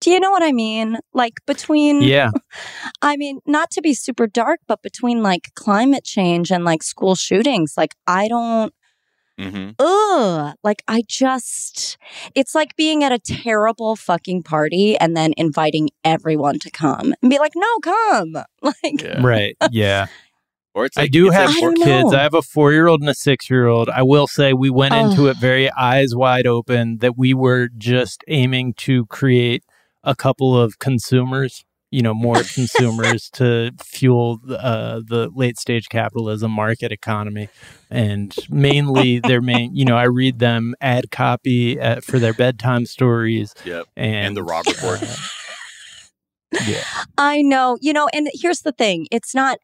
do 0.00 0.10
you 0.10 0.18
know 0.20 0.30
what 0.30 0.42
I 0.42 0.52
mean? 0.52 0.98
Like 1.12 1.34
between, 1.46 2.02
Yeah. 2.02 2.30
I 3.02 3.16
mean, 3.16 3.40
not 3.46 3.70
to 3.72 3.82
be 3.82 3.94
super 3.94 4.26
dark, 4.26 4.60
but 4.66 4.82
between 4.82 5.22
like 5.22 5.48
climate 5.54 6.04
change 6.04 6.50
and 6.50 6.64
like 6.64 6.82
school 6.82 7.14
shootings, 7.14 7.74
like 7.76 7.94
I 8.06 8.28
don't, 8.28 8.72
Mm-hmm. 9.38 9.70
ugh, 9.78 10.54
like 10.62 10.82
I 10.86 11.02
just, 11.08 11.96
it's 12.34 12.54
like 12.54 12.76
being 12.76 13.02
at 13.02 13.10
a 13.10 13.18
terrible 13.18 13.96
fucking 13.96 14.42
party 14.42 14.98
and 14.98 15.16
then 15.16 15.32
inviting 15.38 15.88
everyone 16.04 16.58
to 16.58 16.70
come 16.70 17.14
and 17.22 17.30
be 17.30 17.38
like, 17.38 17.52
no, 17.56 17.78
come. 17.82 18.36
Like, 18.62 19.00
Yeah. 19.02 19.22
Right. 19.22 19.56
Yeah. 19.70 20.06
Or 20.72 20.84
it's 20.84 20.96
I 20.96 21.08
do 21.08 21.26
it's 21.26 21.34
have 21.34 21.48
like 21.50 21.64
I 21.64 21.74
kids. 21.84 22.12
know. 22.12 22.18
I 22.18 22.22
have 22.22 22.34
a 22.34 22.42
four 22.42 22.70
year 22.72 22.86
old 22.86 23.00
and 23.00 23.10
a 23.10 23.14
six 23.14 23.50
year 23.50 23.66
old. 23.66 23.88
I 23.88 24.02
will 24.04 24.28
say 24.28 24.52
we 24.52 24.70
went 24.70 24.94
into 24.94 25.26
it 25.26 25.36
very 25.36 25.68
eyes 25.72 26.14
wide 26.14 26.46
open 26.46 26.98
that 26.98 27.18
we 27.18 27.34
were 27.34 27.68
just 27.76 28.22
aiming 28.28 28.74
to 28.74 29.04
create 29.06 29.64
a 30.04 30.14
couple 30.14 30.56
of 30.58 30.78
consumers, 30.78 31.64
you 31.90 32.02
know, 32.02 32.14
more 32.14 32.42
consumers 32.54 33.28
to 33.34 33.72
fuel 33.82 34.38
uh, 34.48 35.00
the 35.06 35.28
late 35.34 35.58
stage 35.58 35.88
capitalism 35.88 36.50
market 36.50 36.92
economy. 36.92 37.48
And 37.90 38.34
mainly 38.48 39.18
their 39.24 39.40
main, 39.40 39.74
you 39.74 39.84
know, 39.84 39.96
I 39.96 40.04
read 40.04 40.38
them 40.38 40.74
ad 40.80 41.10
copy 41.10 41.78
uh, 41.80 42.00
for 42.00 42.18
their 42.18 42.34
bedtime 42.34 42.86
stories 42.86 43.54
Yep. 43.64 43.86
and, 43.96 44.26
And 44.28 44.36
the 44.36 44.42
Robb 44.44 44.66
Report. 44.68 45.02
uh, 45.02 45.16
yeah. 46.66 46.84
I 47.18 47.42
know, 47.42 47.76
you 47.80 47.92
know, 47.92 48.08
and 48.12 48.28
here's 48.34 48.60
the 48.60 48.72
thing 48.72 49.06
it's 49.10 49.34
not, 49.34 49.58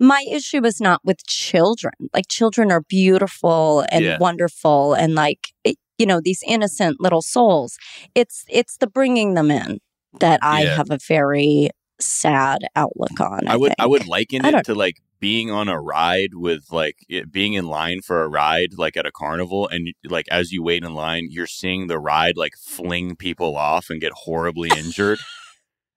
my 0.00 0.24
issue 0.30 0.64
is 0.64 0.80
not 0.80 1.00
with 1.04 1.26
children. 1.26 1.92
Like, 2.14 2.28
children 2.28 2.70
are 2.70 2.82
beautiful 2.82 3.84
and 3.90 4.04
Yeah. 4.04 4.18
wonderful 4.18 4.94
and 4.94 5.14
like, 5.14 5.48
it- 5.64 5.78
you 5.98 6.06
know, 6.06 6.20
these 6.22 6.42
innocent 6.46 7.00
little 7.00 7.22
souls. 7.22 7.76
It's, 8.14 8.44
it's 8.48 8.76
the 8.78 8.86
bringing 8.86 9.34
them 9.34 9.50
in 9.50 9.78
that 10.20 10.40
I 10.42 10.62
Yeah. 10.62 10.76
have 10.76 10.90
a 10.90 10.98
very 11.06 11.70
sad 12.00 12.60
outlook 12.76 13.20
on. 13.20 13.46
I, 13.48 13.54
I 13.54 13.56
would 13.56 13.72
I 13.78 13.86
would 13.86 14.06
liken 14.06 14.44
I 14.44 14.50
it 14.50 14.64
to 14.66 14.74
like 14.74 14.96
being 15.20 15.50
on 15.50 15.68
a 15.68 15.80
ride 15.80 16.34
with 16.34 16.66
like 16.70 16.94
it, 17.08 17.32
being 17.32 17.54
in 17.54 17.66
line 17.66 18.00
for 18.02 18.22
a 18.22 18.28
ride 18.28 18.74
like 18.78 18.96
at 18.96 19.04
a 19.04 19.10
carnival 19.10 19.66
and 19.68 19.92
like 20.04 20.26
as 20.30 20.52
you 20.52 20.62
wait 20.62 20.84
in 20.84 20.94
line 20.94 21.26
you're 21.28 21.48
seeing 21.48 21.88
the 21.88 21.98
ride 21.98 22.36
like 22.36 22.52
fling 22.56 23.16
people 23.16 23.56
off 23.56 23.90
and 23.90 24.00
get 24.00 24.12
horribly 24.14 24.68
injured 24.70 25.18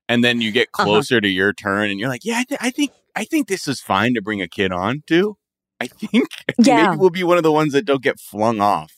and 0.09 0.23
then 0.23 0.41
you 0.41 0.51
get 0.51 0.69
Uh-huh. 0.73 0.85
closer 0.85 1.21
to 1.21 1.27
your 1.29 1.53
turn 1.53 1.91
and 1.91 1.99
you're 1.99 2.09
like 2.09 2.25
yeah 2.25 2.39
I, 2.39 2.43
th- 2.45 2.59
I 2.63 2.71
think 2.71 2.91
I 3.15 3.23
think 3.23 3.47
this 3.47 3.67
is 3.67 3.79
fine 3.79 4.15
to 4.15 4.21
bring 4.23 4.41
a 4.41 4.47
kid 4.47 4.71
on 4.71 5.03
to 5.05 5.37
I 5.79 5.85
think 5.87 6.27
Yeah. 6.57 6.87
maybe 6.87 6.97
we'll 6.97 7.11
be 7.11 7.23
one 7.23 7.37
of 7.37 7.43
the 7.43 7.51
ones 7.51 7.73
that 7.73 7.85
don't 7.85 8.01
get 8.01 8.19
flung 8.19 8.59
off 8.59 8.91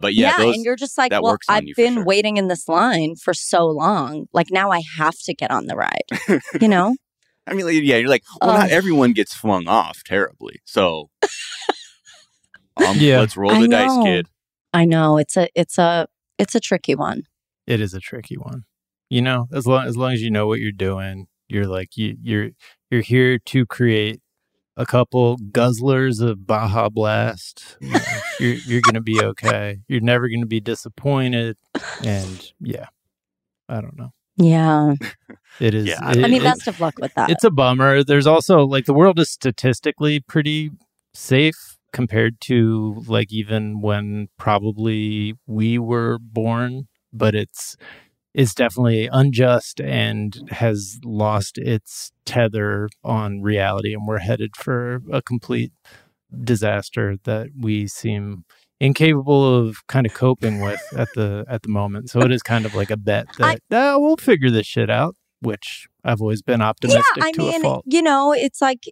but 0.00 0.14
yeah, 0.14 0.36
those 0.38 0.54
and 0.56 0.64
you're 0.64 0.76
just 0.76 0.96
like, 0.98 1.10
that 1.10 1.22
well, 1.22 1.32
works 1.32 1.46
I've 1.48 1.64
been 1.76 1.94
sure. 1.94 2.04
waiting 2.04 2.36
in 2.36 2.48
this 2.48 2.68
line 2.68 3.14
for 3.16 3.34
so 3.34 3.66
long. 3.66 4.26
Like 4.32 4.48
now 4.50 4.70
I 4.70 4.82
have 4.96 5.14
to 5.24 5.34
get 5.34 5.50
on 5.50 5.66
the 5.66 5.76
ride. 5.76 6.40
you 6.60 6.68
know? 6.68 6.94
I 7.46 7.54
mean 7.54 7.64
like, 7.64 7.74
yeah 7.82 7.96
you're 7.96 8.10
like 8.10 8.24
well 8.42 8.58
not 8.58 8.68
everyone 8.70 9.14
gets 9.14 9.32
flung 9.34 9.66
off 9.68 10.02
terribly 10.04 10.60
so 10.66 11.08
um, 12.76 12.96
Yeah. 12.98 13.20
let's 13.20 13.36
roll 13.38 13.50
I 13.52 13.62
the 13.62 13.68
dice 13.68 13.88
know. 13.88 14.04
kid 14.04 14.26
I 14.74 14.84
know 14.84 15.16
it's 15.16 15.36
a 15.36 15.48
it's 15.54 15.78
a 15.78 16.06
it's 16.38 16.54
a 16.54 16.60
tricky 16.60 16.94
one. 16.94 17.22
it 17.66 17.80
is 17.80 17.94
a 17.94 18.00
tricky 18.00 18.36
one. 18.36 18.64
You 19.10 19.22
know, 19.22 19.46
as 19.50 19.66
long 19.66 19.86
as 19.86 19.96
long 19.96 20.12
as 20.12 20.20
you 20.20 20.30
know 20.30 20.46
what 20.46 20.60
you're 20.60 20.70
doing, 20.72 21.26
you're 21.48 21.66
like 21.66 21.96
you 21.96 22.16
you're 22.22 22.50
you're 22.90 23.00
here 23.00 23.38
to 23.38 23.64
create 23.64 24.20
a 24.78 24.86
couple 24.86 25.36
guzzlers 25.36 26.22
of 26.22 26.46
Baja 26.46 26.88
Blast. 26.88 27.76
You 27.82 27.92
know, 27.92 27.98
you're 28.40 28.54
you're 28.54 28.80
gonna 28.80 29.02
be 29.02 29.20
okay. 29.22 29.80
You're 29.88 30.00
never 30.00 30.28
gonna 30.28 30.46
be 30.46 30.60
disappointed. 30.60 31.56
And 32.04 32.50
yeah, 32.60 32.86
I 33.68 33.80
don't 33.82 33.98
know. 33.98 34.12
Yeah. 34.36 34.94
It 35.60 35.74
is. 35.74 35.86
Yeah, 35.88 35.98
I- 36.00 36.12
it- 36.12 36.24
I 36.24 36.28
mean, 36.28 36.40
it- 36.40 36.44
best 36.44 36.68
of 36.68 36.80
luck 36.80 36.94
with 37.00 37.12
that. 37.14 37.28
it's 37.30 37.44
a 37.44 37.50
bummer. 37.50 38.04
There's 38.04 38.26
also 38.26 38.64
like 38.64 38.86
the 38.86 38.94
world 38.94 39.18
is 39.18 39.28
statistically 39.30 40.20
pretty 40.20 40.70
safe 41.12 41.76
compared 41.92 42.40
to 42.42 43.02
like 43.08 43.32
even 43.32 43.80
when 43.80 44.28
probably 44.38 45.34
we 45.46 45.78
were 45.78 46.18
born, 46.20 46.86
but 47.12 47.34
it's 47.34 47.76
it's 48.34 48.54
definitely 48.54 49.08
unjust 49.10 49.80
and 49.80 50.48
has 50.50 50.98
lost 51.04 51.58
its 51.58 52.12
tether 52.24 52.88
on 53.02 53.40
reality 53.42 53.94
and 53.94 54.06
we're 54.06 54.18
headed 54.18 54.54
for 54.56 55.02
a 55.10 55.22
complete 55.22 55.72
disaster 56.44 57.16
that 57.24 57.48
we 57.58 57.86
seem 57.86 58.44
incapable 58.80 59.56
of 59.56 59.86
kind 59.86 60.06
of 60.06 60.14
coping 60.14 60.60
with 60.60 60.80
at 60.96 61.08
the 61.14 61.44
at 61.48 61.62
the 61.62 61.68
moment. 61.68 62.10
So 62.10 62.20
it 62.20 62.32
is 62.32 62.42
kind 62.42 62.66
of 62.66 62.74
like 62.74 62.90
a 62.90 62.96
bet 62.96 63.26
that 63.38 63.60
uh, 63.70 63.96
we'll 63.98 64.16
figure 64.16 64.50
this 64.50 64.66
shit 64.66 64.90
out, 64.90 65.16
which 65.40 65.88
I've 66.04 66.20
always 66.20 66.42
been 66.42 66.62
optimistic 66.62 67.04
yeah, 67.16 67.24
I 67.24 67.32
to 67.32 67.42
a 67.42 67.44
mean, 67.52 67.62
fault. 67.62 67.84
you 67.86 68.02
know, 68.02 68.32
it's 68.32 68.60
like, 68.60 68.84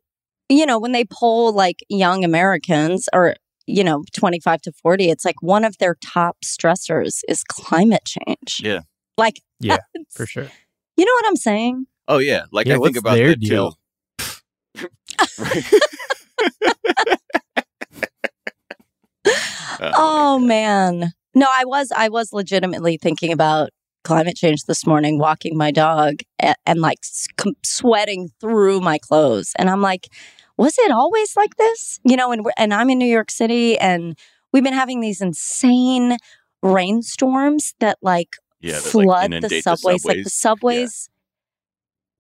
you 0.48 0.66
know, 0.66 0.78
when 0.78 0.92
they 0.92 1.04
poll 1.04 1.52
like 1.52 1.80
young 1.88 2.24
Americans 2.24 3.08
or, 3.12 3.36
you 3.66 3.84
know, 3.84 4.04
25 4.12 4.62
to 4.62 4.72
40, 4.72 5.10
it's 5.10 5.24
like 5.24 5.40
one 5.40 5.64
of 5.64 5.78
their 5.78 5.96
top 6.02 6.38
stressors 6.44 7.20
is 7.28 7.42
climate 7.44 8.04
change. 8.04 8.60
Yeah. 8.62 8.80
Like, 9.18 9.40
Yeah, 9.60 9.78
for 10.10 10.26
sure. 10.26 10.48
You 10.96 11.04
know 11.04 11.12
what 11.14 11.26
I'm 11.26 11.36
saying? 11.36 11.86
Oh 12.08 12.18
yeah, 12.18 12.44
like 12.52 12.66
Yeah, 12.66 12.76
I 12.76 12.78
think 12.78 12.96
about 12.96 13.14
their 13.14 13.28
the 13.28 13.36
deal? 13.36 13.78
two. 14.76 14.88
Uh, 19.78 19.92
Oh 19.94 20.38
man. 20.38 21.12
No, 21.34 21.46
I 21.50 21.64
was 21.64 21.92
I 21.94 22.08
was 22.08 22.32
legitimately 22.32 22.96
thinking 22.96 23.32
about 23.32 23.70
climate 24.04 24.36
change 24.36 24.64
this 24.64 24.86
morning 24.86 25.18
walking 25.18 25.56
my 25.56 25.70
dog 25.70 26.20
and, 26.38 26.54
and 26.64 26.80
like 26.80 26.98
com- 27.36 27.56
sweating 27.64 28.30
through 28.40 28.80
my 28.80 28.98
clothes 28.98 29.52
and 29.58 29.68
I'm 29.68 29.82
like 29.82 30.06
was 30.56 30.76
it 30.78 30.90
always 30.90 31.36
like 31.36 31.56
this? 31.56 32.00
You 32.04 32.16
know, 32.16 32.32
and 32.32 32.42
we're, 32.42 32.52
and 32.56 32.72
I'm 32.72 32.88
in 32.88 32.98
New 32.98 33.04
York 33.12 33.30
City 33.30 33.76
and 33.78 34.16
we've 34.52 34.64
been 34.64 34.72
having 34.72 35.00
these 35.00 35.20
insane 35.20 36.16
rainstorms 36.62 37.74
that 37.80 37.98
like 38.00 38.36
yeah, 38.60 38.80
that, 38.80 38.94
like, 38.94 39.04
flood 39.04 39.32
the 39.42 39.60
subways. 39.62 40.04
Like 40.04 40.24
the 40.24 40.30
subways, 40.30 41.10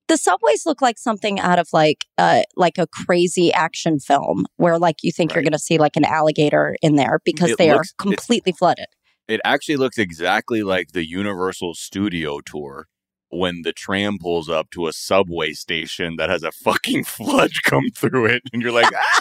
the 0.08 0.16
subways 0.16 0.66
look 0.66 0.80
like 0.80 0.98
something 0.98 1.40
out 1.40 1.58
of 1.58 1.68
like 1.72 2.04
uh 2.18 2.42
like 2.56 2.78
a 2.78 2.86
crazy 2.86 3.52
action 3.52 3.98
film 3.98 4.46
where 4.56 4.78
like 4.78 4.96
you 5.02 5.12
think 5.12 5.34
you're 5.34 5.42
going 5.42 5.52
to 5.52 5.58
see 5.58 5.78
like 5.78 5.96
an 5.96 6.04
alligator 6.04 6.76
in 6.82 6.96
there 6.96 7.20
because 7.24 7.50
It 7.50 7.58
they 7.58 7.72
looks- 7.72 7.90
are 7.90 8.02
completely 8.02 8.52
flooded. 8.52 8.86
It 9.28 9.40
actually 9.44 9.76
looks 9.76 9.98
exactly 9.98 10.62
like 10.62 10.92
the 10.92 11.04
Universal 11.04 11.74
Studio 11.74 12.38
tour 12.46 12.86
when 13.28 13.62
the 13.62 13.72
tram 13.72 14.18
pulls 14.20 14.48
up 14.48 14.70
to 14.70 14.86
a 14.86 14.92
subway 14.92 15.52
station 15.52 16.14
that 16.16 16.30
has 16.30 16.44
a 16.44 16.52
fucking 16.52 17.02
flood 17.16 17.50
come 17.64 17.90
through 17.92 18.26
it, 18.26 18.42
and 18.52 18.62
you're 18.62 18.70
like, 18.70 18.86
ah! 18.94 19.18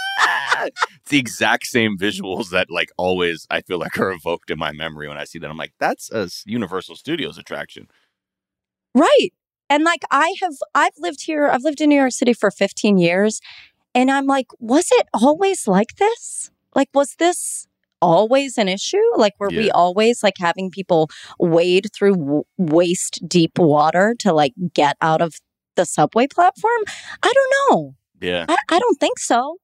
It's 0.65 1.09
the 1.09 1.19
exact 1.19 1.67
same 1.67 1.97
visuals 1.97 2.49
that 2.49 2.69
like 2.69 2.91
always 2.97 3.47
I 3.49 3.61
feel 3.61 3.79
like 3.79 3.97
are 3.99 4.11
evoked 4.11 4.49
in 4.51 4.57
my 4.57 4.71
memory 4.71 5.07
when 5.07 5.17
I 5.17 5.23
see 5.23 5.39
that. 5.39 5.49
I'm 5.49 5.57
like, 5.57 5.73
that's 5.79 6.11
a 6.11 6.29
Universal 6.45 6.95
Studios 6.95 7.37
attraction. 7.37 7.87
Right. 8.93 9.29
And 9.69 9.83
like 9.83 10.03
I 10.11 10.35
have 10.41 10.53
I've 10.73 10.97
lived 10.97 11.23
here, 11.25 11.47
I've 11.47 11.63
lived 11.63 11.81
in 11.81 11.89
New 11.89 11.99
York 11.99 12.11
City 12.11 12.33
for 12.33 12.51
15 12.51 12.97
years 12.97 13.41
and 13.93 14.11
I'm 14.11 14.25
like, 14.25 14.47
was 14.59 14.89
it 14.91 15.07
always 15.13 15.67
like 15.67 15.95
this? 15.97 16.51
Like 16.75 16.89
was 16.93 17.15
this 17.15 17.67
always 18.01 18.57
an 18.57 18.67
issue? 18.67 19.01
Like 19.15 19.33
were 19.39 19.49
we 19.49 19.71
always 19.71 20.21
like 20.21 20.35
having 20.37 20.69
people 20.69 21.09
wade 21.39 21.87
through 21.93 22.15
w- 22.15 22.43
waist 22.57 23.19
deep 23.27 23.57
water 23.57 24.15
to 24.19 24.33
like 24.33 24.53
get 24.73 24.97
out 25.01 25.21
of 25.21 25.35
the 25.75 25.85
subway 25.85 26.27
platform? 26.27 26.83
I 27.23 27.33
don't 27.33 27.71
know. 27.71 27.95
Yeah, 28.21 28.45
I, 28.47 28.57
I 28.69 28.79
don't 28.79 28.99
think 28.99 29.19
so. 29.19 29.57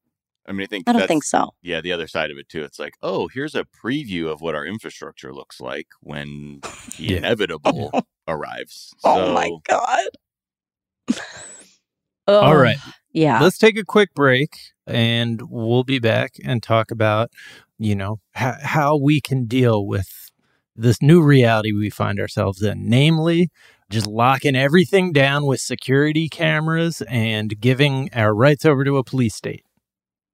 I 0.47 0.53
mean, 0.53 0.63
I 0.63 0.65
think 0.67 0.83
I 0.87 0.91
don't 0.93 0.99
that's- 1.01 1.07
think 1.07 1.23
so. 1.23 1.51
yeah, 1.61 1.81
the 1.81 1.91
other 1.91 2.07
side 2.07 2.31
of 2.31 2.37
it 2.37 2.49
too. 2.49 2.63
It's 2.63 2.79
like, 2.79 2.95
oh, 3.01 3.27
here's 3.27 3.53
a 3.55 3.63
preview 3.65 4.27
of 4.31 4.41
what 4.41 4.55
our 4.55 4.65
infrastructure 4.65 5.33
looks 5.33 5.61
like 5.61 5.87
when 6.01 6.59
the 6.97 7.03
Yeah. 7.03 7.17
inevitable 7.17 7.91
arrives. 8.27 8.93
oh 9.03 9.33
my 9.33 9.51
god. 9.67 10.07
All 12.27 12.53
Oh, 12.53 12.55
right. 12.55 12.77
Yeah. 13.13 13.41
Let's 13.41 13.57
take 13.57 13.77
a 13.77 13.83
quick 13.83 14.13
break 14.13 14.57
and 14.87 15.41
we'll 15.49 15.83
be 15.83 15.99
back 15.99 16.33
and 16.45 16.61
talk 16.63 16.91
about, 16.91 17.31
you 17.77 17.95
know, 17.95 18.19
how, 18.33 18.55
how 18.61 18.97
we 18.97 19.19
can 19.21 19.45
deal 19.45 19.85
with 19.85 20.31
this 20.75 21.01
new 21.01 21.21
reality 21.21 21.71
we 21.73 21.89
find 21.89 22.19
ourselves 22.19 22.61
in, 22.61 22.87
namely 22.87 23.49
just 23.89 24.07
locking 24.07 24.55
everything 24.55 25.11
down 25.11 25.45
with 25.45 25.59
security 25.59 26.29
cameras 26.29 27.01
and 27.09 27.59
giving 27.59 28.09
our 28.13 28.33
rights 28.33 28.65
over 28.65 28.85
to 28.85 28.97
a 28.97 29.03
police 29.03 29.35
state. 29.35 29.65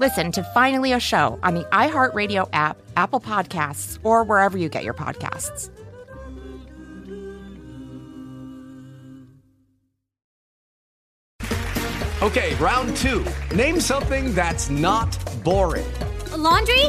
Listen 0.00 0.30
to 0.32 0.44
Finally 0.54 0.92
a 0.92 1.00
Show 1.00 1.40
on 1.42 1.54
the 1.54 1.64
iHeartRadio 1.64 2.48
app, 2.52 2.80
Apple 2.96 3.20
Podcasts, 3.20 3.98
or 4.04 4.22
wherever 4.22 4.56
you 4.56 4.68
get 4.68 4.84
your 4.84 4.94
podcasts. 4.94 5.70
Okay, 12.20 12.54
round 12.56 12.96
two. 12.96 13.24
Name 13.54 13.80
something 13.80 14.34
that's 14.34 14.70
not 14.70 15.16
boring. 15.44 15.86
A 16.32 16.36
laundry? 16.36 16.84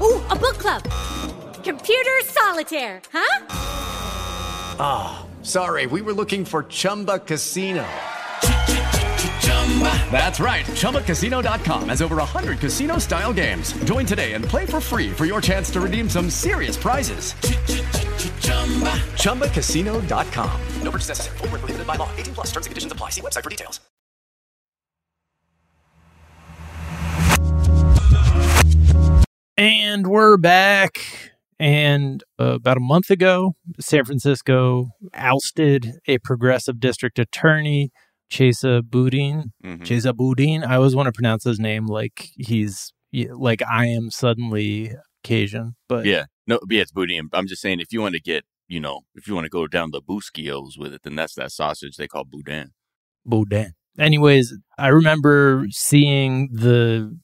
Ooh, 0.00 0.20
a 0.28 0.36
book 0.36 0.58
club. 0.58 0.82
Computer 1.64 2.20
solitaire, 2.24 3.00
huh? 3.12 3.46
Ah, 4.78 5.24
oh, 5.24 5.42
sorry, 5.42 5.86
we 5.86 6.02
were 6.02 6.12
looking 6.12 6.44
for 6.44 6.64
Chumba 6.64 7.18
Casino. 7.18 7.86
That's 10.12 10.38
right. 10.38 10.66
ChumbaCasino.com 10.66 11.88
has 11.88 12.02
over 12.02 12.16
100 12.16 12.58
casino 12.58 12.98
style 12.98 13.32
games. 13.32 13.72
Join 13.84 14.04
today 14.04 14.34
and 14.34 14.44
play 14.44 14.66
for 14.66 14.80
free 14.80 15.10
for 15.10 15.24
your 15.24 15.40
chance 15.40 15.70
to 15.70 15.80
redeem 15.80 16.10
some 16.10 16.28
serious 16.28 16.76
prizes. 16.76 17.32
ChumbaCasino.com. 19.22 20.60
No 20.82 20.90
purchase 20.90 21.08
necessary. 21.08 21.38
Full 21.38 21.48
prohibited 21.48 21.86
by 21.86 21.96
law. 21.96 22.10
18 22.16 22.34
plus 22.34 22.46
terms 22.48 22.66
and 22.66 22.70
conditions 22.70 22.92
apply. 22.92 23.10
See 23.10 23.22
website 23.22 23.42
for 23.42 23.50
details. 23.50 23.80
And 29.56 30.06
we're 30.06 30.38
back. 30.38 30.98
And 31.58 32.24
uh, 32.40 32.54
about 32.54 32.78
a 32.78 32.80
month 32.80 33.10
ago, 33.10 33.54
San 33.78 34.04
Francisco 34.04 34.88
ousted 35.14 36.00
a 36.08 36.18
progressive 36.18 36.80
district 36.80 37.18
attorney, 37.18 37.92
Chesa 38.32 38.82
Boudin. 38.82 39.52
Mhm. 39.62 39.80
Chesa 39.80 40.16
Boudin. 40.16 40.64
I 40.64 40.76
always 40.76 40.96
want 40.96 41.06
to 41.06 41.12
pronounce 41.12 41.44
his 41.44 41.60
name 41.60 41.86
like 41.86 42.30
he's 42.36 42.92
like 43.12 43.60
I 43.62 43.86
am 43.86 44.10
suddenly 44.10 44.92
Cajun, 45.22 45.74
but 45.86 46.06
yeah, 46.06 46.24
no, 46.46 46.58
but 46.66 46.74
yeah, 46.74 46.82
it's 46.82 46.92
Boudin. 46.92 47.28
I'm 47.32 47.46
just 47.46 47.60
saying, 47.60 47.80
if 47.80 47.92
you 47.92 48.00
want 48.00 48.14
to 48.14 48.20
get, 48.20 48.44
you 48.68 48.80
know, 48.80 49.02
if 49.14 49.28
you 49.28 49.34
want 49.34 49.44
to 49.44 49.50
go 49.50 49.66
down 49.66 49.90
the 49.90 50.00
Busquios 50.00 50.78
with 50.78 50.94
it, 50.94 51.02
then 51.04 51.14
that's 51.14 51.34
that 51.34 51.52
sausage 51.52 51.96
they 51.96 52.08
call 52.08 52.24
boudin. 52.24 52.70
Boudin. 53.26 53.74
Anyways, 53.98 54.56
I 54.78 54.88
remember 54.88 55.66
seeing 55.70 56.48
the 56.52 57.18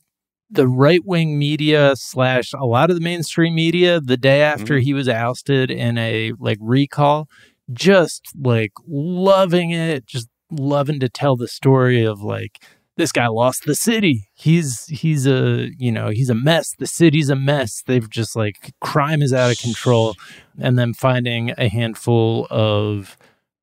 the 0.51 0.68
right 0.68 1.01
wing 1.05 1.38
media 1.38 1.94
slash 1.97 2.53
a 2.53 2.64
lot 2.66 2.90
of 2.90 2.97
the 2.97 3.03
mainstream 3.03 3.55
media 3.55 4.01
the 4.01 4.16
day 4.16 4.42
after 4.42 4.79
he 4.79 4.92
was 4.94 5.09
ousted 5.09 5.71
in 5.71 5.97
a 5.99 6.33
like 6.38 6.59
recall, 6.61 7.29
just 7.73 8.27
like 8.38 8.73
loving 8.87 9.71
it, 9.71 10.07
just 10.07 10.29
loving 10.50 11.00
to 11.00 11.08
tell 11.08 11.37
the 11.37 11.48
story 11.48 12.04
of 12.04 12.22
like 12.22 12.62
this 12.96 13.12
guy 13.12 13.28
lost 13.28 13.64
the 13.64 13.74
city. 13.74 14.28
He's 14.34 14.87
he's 14.87 15.26
a 15.26 15.70
you 15.78 15.92
know 15.92 16.08
he's 16.08 16.30
a 16.30 16.34
mess. 16.34 16.74
The 16.78 16.87
city's 16.87 17.30
a 17.30 17.37
mess. 17.37 17.82
They've 17.87 18.08
just 18.11 18.34
like 18.37 18.74
crime 18.80 19.22
is 19.22 19.32
out 19.32 19.52
of 19.52 19.58
control, 19.58 20.14
and 20.58 20.78
then 20.78 20.94
finding 20.94 21.52
a 21.56 21.68
handful 21.68 22.46
of 22.50 23.16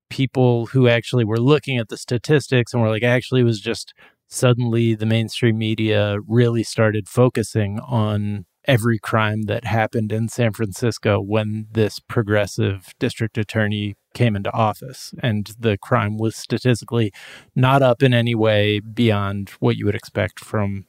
people 0.10 0.68
who 0.68 0.88
actually 0.88 1.26
were 1.26 1.40
looking 1.40 1.78
at 1.78 1.90
the 1.90 1.98
statistics 1.98 2.74
and 2.74 2.82
were 2.82 2.90
like, 2.90 3.04
actually, 3.04 3.42
it 3.42 3.46
was 3.46 3.60
just 3.60 3.94
suddenly 4.28 4.96
the 4.96 5.06
mainstream 5.06 5.58
media 5.58 6.18
really 6.28 6.64
started 6.64 7.08
focusing 7.08 7.80
on 7.80 8.46
every 8.68 9.00
crime 9.00 9.44
that 9.44 9.66
happened 9.66 10.12
in 10.12 10.28
San 10.28 10.54
Francisco 10.54 11.20
when 11.20 11.68
this 11.72 12.00
progressive 12.00 12.94
district 13.00 13.38
attorney 13.38 13.96
came 14.14 14.36
into 14.36 14.52
office. 14.52 15.14
And 15.22 15.52
the 15.60 15.78
crime 15.78 16.18
was 16.18 16.36
statistically 16.36 17.12
not 17.56 17.82
up 17.82 18.02
in 18.02 18.14
any 18.14 18.36
way 18.36 18.80
beyond 18.80 19.50
what 19.60 19.76
you 19.76 19.86
would 19.86 19.96
expect 19.96 20.40
from, 20.40 20.86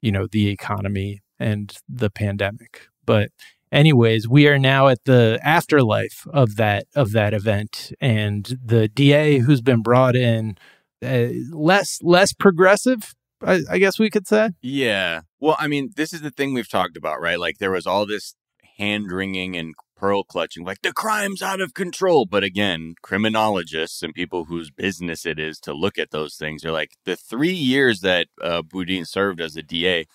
you 0.00 0.12
know, 0.12 0.26
the 0.30 0.48
economy 0.48 1.20
and 1.38 1.76
the 1.88 2.10
pandemic. 2.10 2.88
But 3.04 3.30
anyways, 3.72 4.28
we 4.28 4.48
are 4.48 4.58
now 4.58 4.88
at 4.88 5.04
the 5.04 5.38
afterlife 5.42 6.26
of 6.32 6.56
that 6.56 6.86
of 6.94 7.12
that 7.12 7.34
event, 7.34 7.92
and 8.00 8.58
the 8.64 8.88
DA 8.88 9.38
who's 9.38 9.60
been 9.60 9.82
brought 9.82 10.16
in 10.16 10.56
uh, 11.04 11.28
less 11.52 12.00
less 12.02 12.32
progressive, 12.32 13.14
I, 13.42 13.60
I 13.70 13.78
guess 13.78 13.98
we 13.98 14.10
could 14.10 14.26
say. 14.26 14.50
Yeah. 14.60 15.22
Well, 15.40 15.56
I 15.58 15.68
mean, 15.68 15.90
this 15.96 16.12
is 16.12 16.22
the 16.22 16.30
thing 16.30 16.54
we've 16.54 16.68
talked 16.68 16.96
about, 16.96 17.20
right? 17.20 17.38
Like 17.38 17.58
there 17.58 17.70
was 17.70 17.86
all 17.86 18.06
this 18.06 18.34
hand 18.78 19.10
wringing 19.10 19.56
and 19.56 19.74
pearl 19.96 20.22
clutching, 20.22 20.64
like 20.64 20.82
the 20.82 20.92
crime's 20.92 21.42
out 21.42 21.60
of 21.60 21.74
control. 21.74 22.26
But 22.26 22.44
again, 22.44 22.94
criminologists 23.02 24.02
and 24.02 24.14
people 24.14 24.44
whose 24.44 24.70
business 24.70 25.26
it 25.26 25.38
is 25.38 25.58
to 25.60 25.72
look 25.72 25.98
at 25.98 26.10
those 26.10 26.36
things 26.36 26.64
are 26.64 26.72
like 26.72 26.92
the 27.04 27.16
three 27.16 27.52
years 27.52 28.00
that 28.00 28.28
uh, 28.40 28.62
Boudin 28.62 29.04
served 29.04 29.40
as 29.40 29.56
a 29.56 29.62
DA, 29.62 30.06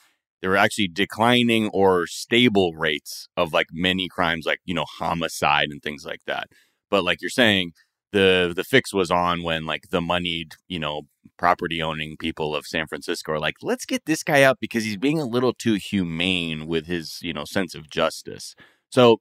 there 0.42 0.50
were 0.50 0.58
actually 0.58 0.90
declining 0.90 1.70
or 1.70 2.08
stable 2.08 2.74
rates 2.74 3.28
of 3.38 3.54
like 3.54 3.68
many 3.72 4.08
crimes, 4.10 4.46
like 4.46 4.60
you 4.66 4.74
know 4.74 4.86
homicide 4.98 5.68
and 5.70 5.82
things 5.82 6.06
like 6.06 6.22
that. 6.28 6.48
But 6.90 7.04
like 7.04 7.22
you're 7.22 7.30
saying, 7.30 7.72
the 8.14 8.54
the 8.56 8.64
fix 8.64 8.94
was 8.94 9.12
on 9.12 9.44
when 9.44 9.66
like 9.66 9.90
the 9.90 10.00
moneyed 10.00 10.54
you 10.70 10.80
know 10.80 11.02
property 11.38 11.82
owning 11.82 12.16
people 12.18 12.56
of 12.56 12.66
San 12.66 12.88
Francisco 12.88 13.34
are 13.34 13.40
like, 13.40 13.56
let's 13.62 13.86
get 13.86 14.06
this 14.06 14.24
guy 14.24 14.44
out 14.44 14.58
because 14.62 14.86
he's 14.86 14.98
being 14.98 15.20
a 15.20 15.26
little 15.26 15.54
too 15.54 15.74
humane 15.74 16.68
with 16.68 16.86
his 16.86 17.20
you 17.22 17.34
know 17.34 17.44
sense 17.44 17.76
of 17.76 17.90
justice. 17.90 18.56
So 18.90 19.18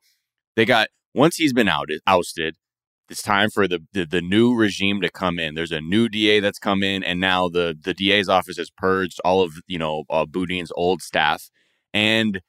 they 0.55 0.65
got 0.65 0.89
once 1.15 1.37
he's 1.37 1.53
been 1.53 1.69
outed, 1.69 2.01
ousted. 2.07 2.57
It's 3.11 3.23
time 3.23 3.51
for 3.51 3.69
the, 3.69 3.81
the, 3.93 4.07
the 4.07 4.23
new 4.23 4.55
regime 4.55 5.03
to 5.03 5.11
come 5.11 5.39
in. 5.39 5.55
There's 5.55 5.73
a 5.73 5.83
new 5.83 6.09
DA 6.09 6.41
that's 6.41 6.59
come 6.59 6.83
in, 6.83 7.03
and 7.03 7.21
now 7.21 7.49
the 7.49 7.77
the 7.79 7.95
DA's 7.95 8.29
office 8.29 8.57
has 8.59 8.71
purged 8.71 9.21
all 9.25 9.43
of 9.43 9.55
you 9.67 9.79
know 9.79 10.05
uh, 10.11 10.27
Boudin's 10.27 10.73
old 10.77 11.03
staff. 11.03 11.51
And 11.95 12.41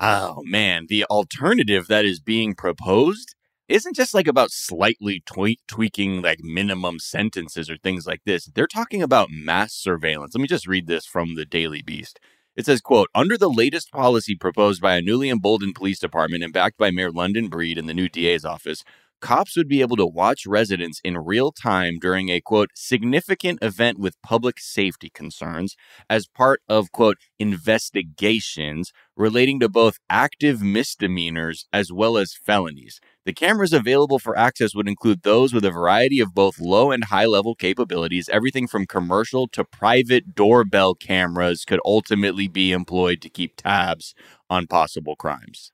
oh 0.00 0.42
man, 0.44 0.86
the 0.88 1.04
alternative 1.04 1.86
that 1.88 2.04
is 2.06 2.18
being 2.20 2.54
proposed 2.54 3.34
isn't 3.68 3.96
just 3.96 4.14
like 4.14 4.26
about 4.26 4.50
slightly 4.50 5.22
tweak, 5.26 5.60
tweaking 5.66 6.22
like 6.22 6.40
minimum 6.42 6.98
sentences 6.98 7.70
or 7.70 7.76
things 7.76 8.06
like 8.06 8.22
this. 8.24 8.46
They're 8.46 8.66
talking 8.66 9.02
about 9.02 9.30
mass 9.30 9.72
surveillance. 9.72 10.34
Let 10.34 10.42
me 10.42 10.48
just 10.48 10.66
read 10.66 10.86
this 10.86 11.06
from 11.06 11.34
the 11.34 11.44
Daily 11.44 11.82
Beast. 11.82 12.20
It 12.54 12.66
says, 12.66 12.82
quote, 12.82 13.08
under 13.14 13.38
the 13.38 13.48
latest 13.48 13.90
policy 13.90 14.34
proposed 14.34 14.82
by 14.82 14.96
a 14.96 15.02
newly 15.02 15.30
emboldened 15.30 15.74
police 15.74 15.98
department 15.98 16.44
and 16.44 16.52
backed 16.52 16.76
by 16.76 16.90
Mayor 16.90 17.10
London 17.10 17.48
Breed 17.48 17.78
and 17.78 17.88
the 17.88 17.94
new 17.94 18.10
DA's 18.10 18.44
office, 18.44 18.84
cops 19.22 19.56
would 19.56 19.68
be 19.68 19.80
able 19.80 19.96
to 19.96 20.04
watch 20.04 20.46
residents 20.46 21.00
in 21.02 21.16
real 21.16 21.52
time 21.52 21.98
during 21.98 22.28
a 22.28 22.40
quote 22.40 22.70
significant 22.74 23.60
event 23.62 23.98
with 23.98 24.20
public 24.22 24.58
safety 24.58 25.08
concerns 25.08 25.76
as 26.10 26.26
part 26.26 26.60
of 26.68 26.92
quote 26.92 27.16
investigations 27.38 28.92
relating 29.16 29.60
to 29.60 29.68
both 29.68 29.98
active 30.10 30.60
misdemeanors 30.60 31.66
as 31.72 31.92
well 31.92 32.18
as 32.18 32.34
felonies. 32.34 33.00
The 33.24 33.32
cameras 33.32 33.72
available 33.72 34.18
for 34.18 34.36
access 34.36 34.74
would 34.74 34.88
include 34.88 35.22
those 35.22 35.54
with 35.54 35.64
a 35.64 35.70
variety 35.70 36.18
of 36.18 36.34
both 36.34 36.58
low 36.58 36.90
and 36.90 37.04
high 37.04 37.26
level 37.26 37.54
capabilities. 37.54 38.28
Everything 38.28 38.66
from 38.66 38.86
commercial 38.86 39.46
to 39.48 39.64
private 39.64 40.34
doorbell 40.34 40.94
cameras 40.94 41.64
could 41.64 41.80
ultimately 41.84 42.48
be 42.48 42.72
employed 42.72 43.20
to 43.22 43.30
keep 43.30 43.56
tabs 43.56 44.14
on 44.50 44.66
possible 44.66 45.14
crimes. 45.14 45.70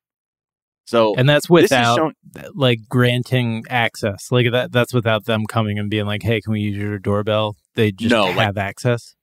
So, 0.88 1.14
and 1.16 1.29
that's 1.29 1.51
without 1.51 1.96
shown- 1.96 2.14
like 2.55 2.79
granting 2.88 3.64
access. 3.68 4.33
Like 4.33 4.51
that 4.53 4.72
that's 4.72 4.94
without 4.94 5.27
them 5.27 5.44
coming 5.46 5.79
and 5.79 5.90
being 5.90 6.07
like, 6.07 6.22
"Hey, 6.22 6.40
can 6.40 6.53
we 6.55 6.61
use 6.61 6.77
your 6.79 6.98
doorbell?" 6.98 7.57
They 7.74 7.92
just 7.92 8.11
No, 8.11 8.24
like- 8.24 8.37
have 8.37 8.57
access. 8.57 9.14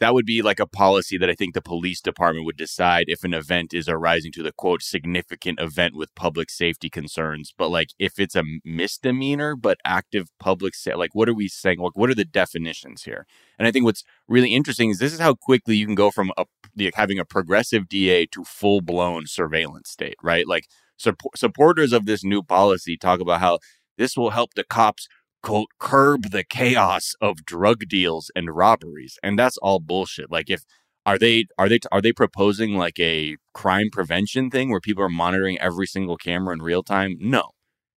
that 0.00 0.12
would 0.12 0.26
be 0.26 0.42
like 0.42 0.60
a 0.60 0.66
policy 0.66 1.16
that 1.16 1.30
I 1.30 1.34
think 1.34 1.54
the 1.54 1.62
police 1.62 2.00
department 2.02 2.44
would 2.44 2.56
decide 2.58 3.04
if 3.06 3.24
an 3.24 3.32
event 3.32 3.72
is 3.72 3.88
arising 3.88 4.30
to 4.32 4.42
the 4.42 4.52
quote 4.52 4.82
significant 4.82 5.58
event 5.58 5.94
with 5.96 6.14
public 6.14 6.50
safety 6.50 6.90
concerns. 6.90 7.54
But 7.56 7.70
like 7.70 7.90
if 7.98 8.18
it's 8.18 8.34
a 8.36 8.42
misdemeanor 8.64 9.56
but 9.56 9.78
active 9.84 10.26
public 10.40 10.74
sa- 10.74 10.96
like 10.98 11.14
what 11.14 11.28
are 11.28 11.34
we 11.34 11.48
saying? 11.48 11.78
Like 11.78 11.96
what 11.96 12.10
are 12.10 12.14
the 12.14 12.24
definitions 12.26 13.04
here? 13.04 13.26
And 13.58 13.66
I 13.66 13.70
think 13.70 13.84
what's 13.86 14.02
really 14.28 14.52
interesting 14.54 14.90
is 14.90 14.98
this 14.98 15.14
is 15.14 15.20
how 15.20 15.34
quickly 15.34 15.76
you 15.76 15.86
can 15.86 15.94
go 15.94 16.10
from 16.10 16.30
a, 16.36 16.44
the, 16.74 16.92
having 16.94 17.18
a 17.18 17.24
progressive 17.24 17.88
DA 17.88 18.26
to 18.34 18.44
full 18.44 18.80
blown 18.82 19.26
surveillance 19.26 19.88
state, 19.88 20.16
right? 20.22 20.46
Like 20.46 20.66
support, 20.96 21.36
supporters 21.38 21.92
of 21.92 22.06
this 22.06 22.24
new 22.24 22.42
policy 22.42 22.96
talk 22.96 23.20
about 23.20 23.40
how 23.40 23.58
this 23.98 24.16
will 24.16 24.30
help 24.30 24.54
the 24.54 24.64
cops 24.64 25.08
quote 25.42 25.68
curb 25.78 26.30
the 26.30 26.44
chaos 26.44 27.14
of 27.20 27.44
drug 27.44 27.88
deals 27.88 28.30
and 28.34 28.54
robberies 28.56 29.16
and 29.22 29.38
that's 29.38 29.56
all 29.58 29.78
bullshit. 29.80 30.30
Like 30.30 30.50
if 30.50 30.62
are 31.04 31.18
they 31.18 31.44
are 31.56 31.68
they 31.68 31.78
are 31.92 32.02
they 32.02 32.12
proposing 32.12 32.74
like 32.74 32.98
a 32.98 33.36
crime 33.54 33.88
prevention 33.92 34.50
thing 34.50 34.70
where 34.70 34.80
people 34.80 35.04
are 35.04 35.08
monitoring 35.08 35.58
every 35.60 35.86
single 35.86 36.16
camera 36.16 36.54
in 36.54 36.62
real 36.62 36.82
time? 36.82 37.16
No. 37.20 37.50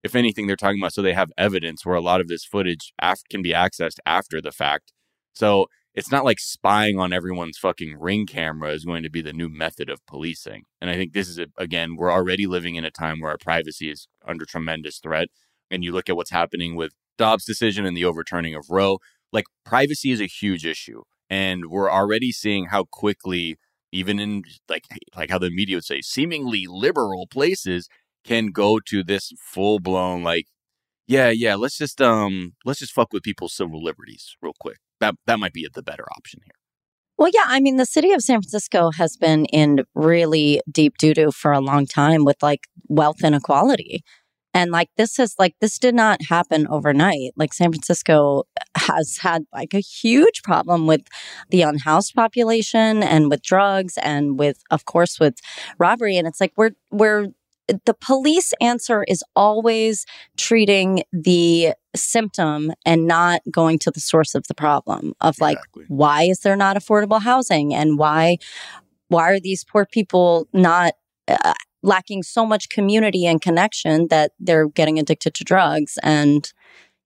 If 0.04 0.16
anything 0.16 0.48
they're 0.48 0.56
talking 0.56 0.80
about 0.80 0.94
so 0.94 1.02
they 1.02 1.14
have 1.14 1.32
evidence 1.38 1.86
where 1.86 1.96
a 1.96 2.02
lot 2.02 2.22
of 2.22 2.28
this 2.28 2.46
footage 2.46 2.94
af- 3.02 3.24
can 3.30 3.42
be 3.42 3.52
accessed 3.52 3.98
after 4.06 4.40
the 4.42 4.52
fact. 4.52 4.94
So 5.34 5.68
it's 6.00 6.12
not 6.12 6.26
like 6.26 6.40
spying 6.40 6.98
on 6.98 7.14
everyone's 7.14 7.58
fucking 7.58 7.98
ring 8.00 8.26
camera 8.26 8.72
is 8.72 8.86
going 8.86 9.04
to 9.04 9.10
be 9.10 9.22
the 9.22 9.34
new 9.34 9.50
method 9.50 9.90
of 9.90 10.06
policing 10.08 10.64
and 10.82 10.90
i 10.90 10.96
think 10.96 11.14
this 11.14 11.28
is 11.28 11.38
a, 11.38 11.46
again 11.58 11.96
we're 11.96 12.12
already 12.12 12.48
living 12.48 12.76
in 12.76 12.86
a 12.86 12.92
time 12.92 13.20
where 13.20 13.32
our 13.32 13.38
privacy 13.38 13.92
is 13.92 14.08
under 14.28 14.46
tremendous 14.46 15.00
threat 15.00 15.28
and 15.72 15.84
you 15.84 15.92
look 15.92 16.10
at 16.10 16.16
what's 16.16 16.32
happening 16.32 16.76
with 16.76 16.94
Dobbs' 17.18 17.46
decision 17.46 17.86
and 17.86 17.96
the 17.96 18.06
overturning 18.06 18.56
of 18.56 18.66
Roe, 18.70 18.98
like 19.32 19.46
privacy 19.66 20.12
is 20.12 20.22
a 20.22 20.26
huge 20.26 20.66
issue. 20.66 21.04
And 21.30 21.66
we're 21.70 21.92
already 21.92 22.32
seeing 22.32 22.68
how 22.68 22.86
quickly, 22.86 23.58
even 23.92 24.20
in 24.20 24.44
like 24.68 24.86
like 25.16 25.30
how 25.30 25.38
the 25.38 25.52
media 25.52 25.78
would 25.78 25.86
say, 25.86 26.02
seemingly 26.02 26.66
liberal 26.68 27.28
places 27.28 27.88
can 28.24 28.48
go 28.48 28.80
to 28.88 29.04
this 29.04 29.32
full 29.40 29.80
blown 29.80 30.24
like, 30.24 30.46
yeah, 31.08 31.30
yeah, 31.30 31.56
let's 31.56 31.78
just 31.78 32.02
um 32.02 32.54
let's 32.66 32.80
just 32.80 32.94
fuck 32.94 33.14
with 33.14 33.24
people's 33.24 33.54
civil 33.54 33.84
liberties 33.84 34.36
real 34.42 34.54
quick. 34.60 34.78
That 35.00 35.16
that 35.28 35.40
might 35.40 35.54
be 35.54 35.68
the 35.74 35.84
better 35.84 36.06
option 36.16 36.42
here. 36.44 36.54
Well, 37.18 37.30
yeah, 37.34 37.44
I 37.48 37.60
mean, 37.60 37.76
the 37.76 37.86
city 37.86 38.14
of 38.14 38.22
San 38.22 38.42
Francisco 38.42 38.92
has 38.92 39.18
been 39.18 39.44
in 39.46 39.84
really 39.94 40.62
deep 40.72 40.98
doo 40.98 41.14
doo 41.14 41.32
for 41.32 41.52
a 41.52 41.60
long 41.60 41.86
time 41.86 42.24
with 42.24 42.38
like 42.42 42.68
wealth 42.88 43.24
inequality. 43.24 44.04
And 44.54 44.72
like 44.72 44.90
this 44.98 45.20
is 45.20 45.36
like 45.38 45.54
this 45.62 45.78
did 45.78 45.94
not 45.94 46.24
happen 46.24 46.66
overnight. 46.68 47.34
Like 47.36 47.54
San 47.54 47.72
Francisco 47.72 48.44
has 48.76 49.18
had 49.18 49.44
like 49.54 49.74
a 49.74 49.80
huge 49.80 50.42
problem 50.44 50.88
with 50.88 51.02
the 51.50 51.62
unhoused 51.62 52.16
population 52.16 53.04
and 53.04 53.30
with 53.30 53.44
drugs 53.44 53.98
and 54.02 54.40
with 54.40 54.64
of 54.72 54.86
course 54.86 55.20
with 55.20 55.36
robbery 55.78 56.18
and 56.18 56.28
it's 56.28 56.42
like 56.42 56.54
we're 56.58 56.72
we're 56.90 57.28
the 57.86 57.94
police 57.94 58.54
answer 58.62 59.04
is 59.04 59.24
always 59.36 60.06
treating 60.38 61.04
the 61.12 61.74
symptom 61.96 62.72
and 62.86 63.08
not 63.08 63.42
going 63.52 63.80
to 63.80 63.92
the 63.92 64.00
source 64.00 64.36
of 64.36 64.46
the 64.48 64.54
problem 64.54 65.14
of 65.22 65.40
like 65.40 65.58
why 65.88 66.24
is 66.24 66.40
there 66.40 66.56
not 66.56 66.76
affordable 66.76 67.22
housing 67.22 67.74
and 67.74 67.98
why 67.98 68.38
why 69.08 69.32
are 69.32 69.40
these 69.40 69.64
poor 69.64 69.86
people 69.86 70.48
not 70.54 70.94
uh, 71.28 71.54
lacking 71.82 72.22
so 72.24 72.46
much 72.46 72.70
community 72.70 73.26
and 73.26 73.42
connection 73.42 74.08
that 74.10 74.32
they're 74.40 74.68
getting 74.68 75.00
addicted 75.00 75.34
to 75.34 75.44
drugs? 75.44 75.98
And 76.04 76.52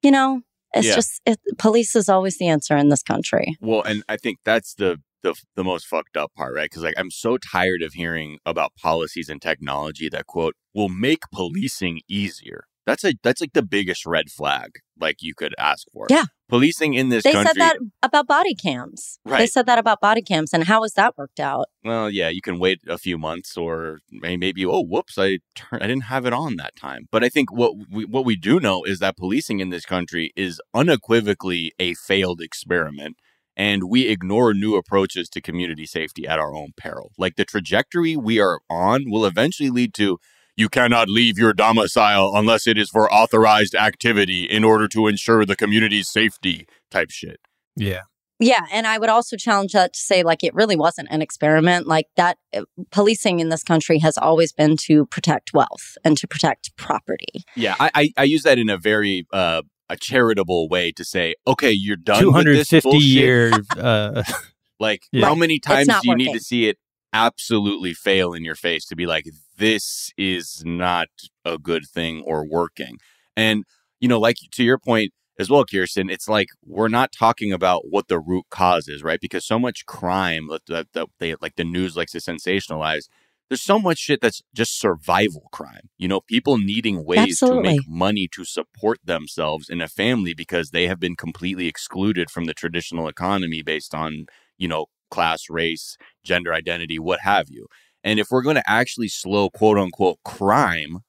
you 0.02 0.12
know 0.12 0.42
it's 0.74 0.88
Yeah. 0.88 0.96
just 0.96 1.22
it, 1.26 1.40
police 1.58 1.96
is 1.96 2.10
always 2.10 2.38
the 2.38 2.48
answer 2.48 2.76
in 2.76 2.90
this 2.90 3.04
country. 3.04 3.56
Well, 3.62 3.84
and 3.84 4.04
I 4.10 4.18
think 4.18 4.40
that's 4.44 4.74
the 4.74 5.00
the 5.24 5.34
the 5.56 5.64
most 5.64 5.86
fucked 5.88 6.16
up 6.18 6.32
part, 6.36 6.54
right? 6.56 6.70
Because 6.70 6.84
like 6.84 6.94
I'm 6.98 7.12
so 7.12 7.38
tired 7.38 7.82
of 7.82 7.94
hearing 7.94 8.38
about 8.46 8.74
policies 8.76 9.30
and 9.30 9.42
technology 9.42 10.10
that 10.10 10.28
quote 10.28 10.56
will 10.74 10.90
make 10.90 11.22
policing 11.32 12.02
easier. 12.08 12.66
That's 12.86 13.04
a 13.06 13.14
that's 13.24 13.40
like 13.42 13.54
the 13.54 13.64
biggest 13.64 14.06
red 14.06 14.30
flag 14.30 14.72
like 15.00 15.18
you 15.22 15.34
could 15.34 15.56
ask 15.58 15.88
for. 15.94 16.06
Yeah. 16.10 16.26
policing 16.50 16.94
in 16.94 17.08
this 17.10 17.24
they 17.24 17.32
country. 17.32 17.54
said 17.54 17.62
that 17.62 17.78
about 18.04 18.28
body 18.28 18.54
cams 18.54 19.18
Right. 19.26 19.40
they 19.40 19.48
said 19.48 19.66
that 19.66 19.80
about 19.80 20.00
body 20.02 20.22
cams 20.22 20.54
and 20.54 20.66
how 20.66 20.84
has 20.84 20.94
that 20.94 21.18
worked 21.18 21.40
out 21.40 21.66
Well, 21.84 22.10
yeah, 22.12 22.30
you 22.30 22.42
can 22.42 22.60
wait 22.60 22.80
a 22.88 22.98
few 22.98 23.18
months, 23.18 23.58
or 23.58 24.00
maybe 24.12 24.66
oh, 24.66 24.82
whoops, 24.84 25.16
I 25.18 25.40
turn, 25.56 25.80
I 25.82 25.88
didn't 25.88 26.04
have 26.14 26.26
it 26.26 26.34
on 26.34 26.58
that 26.58 26.76
time. 26.76 27.08
But 27.10 27.24
I 27.24 27.30
think 27.30 27.52
what 27.52 27.72
we, 27.90 28.04
what 28.06 28.26
we 28.26 28.36
do 28.36 28.60
know 28.60 28.84
is 28.84 29.00
that 29.00 29.18
policing 29.18 29.62
in 29.62 29.70
this 29.70 29.86
country 29.86 30.32
is 30.36 30.62
unequivocally 30.74 31.72
a 31.80 31.94
failed 31.96 32.42
experiment, 32.42 33.18
and 33.56 33.84
we 33.84 34.08
ignore 34.08 34.54
new 34.54 34.76
approaches 34.76 35.30
to 35.30 35.42
community 35.42 35.86
safety 35.86 36.28
at 36.28 36.40
our 36.40 36.54
own 36.54 36.70
peril. 36.78 37.12
Like 37.18 37.36
the 37.36 37.46
trajectory 37.46 38.16
we 38.16 38.40
are 38.40 38.60
on 38.70 39.10
will 39.10 39.26
eventually 39.26 39.70
lead 39.70 39.94
to. 39.96 40.18
You 40.56 40.70
cannot 40.70 41.10
leave 41.10 41.38
your 41.38 41.54
domicile 41.54 42.34
unless 42.36 42.68
it 42.68 42.78
is 42.78 42.90
for 42.90 43.12
authorized 43.12 43.74
activity 43.74 44.44
in 44.44 44.64
order 44.64 44.88
to 44.90 45.08
ensure 45.08 45.46
the 45.46 45.56
community's 45.56 46.10
safety 46.10 46.68
type 46.92 47.10
shit. 47.10 47.40
Yeah. 47.76 48.02
Yeah, 48.40 48.66
and 48.72 48.86
I 48.86 48.98
would 48.98 49.10
also 49.10 49.38
challenge 49.38 49.74
that 49.74 49.94
to 49.94 50.00
say 50.00 50.24
like 50.24 50.44
it 50.44 50.54
really 50.54 50.76
wasn't 50.76 51.08
an 51.12 51.22
experiment. 51.22 51.88
Like 51.88 52.08
that 52.18 52.38
uh, 52.54 52.64
policing 52.92 53.40
in 53.40 53.50
this 53.50 53.64
country 53.64 54.00
has 54.00 54.18
always 54.18 54.52
been 54.52 54.76
to 54.88 55.06
protect 55.06 55.54
wealth 55.54 55.98
and 56.04 56.18
to 56.18 56.28
protect 56.28 56.76
property. 56.76 57.46
Yeah, 57.56 57.76
I, 57.80 57.92
I, 57.94 58.10
I 58.18 58.24
use 58.24 58.44
that 58.44 58.58
in 58.58 58.70
a 58.70 58.78
very 58.78 59.26
uh, 59.32 59.62
a 59.94 59.98
charitable 59.98 60.68
way 60.70 60.92
to 60.92 61.04
say, 61.04 61.36
okay, 61.48 61.72
you're 61.72 61.96
done. 61.96 62.20
Two 62.22 62.28
with 62.28 62.36
hundred 62.36 62.58
this 62.58 62.70
fifty 62.70 62.90
bullshit. 62.90 63.08
year 63.08 63.62
uh 63.78 64.24
Like, 64.80 65.04
Yeah. 65.12 65.28
how 65.28 65.36
many 65.36 65.60
times 65.60 65.88
do 65.88 66.10
you 66.10 66.16
need 66.16 66.34
to 66.34 66.40
see 66.40 66.68
it 66.68 66.78
absolutely 67.14 67.94
fail 67.94 68.34
in 68.34 68.44
your 68.44 68.56
face 68.56 68.86
to 68.88 68.96
be 68.96 69.06
like, 69.06 69.26
this 69.58 70.12
is 70.18 70.64
not 70.66 71.08
a 71.46 71.58
good 71.58 71.86
thing 71.88 72.22
or 72.26 72.46
working. 72.46 72.98
And, 73.38 73.64
you 74.00 74.08
know, 74.10 74.20
like 74.20 74.38
to 74.52 74.64
your 74.64 74.80
point 74.80 75.14
as 75.40 75.50
well, 75.50 75.64
Kirsten, 75.64 76.10
it's 76.10 76.28
like 76.28 76.48
we're 76.66 76.88
not 76.90 77.12
talking 77.12 77.54
about 77.54 77.84
what 77.90 78.08
the 78.08 78.20
root 78.20 78.46
cause 78.50 78.88
is, 78.88 79.04
right? 79.04 79.22
Because 79.22 79.46
so 79.46 79.60
much 79.60 79.86
crime 79.86 80.48
that, 80.50 80.66
that, 80.68 80.88
that 80.94 81.08
they 81.20 81.36
like 81.40 81.56
the 81.56 81.64
news 81.64 81.96
likes 81.96 82.12
to 82.14 82.18
sensationalize. 82.20 83.08
There's 83.50 83.62
so 83.62 83.78
much 83.78 84.00
shit 84.00 84.22
that's 84.22 84.42
just 84.54 84.80
survival 84.80 85.50
crime. 85.52 85.90
You 85.98 86.08
know, 86.08 86.22
people 86.22 86.58
needing 86.58 87.06
ways 87.06 87.42
Absolutely. 87.42 87.64
to 87.64 87.76
make 87.76 87.88
money 87.88 88.28
to 88.34 88.46
support 88.46 89.00
themselves 89.04 89.70
in 89.70 89.82
a 89.82 89.88
family 89.88 90.34
because 90.34 90.70
they 90.70 90.88
have 90.88 91.00
been 91.00 91.16
completely 91.16 91.68
excluded 91.68 92.32
from 92.32 92.46
the 92.46 92.54
traditional 92.54 93.08
economy 93.08 93.62
based 93.62 93.94
on, 93.94 94.26
you 94.58 94.68
know, 94.68 94.88
class, 95.12 95.50
race, 95.50 95.98
gender 96.24 96.54
identity, 96.54 96.98
what 96.98 97.20
have 97.22 97.50
you. 97.50 97.68
And 98.04 98.20
if 98.20 98.28
we're 98.32 98.42
going 98.42 98.56
to 98.56 98.70
actually 98.70 99.08
slow 99.08 99.50
quote 99.50 99.78
unquote 99.78 100.18
crime, 100.26 101.00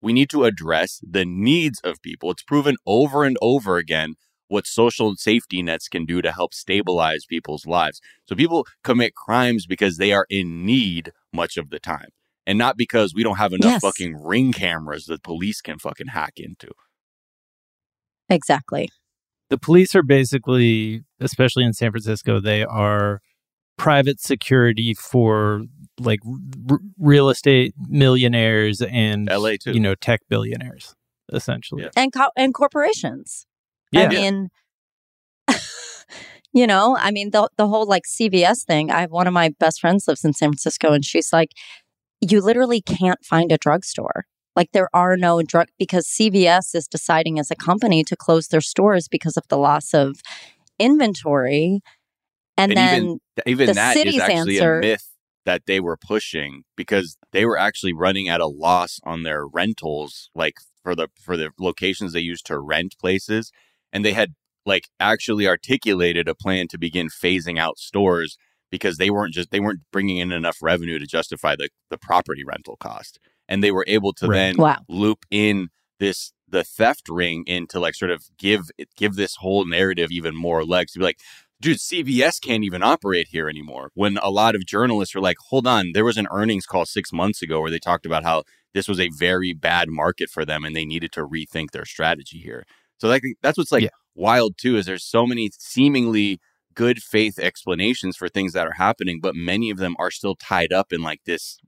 we 0.00 0.12
need 0.12 0.30
to 0.30 0.44
address 0.44 1.00
the 1.02 1.24
needs 1.24 1.80
of 1.82 2.00
people. 2.02 2.30
It's 2.30 2.42
proven 2.42 2.76
over 2.86 3.24
and 3.24 3.36
over 3.42 3.76
again 3.76 4.14
what 4.48 4.66
social 4.66 5.14
safety 5.16 5.62
nets 5.62 5.88
can 5.88 6.04
do 6.04 6.20
to 6.22 6.32
help 6.32 6.52
stabilize 6.54 7.24
people's 7.26 7.66
lives. 7.66 8.00
So 8.28 8.34
people 8.34 8.66
commit 8.82 9.14
crimes 9.14 9.66
because 9.66 9.96
they 9.98 10.12
are 10.12 10.26
in 10.28 10.64
need 10.66 11.12
much 11.32 11.56
of 11.56 11.70
the 11.70 11.78
time. 11.78 12.08
And 12.46 12.56
not 12.58 12.76
because 12.78 13.14
we 13.14 13.22
don't 13.22 13.36
have 13.36 13.52
enough 13.52 13.72
Yes. 13.72 13.82
fucking 13.82 14.16
ring 14.24 14.52
cameras 14.52 15.04
that 15.06 15.22
police 15.22 15.60
can 15.60 15.78
fucking 15.78 16.08
hack 16.08 16.34
into. 16.38 16.68
Exactly. 18.30 18.88
The 19.50 19.58
police 19.58 19.94
are 19.94 20.02
basically, 20.02 21.02
especially 21.20 21.64
in 21.64 21.72
San 21.72 21.90
Francisco, 21.90 22.40
they 22.40 22.64
are 22.64 23.20
private 23.78 24.20
security 24.20 24.94
for 24.94 25.62
like 26.00 26.20
r- 26.70 26.78
real 26.98 27.28
estate 27.28 27.74
millionaires 27.88 28.82
and 28.82 29.28
LA 29.30 29.52
too. 29.60 29.72
you 29.72 29.80
know 29.80 29.94
tech 29.94 30.20
billionaires 30.28 30.94
essentially. 31.32 31.82
Yeah. 31.84 31.90
And 31.96 32.12
co- 32.12 32.30
and 32.36 32.52
corporations. 32.54 33.46
Yeah. 33.92 34.04
I 34.04 34.08
mean, 34.08 34.48
you 36.52 36.66
know, 36.66 36.96
I 36.98 37.10
mean 37.10 37.30
the 37.30 37.48
the 37.56 37.68
whole 37.68 37.86
like 37.86 38.04
CVS 38.04 38.64
thing. 38.64 38.90
I 38.90 39.00
have 39.02 39.10
one 39.10 39.26
of 39.26 39.32
my 39.32 39.50
best 39.58 39.80
friends 39.80 40.06
lives 40.08 40.24
in 40.24 40.32
San 40.32 40.50
Francisco, 40.50 40.92
and 40.92 41.04
she's 41.04 41.32
like, 41.32 41.50
you 42.20 42.40
literally 42.40 42.80
can't 42.80 43.24
find 43.24 43.52
a 43.52 43.58
drugstore. 43.58 44.24
Like 44.56 44.72
there 44.72 44.88
are 44.92 45.16
no 45.16 45.40
drug 45.42 45.68
because 45.78 46.06
CVS 46.06 46.74
is 46.74 46.88
deciding 46.88 47.38
as 47.38 47.50
a 47.50 47.56
company 47.56 48.02
to 48.04 48.16
close 48.16 48.48
their 48.48 48.60
stores 48.60 49.06
because 49.06 49.36
of 49.36 49.44
the 49.48 49.56
loss 49.56 49.94
of 49.94 50.20
inventory. 50.78 51.80
And, 52.56 52.72
then 52.76 52.96
even 52.96 53.20
even 53.46 53.66
the 53.68 53.72
that 53.74 53.96
is 53.96 54.02
city's 54.02 54.20
actually 54.20 54.58
answer- 54.58 54.78
a 54.78 54.80
myth 54.80 55.08
that 55.44 55.62
they 55.66 55.80
were 55.80 55.96
pushing 55.96 56.64
because 56.76 57.16
they 57.32 57.46
were 57.46 57.56
actually 57.56 57.92
running 57.92 58.28
at 58.28 58.40
a 58.40 58.46
loss 58.46 58.98
on 59.04 59.22
their 59.22 59.46
rentals 59.46 60.28
like 60.34 60.56
for 60.82 60.94
the 60.94 61.08
for 61.22 61.36
the 61.36 61.50
locations 61.58 62.12
they 62.12 62.20
used 62.20 62.44
to 62.46 62.58
rent 62.58 62.96
places 63.00 63.50
and 63.92 64.04
they 64.04 64.12
had 64.12 64.34
like 64.66 64.88
actually 65.00 65.46
articulated 65.46 66.28
a 66.28 66.34
plan 66.34 66.68
to 66.68 66.78
begin 66.78 67.08
phasing 67.08 67.58
out 67.58 67.78
stores 67.78 68.36
because 68.70 68.98
they 68.98 69.10
weren't 69.10 69.34
just 69.34 69.50
they 69.50 69.60
weren't 69.60 69.80
bringing 69.92 70.18
in 70.18 70.32
enough 70.32 70.58
revenue 70.62 70.98
to 70.98 71.06
justify 71.06 71.56
the 71.56 71.68
the 71.90 71.98
property 71.98 72.44
rental 72.44 72.76
cost 72.76 73.18
and 73.48 73.62
they 73.62 73.70
were 73.70 73.84
able 73.88 74.12
to 74.12 74.26
Right. 74.28 74.36
then 74.36 74.56
Wow. 74.56 74.78
loop 74.88 75.24
in 75.30 75.68
this 75.98 76.32
the 76.48 76.64
theft 76.64 77.08
ring 77.08 77.44
in 77.46 77.66
to 77.68 77.80
like 77.80 77.94
sort 77.94 78.10
of 78.10 78.24
give 78.38 78.70
give 78.96 79.16
this 79.16 79.36
whole 79.36 79.64
narrative 79.64 80.10
even 80.10 80.34
more 80.34 80.64
legs 80.64 80.92
to 80.92 80.98
be 80.98 81.04
like 81.04 81.20
dude, 81.60 81.78
CVS 81.78 82.40
can't 82.40 82.64
even 82.64 82.82
operate 82.82 83.28
here 83.30 83.48
anymore. 83.48 83.90
When 83.94 84.16
a 84.18 84.30
lot 84.30 84.54
of 84.54 84.64
journalists 84.64 85.14
are 85.16 85.20
like, 85.20 85.36
hold 85.48 85.66
on, 85.66 85.90
there 85.92 86.04
was 86.04 86.16
an 86.16 86.28
earnings 86.30 86.66
call 86.66 86.86
six 86.86 87.12
months 87.12 87.42
ago 87.42 87.60
where 87.60 87.70
they 87.70 87.78
talked 87.80 88.06
about 88.06 88.22
how 88.24 88.44
this 88.74 88.86
was 88.88 89.00
a 89.00 89.08
very 89.08 89.52
bad 89.54 89.88
market 89.88 90.30
for 90.30 90.44
them 90.44 90.64
and 90.64 90.76
they 90.76 90.84
needed 90.84 91.12
to 91.12 91.26
rethink 91.26 91.70
their 91.72 91.84
strategy 91.84 92.38
here. 92.38 92.64
So 92.98 93.08
like 93.08 93.22
that's 93.42 93.58
what's 93.58 93.72
like 93.72 93.82
Yeah. 93.84 93.88
wild 94.14 94.54
too, 94.58 94.76
is 94.76 94.86
there's 94.86 95.04
so 95.04 95.26
many 95.26 95.50
seemingly 95.58 96.38
good 96.74 97.02
faith 97.02 97.38
explanations 97.38 98.16
for 98.16 98.28
things 98.28 98.52
that 98.52 98.66
are 98.66 98.74
happening, 98.74 99.18
but 99.20 99.34
many 99.34 99.70
of 99.70 99.78
them 99.78 99.96
are 99.98 100.10
still 100.10 100.36
tied 100.36 100.72
up 100.72 100.92
in 100.92 101.02
like 101.02 101.20
this, 101.26 101.58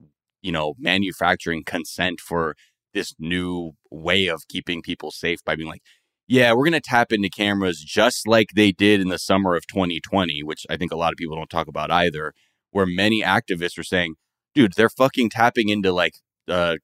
you 0.42 0.52
know, 0.52 0.74
manufacturing 0.78 1.64
consent 1.64 2.20
for 2.20 2.54
this 2.94 3.14
new 3.18 3.72
way 3.90 4.26
of 4.28 4.46
keeping 4.48 4.82
people 4.82 5.10
safe 5.10 5.40
by 5.44 5.56
being 5.56 5.68
like, 5.68 5.82
yeah, 6.28 6.52
we're 6.52 6.64
going 6.64 6.72
to 6.72 6.80
tap 6.80 7.12
into 7.12 7.28
cameras 7.28 7.80
just 7.80 8.26
like 8.28 8.48
they 8.54 8.70
did 8.72 9.00
in 9.00 9.08
the 9.08 9.18
summer 9.18 9.56
of 9.56 9.66
2020, 9.66 10.42
which 10.44 10.64
I 10.70 10.76
think 10.76 10.92
a 10.92 10.96
lot 10.96 11.12
of 11.12 11.16
people 11.16 11.36
don't 11.36 11.50
talk 11.50 11.66
about 11.66 11.90
either, 11.90 12.32
where 12.70 12.86
many 12.86 13.20
activists 13.22 13.76
are 13.78 13.84
saying, 13.84 14.14
dude, 14.54 14.74
they're 14.76 14.88
fucking 14.88 15.30
tapping 15.30 15.68
into 15.70 15.92
like 15.92 16.14
uh, 16.50 16.76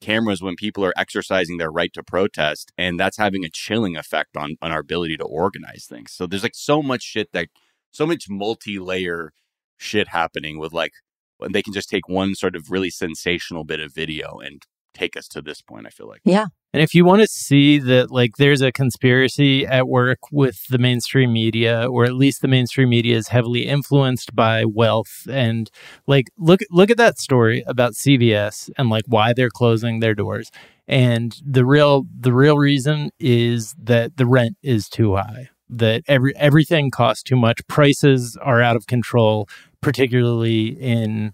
cameras 0.00 0.42
when 0.42 0.54
people 0.56 0.84
are 0.84 0.94
exercising 0.96 1.56
their 1.56 1.70
right 1.70 1.92
to 1.94 2.02
protest. 2.02 2.72
And 2.76 3.00
that's 3.00 3.16
having 3.16 3.44
a 3.44 3.50
chilling 3.50 3.96
effect 3.96 4.36
on, 4.36 4.56
on 4.62 4.70
our 4.70 4.80
ability 4.80 5.16
to 5.16 5.24
organize 5.24 5.86
things. 5.88 6.12
So 6.12 6.26
there's 6.26 6.42
like 6.42 6.54
so 6.54 6.82
much 6.82 7.02
shit 7.02 7.32
that, 7.32 7.48
so 7.90 8.06
much 8.06 8.26
multi 8.28 8.78
layer 8.78 9.32
shit 9.76 10.08
happening 10.08 10.58
with 10.58 10.72
like, 10.72 10.92
when 11.38 11.52
they 11.52 11.62
can 11.62 11.72
just 11.72 11.88
take 11.88 12.08
one 12.08 12.34
sort 12.34 12.56
of 12.56 12.70
really 12.70 12.90
sensational 12.90 13.64
bit 13.64 13.80
of 13.80 13.94
video 13.94 14.38
and 14.38 14.64
take 14.92 15.16
us 15.16 15.28
to 15.28 15.40
this 15.40 15.62
point, 15.62 15.86
I 15.86 15.90
feel 15.90 16.08
like. 16.08 16.20
yeah, 16.24 16.46
And 16.74 16.82
if 16.82 16.94
you 16.94 17.04
want 17.04 17.22
to 17.22 17.26
see 17.26 17.78
that, 17.78 18.10
like, 18.10 18.36
there's 18.36 18.60
a 18.60 18.70
conspiracy 18.70 19.66
at 19.66 19.88
work 19.88 20.18
with 20.30 20.66
the 20.68 20.76
mainstream 20.78 21.32
media, 21.32 21.86
or 21.88 22.04
at 22.04 22.12
least 22.12 22.42
the 22.42 22.48
mainstream 22.48 22.90
media 22.90 23.16
is 23.16 23.28
heavily 23.28 23.66
influenced 23.66 24.34
by 24.36 24.64
wealth, 24.66 25.26
and 25.30 25.70
like, 26.06 26.26
look 26.36 26.60
look 26.70 26.90
at 26.90 26.98
that 26.98 27.18
story 27.18 27.64
about 27.66 27.94
CVS 27.94 28.68
and 28.76 28.90
like 28.90 29.04
why 29.06 29.32
they're 29.32 29.48
closing 29.50 30.00
their 30.00 30.14
doors, 30.14 30.50
and 30.86 31.40
the 31.44 31.64
real 31.64 32.04
the 32.20 32.32
real 32.34 32.58
reason 32.58 33.10
is 33.18 33.74
that 33.82 34.16
the 34.18 34.26
rent 34.26 34.56
is 34.62 34.88
too 34.90 35.16
high, 35.16 35.48
that 35.70 36.02
every 36.06 36.36
everything 36.36 36.90
costs 36.90 37.22
too 37.22 37.36
much, 37.36 37.66
prices 37.68 38.36
are 38.42 38.60
out 38.60 38.76
of 38.76 38.86
control, 38.86 39.48
particularly 39.80 40.66
in 40.80 41.32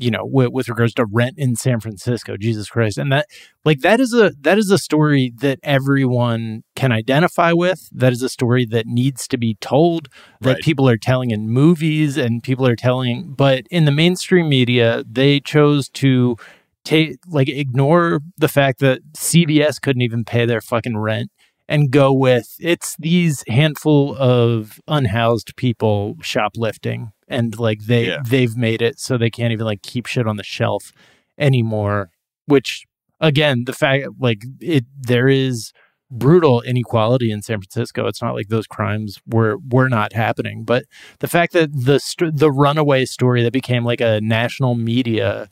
you 0.00 0.10
know 0.10 0.24
with, 0.24 0.50
with 0.52 0.68
regards 0.68 0.94
to 0.94 1.04
rent 1.04 1.34
in 1.38 1.56
San 1.56 1.80
Francisco 1.80 2.36
Jesus 2.36 2.68
Christ. 2.68 2.98
And 2.98 3.12
that 3.12 3.26
like 3.64 3.80
that 3.80 4.00
is 4.00 4.12
a 4.14 4.32
that 4.40 4.58
is 4.58 4.70
a 4.70 4.78
story 4.78 5.32
that 5.40 5.58
everyone 5.62 6.62
can 6.74 6.92
identify 6.92 7.52
with. 7.52 7.88
That 7.92 8.12
is 8.12 8.22
a 8.22 8.28
story 8.28 8.64
that 8.66 8.86
needs 8.86 9.28
to 9.28 9.36
be 9.38 9.56
told 9.60 10.08
that 10.40 10.54
Right. 10.54 10.62
people 10.62 10.88
are 10.88 10.96
telling 10.96 11.30
in 11.30 11.48
movies 11.50 12.16
and 12.16 12.42
people 12.42 12.66
are 12.66 12.76
telling 12.76 13.34
but 13.34 13.64
in 13.70 13.84
the 13.84 13.92
mainstream 13.92 14.48
media 14.48 15.04
they 15.10 15.40
chose 15.40 15.88
to 15.90 16.36
take 16.84 17.18
like 17.28 17.48
ignore 17.48 18.20
the 18.38 18.48
fact 18.48 18.78
that 18.80 19.00
CVS 19.12 19.80
couldn't 19.80 20.02
even 20.02 20.24
pay 20.24 20.46
their 20.46 20.62
fucking 20.62 20.96
rent 20.96 21.30
and 21.68 21.90
go 21.90 22.10
with 22.12 22.56
it's 22.58 22.96
these 22.98 23.44
handful 23.48 24.16
of 24.16 24.80
unhoused 24.88 25.54
people 25.56 26.16
shoplifting 26.22 27.12
and 27.30 27.58
like 27.58 27.84
they 27.86 28.08
Yeah. 28.08 28.18
they've 28.26 28.56
made 28.56 28.82
it 28.82 28.98
so 29.00 29.16
they 29.16 29.30
can't 29.30 29.52
even 29.52 29.64
like 29.64 29.82
keep 29.82 30.06
shit 30.06 30.26
on 30.26 30.36
the 30.36 30.42
shelf 30.44 30.92
anymore 31.38 32.10
which 32.46 32.84
again 33.20 33.64
the 33.64 33.72
fact 33.72 34.06
like 34.18 34.42
it 34.60 34.84
there 34.98 35.28
is 35.28 35.72
brutal 36.10 36.60
inequality 36.62 37.30
in 37.30 37.40
San 37.40 37.60
Francisco 37.60 38.06
it's 38.06 38.20
not 38.20 38.34
like 38.34 38.48
those 38.48 38.66
crimes 38.66 39.20
were 39.26 39.56
were 39.70 39.88
not 39.88 40.12
happening 40.12 40.64
but 40.64 40.84
the 41.20 41.28
fact 41.28 41.52
that 41.52 41.70
the 41.72 41.98
st- 42.00 42.36
the 42.36 42.50
runaway 42.50 43.04
story 43.04 43.42
that 43.42 43.52
became 43.52 43.84
like 43.84 44.00
a 44.00 44.20
national 44.20 44.74
media 44.74 45.48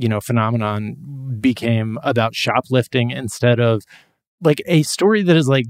you 0.00 0.08
know 0.08 0.20
phenomenon 0.20 0.96
became 1.40 1.98
about 2.02 2.34
shoplifting 2.34 3.10
instead 3.10 3.58
of 3.60 3.82
like 4.42 4.62
a 4.66 4.82
story 4.84 5.22
that 5.22 5.36
is 5.36 5.48
like 5.48 5.66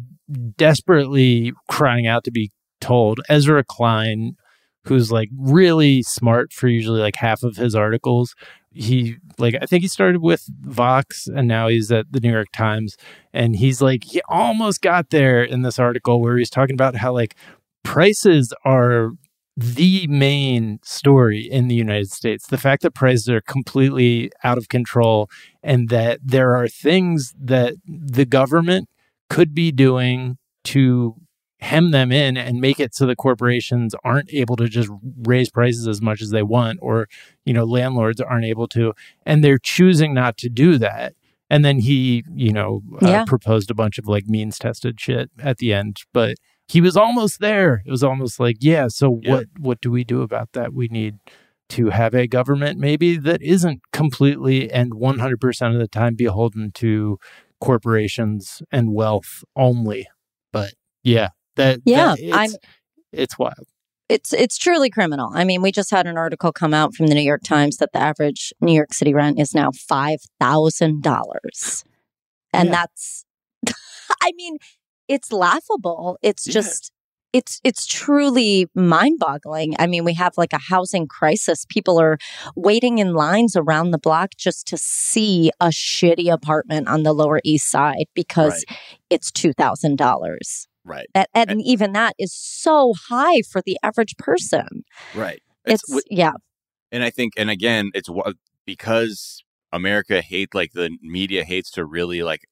desperately 0.57 1.53
crying 1.69 2.07
out 2.07 2.25
to 2.25 2.31
be 2.31 2.51
told. 2.81 3.21
Ezra 3.29 3.63
Klein, 3.65 4.37
who's 4.87 5.11
like 5.12 5.28
really 5.37 6.03
smart 6.03 6.53
for 6.53 6.68
usually 6.68 7.01
like 7.01 7.16
half 7.16 7.43
of 7.43 7.57
his 7.57 7.74
articles, 7.74 8.34
he 8.72 9.16
like 9.39 9.55
I 9.61 9.66
think 9.66 9.82
he 9.82 9.89
started 9.89 10.22
with 10.22 10.45
Vox 10.61 11.26
and 11.26 11.49
now 11.49 11.68
he's 11.68 11.91
at 11.91 12.07
the 12.11 12.20
New 12.20 12.32
York 12.32 12.49
Times 12.53 12.97
and 13.32 13.57
he's 13.57 13.80
like 13.80 14.05
he 14.05 14.20
almost 14.28 14.82
got 14.82 15.11
there 15.11 15.43
in 15.43 15.62
this 15.62 15.78
article 15.78 16.20
where 16.20 16.37
he's 16.37 16.51
talking 16.51 16.74
about 16.74 16.97
how 16.97 17.12
like 17.12 17.37
prices 17.82 18.53
are 18.64 19.12
the 19.57 20.07
main 20.09 20.78
story 20.82 21.41
in 21.41 21.68
the 21.68 21.74
United 21.74 22.11
States. 22.11 22.47
The 22.47 22.59
fact 22.59 22.82
that 22.82 22.95
prices 22.95 23.28
are 23.30 23.41
completely 23.41 24.30
out 24.45 24.59
of 24.59 24.68
control 24.68 25.30
and 25.62 25.89
that 25.89 26.20
there 26.22 26.55
are 26.55 26.68
things 26.68 27.32
that 27.41 27.74
the 27.87 28.26
government 28.26 28.89
could 29.30 29.55
be 29.55 29.72
doing 29.72 30.37
to 30.64 31.14
hem 31.61 31.91
them 31.91 32.13
in 32.13 32.37
and 32.37 32.61
make 32.61 32.79
it 32.79 32.95
so 32.95 33.07
the 33.07 33.17
corporations 33.17 33.95
aren't 34.05 34.33
able 34.33 34.57
to 34.57 34.69
just 34.69 34.91
raise 35.25 35.49
prices 35.51 35.89
as 35.89 36.03
much 36.03 36.21
as 36.21 36.31
they 36.31 36.43
want 36.43 36.79
or 36.83 37.09
you 37.45 37.53
know 37.55 37.65
landlords 37.65 38.21
aren't 38.21 38.45
able 38.45 38.69
to 38.69 38.93
and 39.25 39.43
they're 39.43 39.59
choosing 39.59 40.13
not 40.13 40.37
to 40.37 40.49
do 40.51 40.77
that 40.77 41.15
and 41.49 41.65
then 41.65 41.79
he 41.79 42.23
you 42.35 42.53
know 42.53 42.83
uh, 43.03 43.09
Yeah. 43.09 43.25
proposed 43.25 43.71
a 43.71 43.75
bunch 43.75 43.97
of 43.99 44.07
like 44.07 44.27
means 44.27 44.59
tested 44.59 45.01
shit 45.01 45.31
at 45.39 45.57
the 45.59 45.73
end 45.73 45.97
but 46.13 46.37
he 46.69 46.81
was 46.83 46.95
almost 46.97 47.41
there 47.41 47.83
it 47.87 47.91
was 47.91 48.05
almost 48.05 48.39
like 48.39 48.57
yeah 48.61 48.89
so 48.89 49.19
Yeah. 49.23 49.31
what 49.33 49.47
what 49.59 49.81
do 49.81 49.91
we 49.91 50.05
do 50.05 50.21
about 50.23 50.53
that 50.53 50.75
we 50.75 50.89
need 50.89 51.17
to 51.71 51.89
have 51.91 52.15
a 52.15 52.27
government 52.27 52.79
maybe 52.79 53.17
that 53.17 53.41
isn't 53.43 53.81
completely 53.93 54.71
and 54.71 54.93
100% 54.93 55.73
of 55.75 55.81
the 55.81 55.89
time 55.89 56.15
beholden 56.15 56.71
to 56.75 57.19
corporations 57.61 58.63
and 58.71 58.93
wealth 58.95 59.43
only. 59.57 60.07
But 60.53 60.75
yeah, 61.03 61.29
that 61.57 61.81
Yeah, 61.85 62.15
that- 62.17 62.21
it's, 62.21 62.37
I'm- 62.37 62.51
it's 63.13 63.39
wild. 63.39 63.67
It's 64.09 64.33
it's 64.33 64.57
truly 64.57 64.89
criminal. 64.89 65.31
I 65.35 65.43
mean, 65.45 65.63
we 65.63 65.73
just 65.73 65.91
had 65.91 66.07
an 66.07 66.17
article 66.17 66.53
come 66.53 66.73
out 66.73 66.95
from 66.95 67.09
the 67.09 67.15
New 67.15 67.23
York 67.23 67.43
Times 67.43 67.79
that 67.79 67.93
the 67.93 67.99
average 68.01 68.53
New 68.61 68.73
York 68.73 68.95
City 68.95 69.13
rent 69.13 69.41
is 69.41 69.53
now 69.53 69.73
five 69.73 70.21
thousand 70.39 71.03
dollars, 71.03 71.83
and 72.53 72.69
Yeah. 72.69 72.73
that's, 72.87 73.25
I 74.23 74.31
mean, 74.37 74.59
it's 75.09 75.33
laughable. 75.33 76.19
It's 76.23 76.47
Yeah. 76.47 76.53
just, 76.53 76.93
it's 77.33 77.61
it's 77.65 77.85
truly 77.85 78.69
mind 78.77 79.19
boggling. 79.19 79.75
I 79.81 79.89
mean, 79.89 80.05
we 80.05 80.15
have 80.15 80.35
like 80.37 80.53
a 80.53 80.61
housing 80.71 81.09
crisis. 81.09 81.67
People 81.69 81.99
are 82.01 82.17
waiting 82.55 82.99
in 82.99 83.13
lines 83.13 83.57
around 83.57 83.91
the 83.91 83.99
block 83.99 84.37
just 84.39 84.69
to 84.69 84.77
see 84.77 85.51
a 85.61 85.67
shitty 85.71 86.33
apartment 86.33 86.87
on 86.87 87.03
the 87.03 87.13
Lower 87.13 87.41
East 87.45 87.69
Side 87.69 88.07
because 88.15 88.65
it's 89.11 89.33
two 89.33 89.53
thousand 89.53 89.99
dollars. 89.99 90.69
Right. 90.87 91.09
And, 91.14 91.26
and 91.34 91.62
even 91.62 91.93
that 91.93 92.14
is 92.18 92.32
so 92.32 92.95
high 93.09 93.43
for 93.43 93.61
the 93.61 93.76
average 93.82 94.16
person. 94.16 94.84
Right. 95.14 95.43
It's, 95.64 95.87
wi- 95.89 96.05
yeah. 96.09 96.34
and 96.93 97.03
I 97.03 97.11
think, 97.11 97.32
and 97.37 97.51
again, 97.51 97.91
it's 97.93 98.09
because 98.64 99.43
America 99.72 100.22
hate 100.22 100.55
like 100.55 100.72
the 100.72 100.97
media 101.03 101.45
hates 101.45 101.70
to 101.72 101.84
really 101.84 102.22
like 102.22 102.43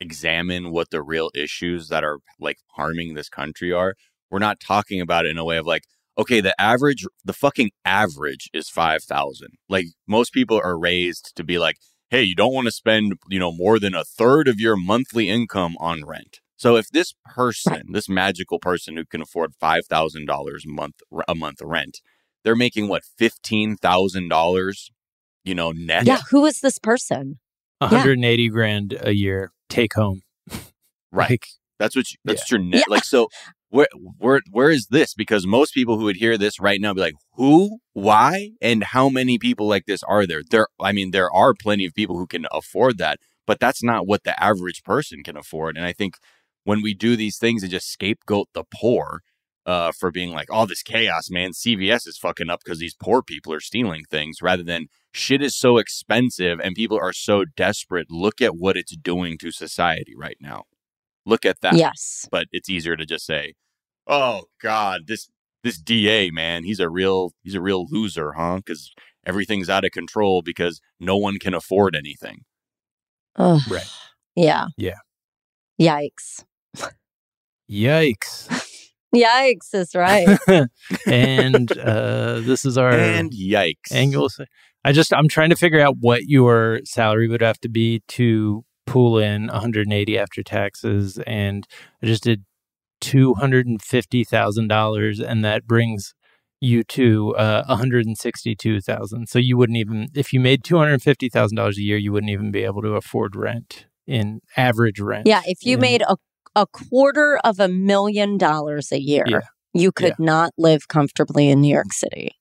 examine 0.00 0.70
what 0.70 0.90
the 0.90 1.02
real 1.02 1.30
issues 1.34 1.88
that 1.88 2.04
are 2.04 2.18
like 2.40 2.58
harming 2.76 3.14
this 3.14 3.28
country 3.28 3.72
are. 3.72 3.94
We're 4.30 4.38
not 4.38 4.60
talking 4.60 5.00
about 5.00 5.26
it 5.26 5.30
in 5.30 5.38
a 5.38 5.44
way 5.44 5.58
of 5.58 5.66
like, 5.66 5.84
okay, 6.16 6.40
the 6.40 6.58
average, 6.60 7.06
the 7.24 7.32
fucking 7.32 7.70
average 7.84 8.48
is 8.52 8.68
five 8.68 9.02
thousand. 9.02 9.50
Like 9.68 9.86
most 10.06 10.32
people 10.32 10.60
are 10.62 10.78
raised 10.78 11.32
to 11.36 11.44
be 11.44 11.58
like, 11.58 11.76
hey, 12.10 12.22
you 12.22 12.34
don't 12.34 12.54
want 12.54 12.66
to 12.66 12.72
spend 12.72 13.14
you 13.28 13.38
know 13.38 13.52
more 13.52 13.78
than 13.78 13.94
a 13.94 14.04
third 14.04 14.48
of 14.48 14.58
your 14.58 14.76
monthly 14.76 15.28
income 15.28 15.76
on 15.78 16.04
rent. 16.04 16.40
So 16.56 16.76
if 16.76 16.88
this 16.88 17.14
person, 17.24 17.92
this 17.92 18.08
magical 18.08 18.58
person 18.58 18.96
who 18.96 19.04
can 19.04 19.20
afford 19.20 19.54
five 19.54 19.86
thousand 19.86 20.26
dollars 20.26 20.64
a 20.66 20.70
month 20.70 21.00
a 21.28 21.34
month 21.34 21.60
rent, 21.62 22.00
they're 22.42 22.56
making 22.56 22.88
what 22.88 23.02
fifteen 23.04 23.76
thousand 23.76 24.28
dollars, 24.28 24.90
you 25.44 25.54
know, 25.54 25.72
net. 25.72 26.06
Yeah. 26.06 26.20
Who 26.30 26.44
is 26.46 26.60
this 26.60 26.78
person? 26.78 27.38
180 27.78 28.48
grand 28.48 28.98
a 29.00 29.14
year 29.14 29.52
take 29.68 29.94
home. 29.94 30.22
Right. 31.12 31.30
Like, 31.30 31.46
That's 31.78 31.94
what 31.94 32.10
you, 32.10 32.18
that's 32.24 32.50
your 32.50 32.58
net. 32.58 32.88
Like 32.88 33.04
so, 33.04 33.28
where 33.68 33.86
where 34.18 34.40
where 34.50 34.68
is 34.68 34.88
this? 34.88 35.14
Because 35.14 35.46
most 35.46 35.72
people 35.72 35.96
who 35.96 36.06
would 36.06 36.16
hear 36.16 36.36
this 36.36 36.58
right 36.58 36.80
now 36.80 36.92
be 36.92 37.00
like, 37.02 37.14
who, 37.34 37.78
why, 37.92 38.50
and 38.60 38.82
how 38.82 39.08
many 39.08 39.38
people 39.38 39.68
like 39.68 39.86
this 39.86 40.02
are 40.02 40.26
there? 40.26 40.42
There, 40.50 40.66
I 40.80 40.90
mean, 40.90 41.12
there 41.12 41.30
are 41.32 41.54
plenty 41.54 41.86
of 41.86 41.94
people 41.94 42.18
who 42.18 42.26
can 42.26 42.46
afford 42.50 42.98
that, 42.98 43.20
but 43.46 43.60
that's 43.60 43.80
not 43.80 44.08
what 44.08 44.24
the 44.24 44.34
average 44.42 44.82
person 44.82 45.22
can 45.22 45.36
afford. 45.36 45.76
And 45.76 45.86
I 45.86 45.92
think 45.92 46.16
when 46.64 46.82
we 46.82 46.94
do 46.94 47.16
these 47.16 47.38
things 47.38 47.62
and 47.62 47.70
just 47.70 47.90
scapegoat 47.90 48.48
the 48.52 48.64
poor. 48.64 49.22
Uh, 49.66 49.90
for 49.92 50.10
being 50.10 50.30
like, 50.30 50.52
all 50.52 50.66
this 50.66 50.82
chaos, 50.82 51.30
man. 51.30 51.52
CVS 51.52 52.06
is 52.06 52.18
fucking 52.18 52.50
up 52.50 52.60
because 52.62 52.80
these 52.80 52.94
poor 52.94 53.22
people 53.22 53.50
are 53.50 53.60
stealing 53.60 54.04
things 54.04 54.42
rather 54.42 54.62
than 54.62 54.88
shit 55.10 55.40
is 55.40 55.56
so 55.56 55.78
expensive 55.78 56.60
and 56.60 56.74
people 56.74 56.98
are 56.98 57.14
so 57.14 57.46
desperate. 57.46 58.10
Look 58.10 58.42
at 58.42 58.56
what 58.56 58.76
it's 58.76 58.94
doing 58.94 59.38
to 59.38 59.50
society 59.50 60.14
right 60.14 60.36
now. 60.38 60.64
Look 61.24 61.44
at 61.46 61.60
that. 61.62 61.76
Yes. 61.76 62.28
But 62.30 62.48
it's 62.52 62.68
easier 62.68 62.96
to 62.96 63.06
just 63.06 63.24
say, 63.24 63.54
"Oh 64.06 64.44
God, 64.60 65.06
this 65.06 65.28
this 65.62 65.78
DA 65.78 66.30
man, 66.30 66.64
he's 66.64 66.80
a 66.80 66.90
real 66.90 67.32
he's 67.42 67.54
a 67.54 67.60
real 67.60 67.86
loser, 67.88 68.32
huh? 68.32 68.56
Because 68.56 68.92
everything's 69.24 69.70
out 69.70 69.84
of 69.84 69.92
control 69.92 70.42
because 70.42 70.80
no 71.00 71.16
one 71.16 71.38
can 71.38 71.54
afford 71.54 71.96
anything." 71.96 72.40
Ugh. 73.36 73.62
Right. 73.70 73.90
Yeah. 74.36 74.66
Yeah. 74.76 74.98
Yikes. 75.80 76.44
Yikes. 77.70 78.48
Yikes 79.14 79.72
is 79.74 79.94
right. 79.94 80.26
and 81.06 81.70
uh, 81.78 82.40
this 82.40 82.64
is 82.64 82.76
our 82.76 82.90
And 82.90 83.30
yikes. 83.32 83.92
angle. 83.92 84.28
I 84.84 84.92
just 84.92 85.14
I'm 85.14 85.28
trying 85.28 85.50
to 85.50 85.56
figure 85.56 85.80
out 85.80 85.96
what 86.00 86.22
your 86.24 86.80
salary 86.84 87.28
would 87.28 87.40
have 87.40 87.58
to 87.60 87.68
be 87.68 88.02
to 88.08 88.64
pull 88.86 89.18
in 89.18 89.46
180 89.46 90.18
after 90.18 90.42
taxes, 90.42 91.18
and 91.26 91.66
I 92.02 92.06
just 92.06 92.24
did 92.24 92.44
two 93.00 93.34
hundred 93.34 93.66
and 93.66 93.80
fifty 93.80 94.24
thousand 94.24 94.68
dollars, 94.68 95.20
and 95.20 95.44
that 95.44 95.64
brings 95.66 96.12
you 96.60 96.82
to 96.84 97.34
uh, 97.36 97.62
162 97.68 98.80
thousand. 98.80 99.28
So 99.28 99.38
you 99.38 99.56
wouldn't 99.56 99.78
even 99.78 100.08
if 100.14 100.32
you 100.32 100.40
made 100.40 100.64
two 100.64 100.76
hundred 100.76 101.00
fifty 101.02 101.28
thousand 101.28 101.56
dollars 101.56 101.78
a 101.78 101.82
year, 101.82 101.96
you 101.96 102.12
wouldn't 102.12 102.30
even 102.32 102.50
be 102.50 102.64
able 102.64 102.82
to 102.82 102.94
afford 102.96 103.36
rent 103.36 103.86
in 104.06 104.40
average 104.56 104.98
rent. 105.00 105.26
yeah. 105.26 105.42
If 105.46 105.64
you 105.64 105.74
in- 105.76 105.80
made 105.80 106.02
a, 106.02 106.16
a 106.56 106.66
quarter 106.66 107.38
of 107.44 107.58
a 107.60 107.68
million 107.68 108.38
dollars 108.38 108.92
a 108.92 109.00
year, 109.00 109.24
Yeah. 109.26 109.40
you 109.72 109.92
could 109.92 110.14
Yeah. 110.18 110.24
not 110.26 110.52
live 110.58 110.88
comfortably 110.88 111.48
in 111.48 111.60
New 111.60 111.72
York 111.72 111.92
City. 111.92 112.32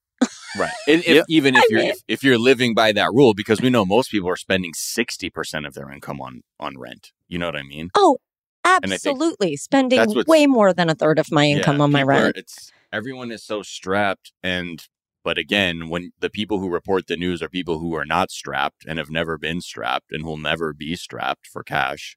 Right. 0.57 0.71
And 0.87 0.99
if, 1.01 1.07
Yep. 1.15 1.25
even 1.29 1.55
if 1.55 1.63
I 1.63 1.67
you're 1.69 1.79
mean- 1.81 1.89
if, 1.91 1.97
if 2.07 2.23
you're 2.23 2.37
living 2.37 2.73
by 2.75 2.91
that 2.91 3.09
rule, 3.11 3.33
because 3.33 3.59
we 3.59 3.69
know 3.71 3.85
most 3.85 4.11
people 4.11 4.29
are 4.29 4.35
spending 4.37 4.71
sixty 4.75 5.29
percent 5.29 5.65
of 5.65 5.73
their 5.73 5.91
income 5.91 6.21
on 6.21 6.41
on 6.59 6.77
rent. 6.77 7.11
You 7.27 7.39
know 7.39 7.47
what 7.47 7.55
I 7.55 7.63
mean? 7.63 7.89
Oh, 7.95 8.17
absolutely. 8.63 9.55
Spending 9.57 10.23
way 10.27 10.45
more 10.45 10.73
than 10.73 10.89
a 10.89 10.95
third 10.95 11.19
of 11.19 11.31
my 11.31 11.45
income 11.47 11.77
Yeah, 11.77 11.83
on 11.83 11.91
my 11.91 12.01
people 12.01 12.11
are- 12.11 12.23
rent. 12.25 12.37
it's 12.37 12.71
everyone 12.91 13.31
is 13.31 13.43
so 13.43 13.63
strapped, 13.63 14.31
and 14.43 14.87
but 15.23 15.37
again, 15.37 15.89
when 15.89 16.11
the 16.19 16.29
people 16.29 16.59
who 16.59 16.69
report 16.69 17.07
the 17.07 17.17
news 17.17 17.41
are 17.41 17.49
people 17.49 17.79
who 17.79 17.95
are 17.95 18.05
not 18.05 18.29
strapped 18.29 18.85
and 18.85 18.99
have 18.99 19.09
never 19.09 19.37
been 19.37 19.61
strapped 19.61 20.11
and 20.11 20.23
will 20.25 20.37
never 20.37 20.73
be 20.73 20.95
strapped 20.95 21.47
for 21.47 21.63
cash, 21.63 22.15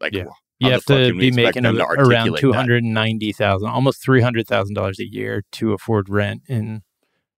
like 0.00 0.12
Yeah. 0.14 0.26
You 0.58 0.70
have 0.70 0.84
to 0.86 1.12
be 1.14 1.30
making 1.30 1.64
a, 1.66 1.72
to 1.72 1.84
around 1.84 2.36
two 2.38 2.52
hundred 2.52 2.82
and 2.84 2.94
ninety 2.94 3.32
thousand, 3.32 3.68
almost 3.68 4.02
three 4.02 4.22
hundred 4.22 4.46
thousand 4.46 4.74
dollars 4.74 4.98
a 4.98 5.06
year 5.06 5.42
to 5.52 5.72
afford 5.72 6.08
rent 6.08 6.42
in 6.48 6.82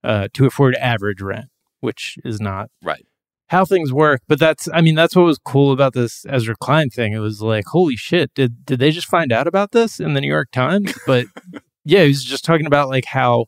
uh, 0.05 0.29
to 0.35 0.47
afford 0.47 0.75
average 0.77 1.21
rent, 1.21 1.47
which 1.81 2.19
is 2.25 2.41
not 2.41 2.71
Right. 2.83 3.05
how 3.49 3.65
things 3.65 3.93
work. 3.93 4.21
But 4.29 4.39
that's, 4.39 4.69
I 4.73 4.81
mean, 4.81 4.95
that's 4.95 5.17
what 5.17 5.25
was 5.25 5.39
cool 5.39 5.73
about 5.73 5.93
this 5.95 6.25
Ezra 6.29 6.55
Klein 6.61 6.89
thing. 6.91 7.13
It 7.13 7.19
was 7.19 7.43
like, 7.43 7.65
holy 7.67 7.97
shit, 7.97 8.33
did 8.35 8.65
did 8.65 8.79
they 8.79 8.91
just 8.93 9.09
find 9.09 9.33
out 9.33 9.47
about 9.49 9.73
this 9.73 9.99
in 9.99 10.15
the 10.15 10.21
New 10.21 10.29
York 10.29 10.51
Times? 10.53 10.97
But 11.07 11.27
yeah, 11.85 12.03
he 12.03 12.09
was 12.09 12.23
just 12.25 12.45
talking 12.45 12.67
about 12.67 12.89
like 12.89 13.07
how 13.07 13.47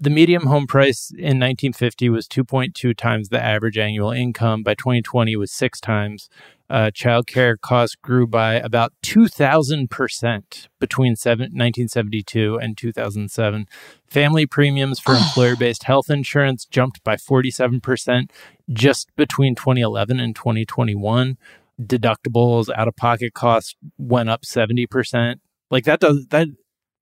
the 0.00 0.10
medium 0.10 0.46
home 0.46 0.66
price 0.66 1.10
in 1.12 1.38
1950 1.38 2.08
was 2.08 2.26
2.2 2.26 2.96
times 2.96 3.28
the 3.28 3.40
average 3.40 3.78
annual 3.78 4.10
income. 4.10 4.62
By 4.64 4.74
2020, 4.74 5.32
it 5.32 5.36
was 5.36 5.52
six 5.52 5.80
times. 5.80 6.28
Uh, 6.70 6.90
child 6.92 7.26
care 7.26 7.56
costs 7.56 7.96
grew 7.96 8.26
by 8.28 8.54
about 8.54 8.92
2,000% 9.02 10.68
between 10.78 11.16
seven, 11.16 11.46
1972 11.46 12.58
and 12.62 12.78
2007. 12.78 13.66
Family 14.06 14.46
premiums 14.46 15.00
for 15.00 15.14
employer 15.14 15.56
based 15.56 15.82
health 15.84 16.08
insurance 16.08 16.64
jumped 16.64 17.02
by 17.02 17.16
47% 17.16 18.30
just 18.72 19.08
between 19.16 19.54
2011 19.54 20.20
and 20.20 20.34
2021. 20.36 21.36
Deductibles, 21.80 22.68
out 22.74 22.88
of 22.88 22.94
pocket 22.96 23.34
costs 23.34 23.74
went 23.98 24.28
up 24.28 24.42
70%. 24.42 25.36
Like 25.70 25.84
that 25.84 26.00
does 26.00 26.26
that 26.30 26.48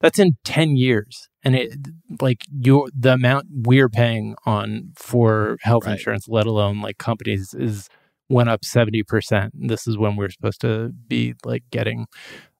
that's 0.00 0.18
in 0.18 0.36
10 0.44 0.76
years 0.76 1.28
and 1.42 1.56
it 1.56 1.74
like 2.20 2.44
your 2.60 2.88
the 2.96 3.14
amount 3.14 3.46
we're 3.50 3.88
paying 3.88 4.36
on 4.46 4.92
for 4.94 5.56
health 5.62 5.86
Right. 5.86 5.92
insurance 5.94 6.28
let 6.28 6.46
alone 6.46 6.80
like 6.80 6.98
companies 6.98 7.54
is 7.58 7.88
went 8.28 8.48
up 8.48 8.62
70% 8.62 9.50
this 9.54 9.86
is 9.86 9.96
when 9.98 10.16
we're 10.16 10.30
supposed 10.30 10.60
to 10.62 10.90
be 11.08 11.34
like 11.44 11.64
getting 11.70 12.06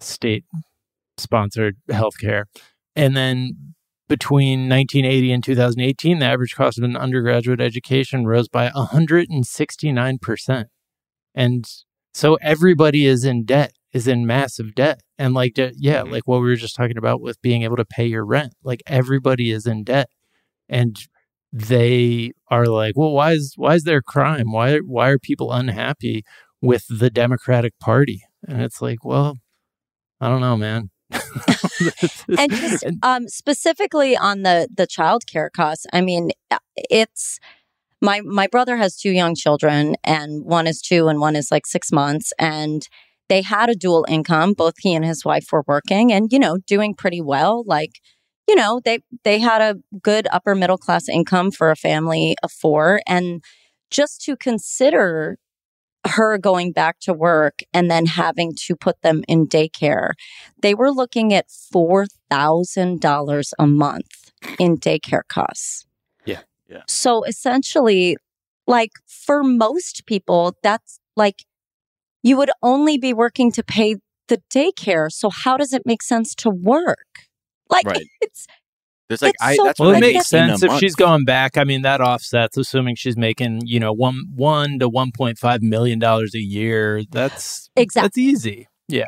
state 0.01 0.45
sponsored 1.19 1.77
healthcare. 1.91 2.45
And 2.97 3.17
then 3.17 3.75
between 4.09 4.69
1980 4.69 5.33
and 5.33 5.45
2018 5.45 6.19
the 6.21 6.25
average 6.27 6.55
cost 6.55 6.79
of 6.79 6.85
an 6.85 6.97
undergraduate 6.97 7.61
education 7.61 8.27
rose 8.27 8.49
by 8.49 8.71
169% 8.71 10.65
and 11.35 11.65
so 12.15 12.35
everybody 12.41 13.07
is 13.07 13.25
in 13.25 13.45
debt 13.45 13.73
is 13.93 14.07
in 14.09 14.27
massive 14.27 14.75
debt. 14.75 15.01
And 15.19 15.35
like 15.35 15.57
yeah 15.59 16.03
Mhm. 16.03 16.11
like 16.13 16.23
what 16.27 16.41
we 16.41 16.49
were 16.49 16.57
just 16.57 16.77
talking 16.77 16.99
about 16.99 17.21
with 17.21 17.41
being 17.43 17.63
able 17.63 17.77
to 17.77 17.85
pay 17.85 18.07
your 18.07 18.25
rent. 18.25 18.55
Like 18.63 18.83
everybody 18.87 19.51
is 19.51 19.67
in 19.67 19.85
debt. 19.85 20.09
And 20.69 20.97
they 21.53 22.33
are 22.51 22.67
like 22.67 22.97
well 22.97 23.13
why 23.13 23.33
is 23.33 23.55
why 23.57 23.75
is 23.75 23.85
there 23.85 24.03
crime? 24.03 24.53
Why 24.53 24.79
why 24.79 25.09
are 25.09 25.19
people 25.19 25.53
unhappy 25.53 26.25
with 26.61 26.85
the 26.89 27.11
democratic 27.11 27.79
party? 27.79 28.23
And 28.47 28.63
it's 28.63 28.81
like 28.83 29.05
well 29.05 29.37
i 30.21 30.29
don't 30.29 30.41
know 30.41 30.57
man. 30.57 30.91
And 32.37 32.51
just 32.53 32.85
um, 33.03 33.29
specifically 33.29 34.17
on 34.17 34.43
the 34.43 34.69
the 34.75 34.87
child 34.87 35.23
care 35.27 35.51
costs 35.51 35.87
i 35.93 36.01
mean 36.01 36.31
uh, 36.51 36.59
it's 36.75 37.39
my 38.01 38.21
my 38.21 38.47
brother 38.47 38.77
has 38.77 38.97
two 38.97 39.11
young 39.11 39.35
children 39.35 39.97
and 40.05 40.45
one 40.45 40.67
is 40.67 40.81
two 40.81 41.09
and 41.09 41.21
one 41.21 41.37
is 41.37 41.51
like 41.51 41.67
six 41.67 41.91
months 41.93 42.33
and 42.39 42.89
they 43.29 43.43
had 43.43 43.69
a 43.69 43.75
dual 43.75 44.07
income. 44.09 44.55
Both 44.55 44.75
he 44.79 44.95
and 44.95 45.05
his 45.05 45.25
wife 45.25 45.53
were 45.53 45.65
working 45.67 46.13
and 46.13 46.33
you 46.33 46.39
know 46.39 46.59
doing 46.67 46.95
pretty 46.95 47.21
well 47.21 47.65
like 47.67 48.01
you 48.49 48.55
know, 48.55 48.81
they 48.85 49.01
they 49.25 49.39
had 49.39 49.61
a 49.61 49.77
good 50.03 50.27
upper 50.33 50.55
middle 50.55 50.79
class 50.79 51.09
income 51.09 51.51
for 51.51 51.71
a 51.71 51.77
family 51.77 52.35
of 52.43 52.51
four 52.51 53.01
and 53.07 53.45
just 53.91 54.23
to 54.23 54.37
consider 54.37 55.39
her 56.07 56.39
going 56.39 56.73
back 56.73 56.99
to 57.01 57.13
work 57.13 57.61
and 57.73 57.91
then 57.91 58.07
having 58.07 58.53
to 58.67 58.77
put 58.77 59.03
them 59.03 59.25
in 59.29 59.47
daycare, 59.47 60.13
they 60.63 60.75
were 60.75 60.91
looking 60.91 61.35
at 61.35 61.49
$4,000 61.49 63.53
a 63.59 63.67
month 63.67 64.33
in 64.59 64.79
daycare 64.79 65.27
costs. 65.29 65.85
Yeah. 66.25 66.41
Yeah. 66.69 66.83
So 66.87 67.25
essentially, 67.25 68.17
like 68.67 68.93
for 69.07 69.43
most 69.43 70.07
people, 70.07 70.57
that's 70.63 71.01
like 71.17 71.45
you 72.23 72.37
would 72.37 72.51
only 72.63 72.99
be 72.99 73.13
working 73.13 73.51
to 73.53 73.63
pay 73.63 73.97
the 74.29 74.41
daycare. 74.53 75.11
So 75.11 75.31
how 75.31 75.57
does 75.57 75.73
it 75.73 75.83
make 75.85 76.03
sense 76.03 76.35
to 76.37 76.51
work? 76.51 77.28
Like 77.71 77.87
Right. 77.87 78.07
it's 78.21 78.47
There's 79.09 79.23
like 79.23 79.35
It's 79.35 79.43
I 79.43 79.57
so 79.57 79.65
that's 79.65 79.81
Well, 79.81 79.91
what 79.91 79.95
it 79.95 79.99
I 79.99 80.13
makes 80.13 80.31
get 80.31 80.39
in 80.43 80.45
a 80.45 80.49
sense 80.51 80.63
if 80.63 80.69
month. 80.69 80.81
she's 80.81 80.95
going 80.95 81.25
back. 81.25 81.57
I 81.57 81.65
mean, 81.65 81.83
that 81.83 82.01
offsets, 82.01 82.57
assuming 82.57 82.97
she's 82.97 83.17
making 83.17 83.63
you 83.67 83.81
know 83.81 83.93
one 83.93 84.25
one 84.35 84.79
to 84.81 84.89
one 84.89 85.13
point 85.13 85.39
five 85.39 85.63
million 85.63 85.99
dollars 85.99 86.35
a 86.35 86.41
year. 86.41 87.03
That's 87.11 87.71
Exactly. 87.77 88.07
That's 88.07 88.19
easy. 88.19 88.69
Yeah. 88.89 89.07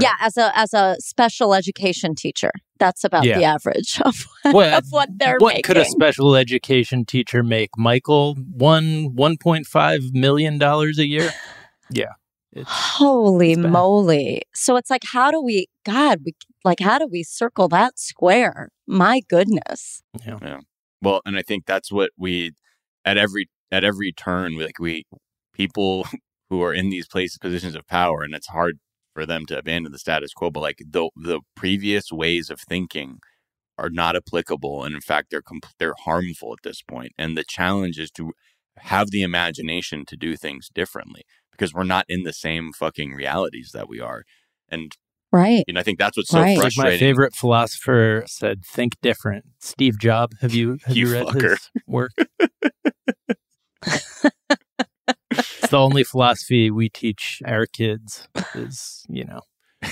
yeah, 0.00 0.14
as 0.20 0.36
a 0.36 0.56
as 0.58 0.74
a 0.74 0.96
special 0.98 1.54
education 1.54 2.14
teacher, 2.14 2.50
that's 2.78 3.04
about 3.04 3.24
Yeah. 3.24 3.38
the 3.38 3.44
average 3.44 4.00
of, 4.04 4.26
What 4.42 4.72
of 4.74 4.84
what 4.90 5.08
they're 5.16 5.36
what 5.38 5.50
making. 5.54 5.62
could 5.62 5.76
a 5.76 5.84
special 5.84 6.34
education 6.36 7.04
teacher 7.04 7.42
make? 7.42 7.70
Michael 7.78 8.34
one 8.34 9.14
one 9.14 9.36
point 9.38 9.66
five 9.66 10.12
million 10.12 10.58
dollars 10.58 10.98
a 10.98 11.06
year. 11.06 11.30
Yeah. 11.90 12.12
It's, 12.54 12.70
Holy 12.70 13.52
It's 13.52 13.60
moly. 13.60 14.42
So 14.54 14.76
it's 14.76 14.88
like, 14.88 15.02
how 15.12 15.30
do 15.30 15.42
we, 15.42 15.66
God, 15.84 16.20
we, 16.24 16.34
like, 16.64 16.80
how 16.80 16.98
do 16.98 17.08
we 17.10 17.24
circle 17.24 17.68
that 17.68 17.98
square? 17.98 18.68
My 18.86 19.20
goodness. 19.28 20.02
yeah. 20.40 20.60
Well, 21.02 21.20
and 21.26 21.36
I 21.36 21.42
think 21.42 21.66
that's 21.66 21.90
what 21.90 22.10
we 22.16 22.52
at 23.04 23.18
every 23.18 23.48
at 23.70 23.84
every 23.84 24.12
turn, 24.12 24.56
we 24.56 24.64
like 24.64 24.78
we 24.78 25.04
people 25.52 26.06
who 26.50 26.62
are 26.62 26.72
in 26.72 26.90
these 26.90 27.06
places 27.06 27.38
positions 27.38 27.74
of 27.74 27.86
power, 27.86 28.22
and 28.22 28.34
it's 28.34 28.46
hard 28.46 28.78
for 29.12 29.26
them 29.26 29.46
to 29.46 29.58
abandon 29.58 29.92
the 29.92 29.98
status 29.98 30.32
quo. 30.32 30.50
But 30.50 30.60
like 30.60 30.78
the 30.88 31.10
the 31.16 31.40
previous 31.54 32.10
ways 32.12 32.50
of 32.50 32.60
thinking 32.60 33.18
are 33.76 33.90
not 33.90 34.16
applicable, 34.16 34.84
and 34.84 34.94
in 34.94 35.00
fact, 35.00 35.30
they're 35.30 35.42
com- 35.42 35.60
they're 35.78 35.94
harmful 36.04 36.52
at 36.52 36.62
this 36.62 36.82
point. 36.82 37.12
And 37.18 37.36
the 37.36 37.44
challenge 37.44 37.98
is 37.98 38.10
to 38.12 38.32
have 38.78 39.10
the 39.10 39.22
imagination 39.22 40.04
to 40.06 40.16
do 40.16 40.36
things 40.36 40.68
differently 40.72 41.22
because 41.54 41.72
we're 41.72 41.84
not 41.84 42.04
in 42.08 42.22
the 42.24 42.32
same 42.32 42.72
fucking 42.72 43.12
realities 43.14 43.70
that 43.74 43.88
we 43.88 44.00
are. 44.00 44.24
And 44.68 44.92
Right. 45.32 45.64
And 45.66 45.76
I 45.78 45.82
think 45.82 45.98
that's 45.98 46.16
what's 46.16 46.28
so 46.30 46.38
Right. 46.40 46.50
Like 46.56 46.72
frustrating. 46.74 46.92
my 46.94 46.98
favorite 46.98 47.34
philosopher 47.34 48.22
said, 48.28 48.64
"Think 48.64 48.92
different." 49.02 49.44
Steve 49.58 49.98
Jobs. 49.98 50.36
Have 50.40 50.54
you 50.54 50.78
have 50.84 50.96
you, 50.96 51.08
You 51.08 51.12
read 51.12 51.26
fucker. 51.26 51.50
his 51.50 51.70
work? 51.88 52.12
it's 55.30 55.68
the 55.70 55.78
only 55.78 56.04
philosophy 56.04 56.70
we 56.70 56.88
teach 56.88 57.42
our 57.46 57.66
kids 57.66 58.28
is 58.54 59.04
you 59.08 59.24
know 59.24 59.40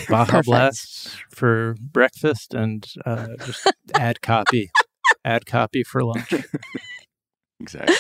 Baja 0.09 0.25
Perfect. 0.27 0.47
Blast 0.47 1.09
for 1.31 1.75
breakfast 1.81 2.55
and 2.55 2.87
uh, 3.05 3.29
just 3.45 3.71
add 3.95 4.23
copy, 4.23 4.71
add 5.25 5.45
copy 5.45 5.83
for 5.83 6.03
lunch. 6.05 6.33
exactly 7.61 7.97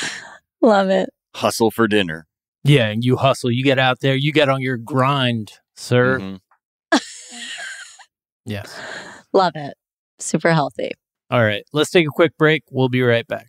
Love 0.63 0.89
it. 0.91 1.11
hustle 1.35 1.71
for 1.71 1.87
dinner. 1.89 2.27
Yeah, 2.65 2.89
and 2.89 3.05
you 3.05 3.17
hustle, 3.17 3.51
you 3.51 3.65
get 3.65 3.79
out 3.79 4.01
there, 4.01 4.15
you 4.15 4.33
get 4.33 4.49
on 4.49 4.61
your 4.63 4.77
grind, 4.77 5.53
sir. 5.75 6.19
Mhm. 6.21 6.41
Yes. 8.45 8.79
Love 9.33 9.53
it. 9.55 9.75
Super 10.19 10.53
healthy. 10.53 10.93
All 11.31 11.43
right, 11.43 11.65
let's 11.73 11.91
take 11.91 12.07
a 12.07 12.11
quick 12.11 12.37
break. 12.39 12.63
We'll 12.71 12.89
be 12.89 13.03
right 13.03 13.27
back. 13.27 13.49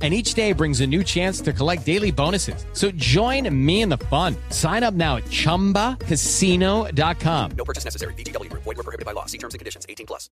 And 0.00 0.14
each 0.14 0.34
day 0.34 0.52
brings 0.52 0.80
a 0.80 0.86
new 0.86 1.02
chance 1.02 1.40
to 1.40 1.52
collect 1.52 1.84
daily 1.84 2.12
bonuses. 2.12 2.64
So 2.72 2.92
join 2.92 3.52
me 3.52 3.82
in 3.82 3.88
the 3.88 3.98
fun. 3.98 4.36
Sign 4.50 4.84
up 4.84 4.94
now 4.94 5.16
at 5.16 5.24
chumbacasino.com. 5.24 7.50
No 7.56 7.64
purchase 7.64 7.84
necessary. 7.84 8.14
VGW 8.14 8.48
Group. 8.48 8.62
Void 8.62 8.76
were 8.76 8.84
prohibited 8.84 9.06
by 9.06 9.10
law. 9.12 9.26
See 9.26 9.38
terms 9.38 9.54
and 9.54 9.58
conditions. 9.58 9.86
18 9.88 10.06
plus. 10.06 10.30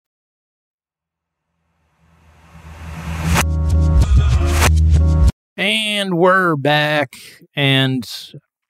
And 5.58 6.18
we're 6.18 6.56
back. 6.56 7.14
And 7.56 8.08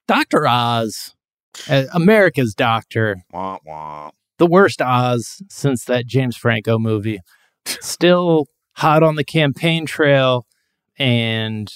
Dr. 0.08 0.48
Oz, 0.48 1.14
uh, 1.70 1.84
America's 1.94 2.54
doctor, 2.54 3.18
Wah, 3.32 3.60
wah. 3.66 4.12
the 4.39 4.48
worst 4.48 4.82
Oz 4.82 5.42
since 5.50 5.86
that 5.86 6.08
James 6.08 6.36
Franco 6.36 6.78
movie, 6.80 7.20
still 7.66 8.48
hot 8.78 9.04
on 9.04 9.16
the 9.16 9.24
campaign 9.24 9.86
trail. 9.86 10.46
And 10.98 11.72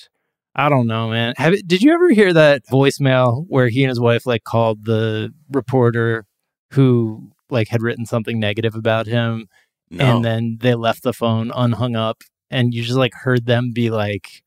I 0.55 0.69
don't 0.69 0.87
know, 0.87 1.09
man. 1.09 1.33
Have 1.37 1.53
it, 1.53 1.67
did 1.67 1.81
you 1.81 1.93
ever 1.93 2.09
hear 2.11 2.31
that 2.33 2.65
voicemail 2.71 3.45
where 3.47 3.67
he 3.69 3.83
and 3.83 3.89
his 3.89 3.99
wife 3.99 4.25
like 4.25 4.43
called 4.43 4.85
the 4.85 5.33
reporter 5.51 6.25
who 6.71 7.31
like 7.49 7.67
had 7.67 7.81
written 7.81 8.05
something 8.05 8.39
negative 8.39 8.75
about 8.75 9.05
him, 9.07 9.47
No. 9.89 10.03
and 10.17 10.25
then 10.25 10.57
they 10.61 10.75
left 10.75 11.03
the 11.03 11.13
phone 11.13 11.51
unhung 11.53 11.95
up, 11.95 12.21
and 12.49 12.73
you 12.73 12.83
just 12.83 12.97
like 12.97 13.13
heard 13.13 13.45
them 13.45 13.71
be 13.73 13.89
like 13.89 14.43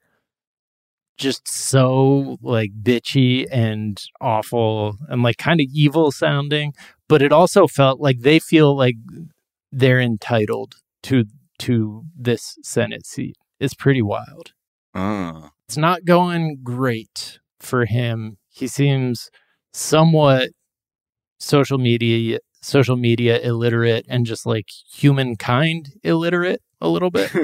just 1.16 1.48
so 1.48 2.38
like 2.42 2.70
bitchy 2.80 3.44
and 3.50 4.04
awful 4.20 4.96
and 5.08 5.22
like 5.22 5.36
kind 5.36 5.60
of 5.60 5.66
evil 5.72 6.12
sounding 6.12 6.72
but 7.08 7.20
it 7.22 7.32
also 7.32 7.66
felt 7.66 7.98
like 8.00 8.20
they 8.20 8.38
feel 8.38 8.76
like 8.76 8.94
they're 9.72 10.00
entitled 10.00 10.76
to 11.02 11.24
to 11.58 12.04
this 12.16 12.56
senate 12.62 13.04
seat 13.04 13.36
it's 13.58 13.74
pretty 13.74 14.00
wild 14.00 14.52
Uh, 14.98 15.48
it's 15.68 15.76
not 15.76 16.04
going 16.04 16.58
great 16.62 17.38
for 17.60 17.84
him. 17.84 18.38
He 18.48 18.66
seems 18.66 19.30
somewhat 19.72 20.50
social 21.38 21.78
media 21.78 22.40
social 22.60 22.96
media 22.96 23.38
illiterate 23.40 24.04
and 24.08 24.26
just 24.26 24.44
like 24.44 24.66
humankind 24.92 25.90
illiterate 26.02 26.60
a 26.80 26.88
little 26.88 27.10
bit. 27.10 27.30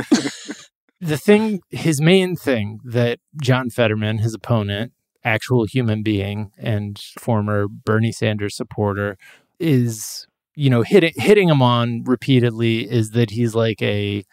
The 1.00 1.18
thing 1.18 1.60
his 1.68 2.00
main 2.00 2.34
thing 2.34 2.80
that 2.82 3.18
John 3.42 3.68
Fetterman 3.68 4.18
his 4.18 4.32
opponent 4.32 4.92
actual 5.22 5.66
human 5.66 6.02
being 6.02 6.50
and 6.56 6.98
former 7.18 7.68
Bernie 7.68 8.12
Sanders 8.12 8.56
supporter 8.56 9.18
is 9.60 10.26
you 10.54 10.70
know 10.70 10.80
hitting 10.80 11.12
hitting 11.16 11.50
him 11.50 11.60
on 11.60 12.04
repeatedly 12.04 12.90
is 12.90 13.10
that 13.10 13.30
he's 13.30 13.54
like 13.54 13.82
a 13.82 14.24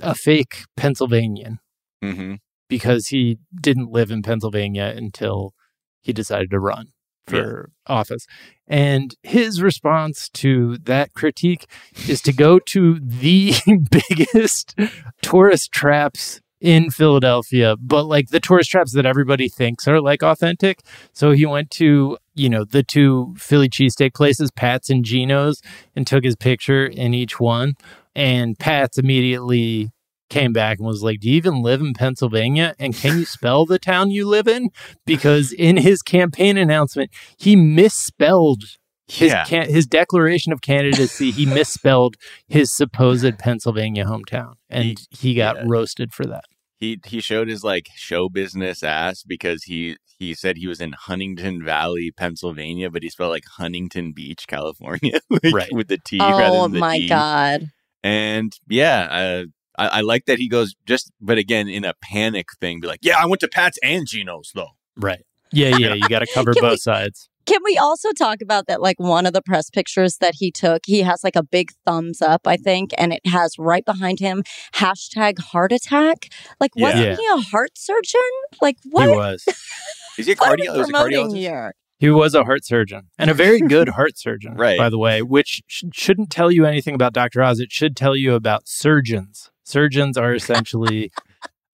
a 0.00 0.16
fake 0.16 0.64
Pennsylvanian. 0.76 1.60
Hmm 2.02 2.36
because 2.68 3.08
he 3.08 3.38
didn't 3.60 3.90
live 3.90 4.10
in 4.10 4.22
Pennsylvania 4.22 4.92
until 4.96 5.54
he 6.00 6.12
decided 6.12 6.50
to 6.50 6.60
run 6.60 6.88
for 7.26 7.70
office. 7.86 8.26
And 8.66 9.14
his 9.22 9.62
response 9.62 10.28
to 10.30 10.78
that 10.78 11.14
critique 11.14 11.66
is 12.08 12.22
to 12.22 12.32
go 12.32 12.58
to 12.58 12.98
the 13.00 13.54
biggest 14.08 14.78
tourist 15.22 15.72
traps 15.72 16.40
in 16.60 16.90
Philadelphia, 16.90 17.76
but 17.80 18.04
like 18.04 18.30
the 18.30 18.40
tourist 18.40 18.70
traps 18.70 18.92
that 18.92 19.06
everybody 19.06 19.48
thinks 19.48 19.86
are 19.86 20.00
like 20.00 20.22
authentic. 20.22 20.80
So 21.12 21.30
he 21.30 21.46
went 21.46 21.70
to, 21.72 22.18
you 22.34 22.48
know, 22.48 22.64
the 22.64 22.82
two 22.82 23.34
Philly 23.38 23.68
cheesesteak 23.68 24.14
places, 24.14 24.50
Pat's 24.50 24.90
and 24.90 25.04
Geno's, 25.04 25.62
and 25.94 26.06
took 26.06 26.24
his 26.24 26.34
picture 26.36 26.84
in 26.84 27.14
each 27.14 27.38
one. 27.38 27.74
And 28.14 28.58
Pat's 28.58 28.98
immediately 28.98 29.92
came 30.28 30.52
back 30.52 30.78
and 30.78 30.86
was 30.86 31.02
like, 31.02 31.20
Do 31.20 31.28
you 31.30 31.36
even 31.36 31.62
live 31.62 31.80
in 31.80 31.94
Pennsylvania? 31.94 32.74
And 32.78 32.94
can 32.94 33.18
you 33.18 33.24
spell 33.24 33.66
the 33.66 33.78
town 33.78 34.10
you 34.10 34.26
live 34.26 34.46
in? 34.48 34.70
Because 35.06 35.52
in 35.52 35.76
his 35.78 36.02
campaign 36.02 36.56
announcement, 36.56 37.10
he 37.38 37.56
misspelled 37.56 38.62
his 39.06 39.32
Yeah. 39.32 39.44
can- 39.44 39.70
his 39.70 39.86
declaration 39.86 40.52
of 40.52 40.60
candidacy. 40.60 41.30
he 41.30 41.46
misspelled 41.60 42.16
his 42.46 42.72
supposed 42.74 43.38
Pennsylvania 43.38 44.04
hometown, 44.04 44.54
and 44.68 44.98
he, 45.10 45.34
got 45.34 45.56
yeah. 45.56 45.62
roasted 45.66 46.12
for 46.12 46.26
that. 46.26 46.44
he 46.78 46.98
he 47.06 47.20
showed 47.20 47.48
his 47.48 47.64
like 47.64 47.88
show 47.96 48.28
business 48.28 48.82
ass 48.82 49.22
because 49.22 49.64
he 49.64 49.96
he 50.18 50.34
said 50.34 50.56
he 50.58 50.66
was 50.66 50.80
in 50.80 50.92
Huntingdon 50.92 51.64
Valley, 51.64 52.10
Pennsylvania, 52.14 52.90
but 52.90 53.02
he 53.02 53.08
spelled 53.08 53.30
like 53.30 53.44
Huntington 53.56 54.12
Beach, 54.12 54.44
California, 54.46 55.20
like, 55.30 55.54
Right. 55.54 55.72
with 55.72 55.88
the 55.88 55.98
T 56.04 56.18
rather 56.18 56.44
Oh 56.56 56.62
than 56.64 56.72
the 56.72 56.78
my 56.80 56.98
D. 56.98 57.08
god. 57.08 57.70
And 58.02 58.52
yeah, 58.68 59.00
uh, 59.10 59.44
I, 59.78 59.86
I 59.88 60.00
like 60.02 60.26
that 60.26 60.38
he 60.38 60.48
goes 60.48 60.74
just, 60.86 61.10
but 61.20 61.38
again, 61.38 61.68
in 61.68 61.84
a 61.84 61.94
panic 62.02 62.48
thing, 62.60 62.80
be 62.80 62.88
like, 62.88 63.00
yeah, 63.02 63.16
I 63.18 63.26
went 63.26 63.40
to 63.40 63.48
Pat's 63.48 63.78
and 63.82 64.06
Geno's 64.06 64.50
though. 64.54 64.70
Right. 64.96 65.24
Yeah, 65.52 65.76
yeah. 65.78 65.94
You 65.94 66.08
got 66.08 66.18
to 66.18 66.26
cover 66.26 66.52
Can 66.54 66.62
we- 66.64 66.68
both 66.70 66.80
sides. 66.82 67.28
Can 67.46 67.60
we 67.64 67.78
also 67.78 68.10
talk 68.12 68.42
about 68.42 68.66
that? 68.66 68.82
Like 68.82 69.00
one 69.00 69.24
of 69.24 69.32
the 69.32 69.40
press 69.40 69.70
pictures 69.70 70.18
that 70.18 70.34
he 70.36 70.50
took, 70.50 70.82
he 70.84 71.00
has 71.00 71.24
like 71.24 71.34
a 71.34 71.42
big 71.42 71.70
thumbs 71.86 72.20
up, 72.20 72.46
I 72.46 72.58
think, 72.58 72.90
and 72.98 73.10
it 73.10 73.22
has 73.26 73.54
right 73.58 73.82
behind 73.86 74.20
him 74.20 74.42
hashtag 74.74 75.38
heart 75.38 75.72
attack. 75.72 76.28
Like, 76.60 76.72
Yeah. 76.76 76.82
wasn't 76.88 77.04
Yeah. 77.06 77.16
he 77.16 77.26
a 77.26 77.40
heart 77.50 77.70
surgeon? 77.78 78.20
Like, 78.60 78.76
what? 78.90 79.08
He 79.08 79.16
was. 79.16 79.44
Is 80.18 80.26
he 80.26 80.32
a 80.32 80.36
what 80.36 80.58
cardio? 80.58 80.60
Is 80.60 80.74
he 80.74 80.80
a 80.80 80.84
promoting 80.84 81.28
cardiologist? 81.30 81.36
here? 81.38 81.74
He 81.98 82.10
was 82.10 82.34
a 82.34 82.44
heart 82.44 82.66
surgeon 82.66 83.08
and 83.18 83.30
a 83.30 83.34
very 83.34 83.60
good 83.76 83.88
heart 83.90 84.18
surgeon, 84.18 84.54
Right. 84.54 84.76
by 84.78 84.90
the 84.90 84.98
way, 84.98 85.22
which 85.22 85.62
sh- 85.66 85.84
shouldn't 85.92 86.28
tell 86.30 86.50
you 86.52 86.66
anything 86.66 86.94
about 86.94 87.14
Dr. 87.14 87.42
Oz. 87.42 87.60
It 87.60 87.72
should 87.72 87.96
tell 87.96 88.14
you 88.14 88.34
about 88.34 88.68
surgeons. 88.68 89.50
Surgeons 89.68 90.16
are 90.16 90.34
essentially 90.40 91.10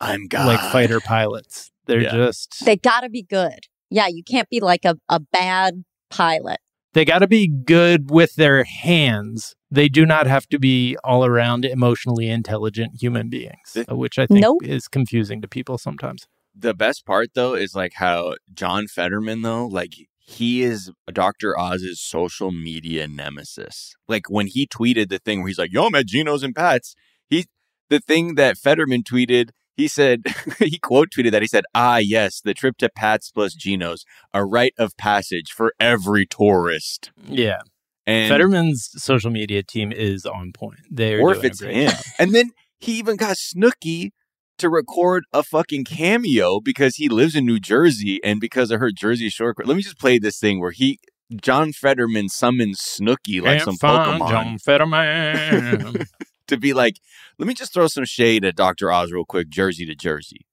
I'm 0.00 0.26
God. 0.26 0.46
like 0.46 0.60
fighter 0.72 1.00
pilots. 1.00 1.70
They're 1.86 2.00
Yeah. 2.02 2.12
just, 2.14 2.64
They 2.64 2.76
got 2.76 3.00
to 3.00 3.08
be 3.08 3.22
good. 3.22 3.60
Yeah, 3.90 4.06
you 4.08 4.22
can't 4.24 4.48
be 4.48 4.60
like 4.60 4.84
a, 4.84 4.96
a 5.08 5.20
bad 5.20 5.84
pilot. 6.10 6.58
they 6.94 7.04
got 7.04 7.18
to 7.20 7.26
be 7.26 7.48
good 7.48 8.10
with 8.10 8.34
their 8.36 8.64
hands. 8.64 9.54
They 9.70 9.88
do 9.88 10.06
not 10.06 10.26
have 10.26 10.46
to 10.48 10.58
be 10.58 10.96
all 11.04 11.24
around 11.24 11.64
emotionally 11.64 12.28
intelligent 12.28 13.00
human 13.00 13.28
beings, 13.28 13.72
Th- 13.74 13.86
uh, 13.90 13.96
which 13.96 14.18
I 14.18 14.26
think 14.26 14.40
Nope. 14.40 14.62
is 14.64 14.86
confusing 14.88 15.42
to 15.42 15.48
people 15.48 15.76
sometimes. 15.78 16.26
the 16.56 16.72
best 16.74 17.04
part 17.04 17.30
though 17.34 17.54
is 17.54 17.74
like 17.74 17.94
how 17.94 18.34
John 18.52 18.86
Fetterman 18.86 19.42
though, 19.42 19.66
like 19.66 19.94
he 20.18 20.62
is 20.62 20.90
Dr. 21.12 21.58
Oz's 21.58 22.00
social 22.00 22.50
media 22.52 23.06
nemesis. 23.08 23.94
Like 24.08 24.30
when 24.30 24.46
he 24.46 24.66
tweeted 24.66 25.08
the 25.08 25.18
thing 25.18 25.40
where 25.40 25.48
he's 25.48 25.58
like, 25.58 25.72
"Yo, 25.72 25.84
I'm 25.86 25.94
at 25.96 26.06
Geno's 26.06 26.42
and 26.44 26.54
Pat's," 26.54 26.94
he 27.28 27.46
the 27.90 28.00
thing 28.00 28.34
that 28.36 28.58
Fetterman 28.58 29.02
tweeted. 29.02 29.50
He 29.76 29.88
said 29.88 30.22
he 30.58 30.78
quote 30.78 31.10
tweeted 31.10 31.32
that 31.32 31.42
he 31.42 31.48
said, 31.48 31.64
"Ah, 31.74 31.98
yes, 31.98 32.40
the 32.40 32.54
trip 32.54 32.76
to 32.78 32.88
Pat's 32.88 33.30
plus 33.30 33.54
Geno's, 33.54 34.04
a 34.32 34.44
rite 34.44 34.74
of 34.78 34.96
passage 34.96 35.50
for 35.50 35.72
every 35.80 36.26
tourist." 36.26 37.10
Yeah. 37.26 37.58
And 38.06 38.28
Fetterman's 38.28 38.90
social 39.02 39.30
media 39.30 39.62
team 39.62 39.90
is 39.90 40.26
on 40.26 40.52
point. 40.52 40.80
They're 40.90 41.20
or 41.20 41.34
if 41.34 41.42
it's 41.42 41.62
him. 41.62 41.92
And 42.18 42.34
then 42.34 42.50
he 42.78 42.98
even 42.98 43.16
got 43.16 43.36
Snooki 43.36 44.10
to 44.58 44.68
record 44.68 45.24
a 45.32 45.42
fucking 45.42 45.84
cameo 45.84 46.60
because 46.60 46.96
he 46.96 47.08
lives 47.08 47.34
in 47.34 47.46
New 47.46 47.58
Jersey 47.58 48.20
and 48.22 48.40
because 48.40 48.70
of 48.70 48.80
her 48.80 48.90
Jersey 48.92 49.30
Shore. 49.30 49.54
Let 49.64 49.76
me 49.76 49.82
just 49.82 49.98
play 49.98 50.18
this 50.18 50.38
thing 50.38 50.60
where 50.60 50.70
he 50.70 50.98
John 51.40 51.72
Fetterman 51.72 52.28
summons 52.28 52.80
Snooki 52.80 53.40
like 53.42 53.62
Can't 53.62 53.62
some 53.62 53.76
Pokemon 53.78 54.28
John 54.28 54.58
Fetterman. 54.58 56.06
to 56.48 56.56
be 56.56 56.72
like, 56.72 57.00
let 57.38 57.46
me 57.48 57.54
just 57.54 57.72
throw 57.72 57.86
some 57.86 58.04
shade 58.04 58.44
at 58.44 58.56
Dr. 58.56 58.90
Oz 58.90 59.12
real 59.12 59.24
quick, 59.24 59.48
Jersey 59.48 59.86
to 59.86 59.94
Jersey. 59.94 60.46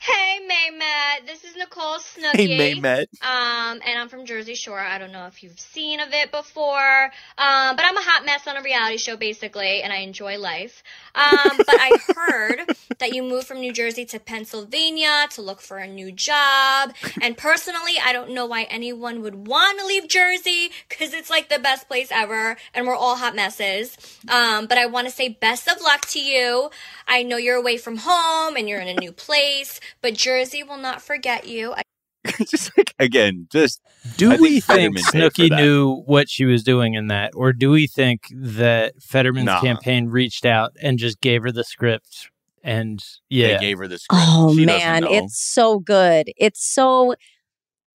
Hey, 0.00 0.40
Maymet. 0.42 1.26
This 1.26 1.44
is 1.44 1.56
Nicole 1.56 1.98
Snooki. 1.98 2.36
Hey, 2.36 2.74
Maymet. 2.74 3.06
Um, 3.22 3.80
and 3.86 3.98
I'm 3.98 4.08
from 4.08 4.26
Jersey 4.26 4.54
Shore. 4.54 4.78
I 4.78 4.98
don't 4.98 5.12
know 5.12 5.26
if 5.26 5.42
you've 5.42 5.58
seen 5.60 6.00
of 6.00 6.08
it 6.12 6.30
before. 6.30 7.04
Um, 7.38 7.76
but 7.76 7.84
I'm 7.84 7.96
a 7.96 8.02
hot 8.02 8.24
mess 8.26 8.46
on 8.46 8.56
a 8.56 8.62
reality 8.62 8.96
show, 8.96 9.16
basically, 9.16 9.82
and 9.82 9.92
I 9.92 9.98
enjoy 9.98 10.38
life. 10.38 10.82
Um, 11.14 11.56
but 11.56 11.76
I 11.78 11.92
heard 12.16 12.76
that 12.98 13.14
you 13.14 13.22
moved 13.22 13.46
from 13.46 13.60
New 13.60 13.72
Jersey 13.72 14.04
to 14.06 14.18
Pennsylvania 14.18 15.26
to 15.30 15.42
look 15.42 15.60
for 15.60 15.78
a 15.78 15.86
new 15.86 16.10
job. 16.10 16.94
And 17.20 17.36
personally, 17.36 17.94
I 18.04 18.12
don't 18.12 18.32
know 18.32 18.46
why 18.46 18.64
anyone 18.64 19.22
would 19.22 19.46
want 19.46 19.78
to 19.78 19.86
leave 19.86 20.08
Jersey 20.08 20.70
because 20.88 21.12
it's 21.12 21.30
like 21.30 21.48
the 21.48 21.58
best 21.58 21.88
place 21.88 22.08
ever, 22.10 22.56
and 22.74 22.86
we're 22.86 22.96
all 22.96 23.16
hot 23.16 23.34
messes. 23.34 23.96
Um, 24.28 24.66
but 24.66 24.78
I 24.78 24.86
want 24.86 25.06
to 25.06 25.12
say 25.12 25.28
best 25.28 25.68
of 25.68 25.80
luck 25.80 26.06
to 26.08 26.20
you. 26.20 26.70
I 27.06 27.22
know 27.22 27.36
you're 27.36 27.56
away 27.56 27.76
from 27.76 27.98
home 27.98 28.56
and 28.56 28.68
you're 28.68 28.80
in 28.80 28.88
a 28.88 29.00
new 29.00 29.12
place, 29.12 29.71
but 30.00 30.14
Jersey 30.14 30.62
will 30.62 30.78
not 30.78 31.02
forget 31.02 31.46
you. 31.46 31.72
I- 31.74 31.82
just 32.46 32.70
like 32.78 32.94
again, 33.00 33.48
just 33.50 33.80
Do 34.16 34.32
I 34.32 34.36
we 34.36 34.60
think 34.60 34.64
Fetterman 34.64 35.02
paid 35.10 35.32
Snooki 35.32 35.56
knew 35.56 36.02
what 36.06 36.28
she 36.30 36.44
was 36.44 36.62
doing 36.62 36.94
in 36.94 37.08
that, 37.08 37.32
or 37.34 37.52
do 37.52 37.70
we 37.70 37.86
think 37.88 38.28
that 38.32 38.94
Fetterman's 39.02 39.46
Nah. 39.46 39.60
campaign 39.60 40.06
reached 40.06 40.46
out 40.46 40.72
and 40.80 40.98
just 40.98 41.20
gave 41.20 41.42
her 41.42 41.50
the 41.50 41.64
script? 41.64 42.30
And 42.62 43.02
yeah, 43.28 43.54
They 43.54 43.58
gave 43.58 43.78
her 43.78 43.88
the 43.88 43.98
script. 43.98 44.22
Oh 44.24 44.54
She 44.54 44.64
man, 44.64 45.02
it's 45.04 45.40
so 45.42 45.80
good. 45.80 46.30
It's 46.36 46.64
so. 46.64 47.16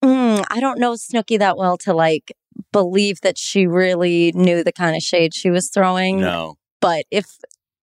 Mm, 0.04 0.44
I 0.50 0.60
don't 0.60 0.80
know 0.80 0.94
Snooki 0.94 1.40
that 1.40 1.58
well 1.58 1.78
to 1.80 1.94
like 1.94 2.34
believe 2.74 3.22
that 3.22 3.38
she 3.38 3.66
really 3.66 4.32
knew 4.36 4.64
the 4.64 4.74
kind 4.74 4.96
of 4.96 5.02
shade 5.02 5.34
she 5.34 5.50
was 5.50 5.70
throwing. 5.70 6.20
no. 6.20 6.58
But 6.82 7.06
if 7.12 7.38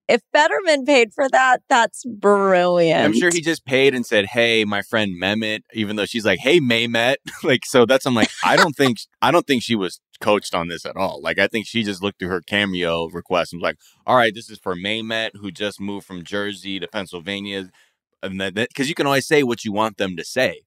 if 0.08 0.20
Fetterman 0.32 0.84
paid 0.84 1.12
for 1.14 1.28
that, 1.30 1.62
that's 1.68 2.04
brilliant. 2.04 3.04
I'm 3.04 3.18
sure 3.18 3.30
he 3.32 3.40
just 3.40 3.64
paid 3.64 3.94
and 3.94 4.04
said, 4.04 4.26
"Hey, 4.26 4.64
my 4.64 4.82
friend 4.82 5.14
Mehmet," 5.20 5.60
even 5.72 5.96
though 5.96 6.04
she's 6.04 6.24
like, 6.24 6.40
"Hey, 6.40 6.60
Maymet," 6.60 7.16
like 7.42 7.64
so. 7.64 7.86
That's 7.86 8.06
I'm 8.06 8.14
like, 8.14 8.30
I 8.44 8.56
don't 8.56 8.76
think 8.76 8.98
I 9.22 9.30
don't 9.30 9.46
think 9.46 9.62
she 9.62 9.76
was 9.76 10.00
coached 10.20 10.54
on 10.54 10.68
this 10.68 10.84
at 10.84 10.96
all. 10.96 11.20
Like, 11.22 11.38
I 11.38 11.46
think 11.46 11.66
she 11.66 11.82
just 11.82 12.02
looked 12.02 12.18
through 12.18 12.28
her 12.28 12.40
cameo 12.40 13.08
request 13.08 13.52
and 13.52 13.60
was 13.60 13.68
like, 13.68 13.78
"All 14.06 14.16
right, 14.16 14.34
this 14.34 14.50
is 14.50 14.58
for 14.58 14.74
Maymet 14.74 15.30
who 15.34 15.50
just 15.50 15.80
moved 15.80 16.06
from 16.06 16.22
Jersey 16.22 16.78
to 16.80 16.88
Pennsylvania," 16.88 17.70
and 18.22 18.40
then 18.40 18.52
because 18.54 18.88
you 18.88 18.94
can 18.94 19.06
always 19.06 19.26
say 19.26 19.42
what 19.42 19.64
you 19.64 19.72
want 19.72 19.96
them 19.96 20.16
to 20.16 20.24
say. 20.24 20.62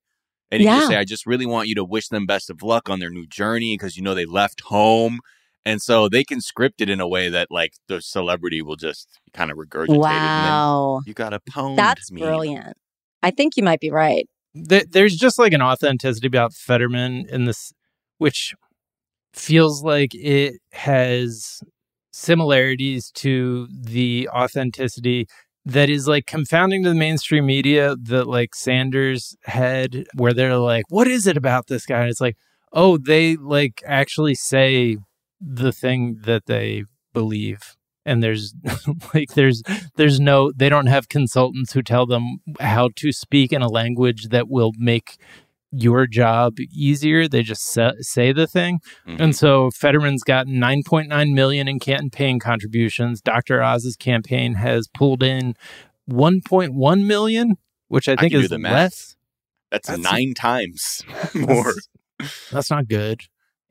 And 0.49 0.61
you 0.61 0.69
can 0.69 0.79
just 0.79 0.87
say, 0.87 0.95
I 0.95 1.03
just 1.03 1.25
really 1.25 1.45
want 1.45 1.67
you 1.67 1.75
to 1.75 1.83
wish 1.83 2.07
them 2.07 2.25
best 2.25 2.49
of 2.49 2.63
luck 2.63 2.89
on 2.89 2.99
their 2.99 3.09
new 3.09 3.27
journey 3.27 3.73
because 3.73 3.97
you 3.97 4.03
know 4.03 4.15
they 4.15 4.25
left 4.25 4.61
home. 4.61 5.19
And 5.67 5.81
so 5.81 6.07
they 6.07 6.23
can 6.23 6.39
script 6.39 6.79
it 6.79 6.89
in 6.89 7.01
a 7.01 7.07
way 7.07 7.27
that 7.27 7.49
like 7.51 7.73
the 7.89 8.01
celebrity 8.01 8.61
will 8.61 8.77
just 8.77 9.19
kind 9.33 9.51
of 9.51 9.57
regurgitate 9.57 10.23
it. 10.23 10.31
And 10.33 10.45
Wow, 10.45 11.01
then 11.01 11.07
you 11.07 11.13
got 11.13 11.33
a 11.33 11.41
pwned 11.41 11.75
that's 11.75 12.09
me. 12.09 12.21
brilliant. 12.21 12.77
I 13.21 13.31
think 13.31 13.57
you 13.57 13.63
might 13.63 13.81
be 13.81 13.91
right. 13.91 14.29
Th- 14.69 14.85
there's 14.89 15.17
just 15.17 15.37
like 15.37 15.51
an 15.51 15.61
authenticity 15.61 16.25
about 16.25 16.53
Fetterman 16.53 17.25
in 17.29 17.43
this, 17.43 17.73
which 18.17 18.53
feels 19.33 19.83
like 19.83 20.15
it 20.15 20.55
has 20.71 21.59
similarities 22.13 23.11
to 23.15 23.67
the 23.69 24.29
authenticity 24.29 25.27
that 25.65 25.89
is 25.89 26.07
like 26.07 26.27
confounding 26.27 26.81
to 26.83 26.89
the 26.89 26.95
mainstream 26.95 27.45
media 27.45 27.97
that 28.03 28.25
like 28.25 28.55
Sanders 28.55 29.35
had, 29.43 30.05
where 30.15 30.33
they're 30.33 30.55
like, 30.57 30.85
what 30.87 31.09
is 31.09 31.27
it 31.27 31.35
about 31.35 31.67
this 31.67 31.85
guy? 31.85 31.99
And 31.99 32.09
it's 32.09 32.21
like, 32.21 32.37
oh, 32.71 32.97
they 32.97 33.35
like 33.35 33.83
actually 33.85 34.33
say 34.35 34.97
the 35.41 35.71
thing 35.71 36.19
that 36.23 36.45
they 36.45 36.83
believe. 37.13 37.75
And 38.05 38.23
there's 38.23 38.53
like 39.13 39.33
there's 39.33 39.61
there's 39.97 40.19
no 40.19 40.51
they 40.55 40.69
don't 40.69 40.85
have 40.87 41.09
consultants 41.09 41.73
who 41.73 41.81
tell 41.81 42.05
them 42.05 42.37
how 42.59 42.89
to 42.95 43.11
speak 43.11 43.51
in 43.51 43.61
a 43.61 43.67
language 43.67 44.29
that 44.29 44.47
will 44.47 44.71
make 44.77 45.17
your 45.73 46.07
job 46.07 46.53
easier. 46.71 47.27
They 47.27 47.43
just 47.43 47.65
sa- 47.65 47.91
say 47.99 48.31
the 48.31 48.47
thing. 48.47 48.79
Mhm. 49.05 49.19
And 49.19 49.35
so 49.35 49.69
Fetterman's 49.71 50.23
got 50.23 50.47
9.9 50.47 51.33
million 51.33 51.67
in 51.67 51.79
campaign 51.79 52.39
contributions. 52.39 53.19
Dr. 53.19 53.61
Oz's 53.61 53.97
campaign 53.97 54.53
has 54.53 54.87
pulled 54.87 55.21
in 55.21 55.55
1.1 56.09 57.05
million, 57.05 57.55
which 57.89 58.07
I 58.07 58.15
think 58.15 58.31
can 58.31 58.39
do 58.39 58.43
is 58.45 58.49
the 58.49 58.57
math. 58.59 58.71
less. 58.71 59.15
That's, 59.71 59.87
That's- 59.89 60.03
nine 60.11 60.33
times 60.33 61.03
more. 61.35 61.73
That's 62.51 62.71
not 62.71 62.87
good. 62.87 63.21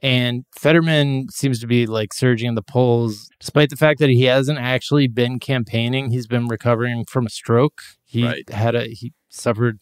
And 0.02 0.44
Fetterman 0.58 1.28
seems 1.30 1.58
to 1.60 1.66
be 1.66 1.86
like 1.86 2.12
surging 2.12 2.48
in 2.50 2.54
the 2.54 2.62
polls, 2.62 3.30
despite 3.40 3.70
the 3.70 3.76
fact 3.76 3.98
that 4.00 4.10
he 4.10 4.24
hasn't 4.24 4.58
actually 4.58 5.08
been 5.08 5.38
campaigning. 5.38 6.10
He's 6.10 6.26
been 6.26 6.48
recovering 6.48 7.04
from 7.06 7.26
a 7.26 7.30
stroke. 7.30 7.80
He 8.04 8.24
Right. 8.24 8.48
had 8.50 8.74
a 8.74 8.88
he 8.88 9.12
suffered 9.30 9.78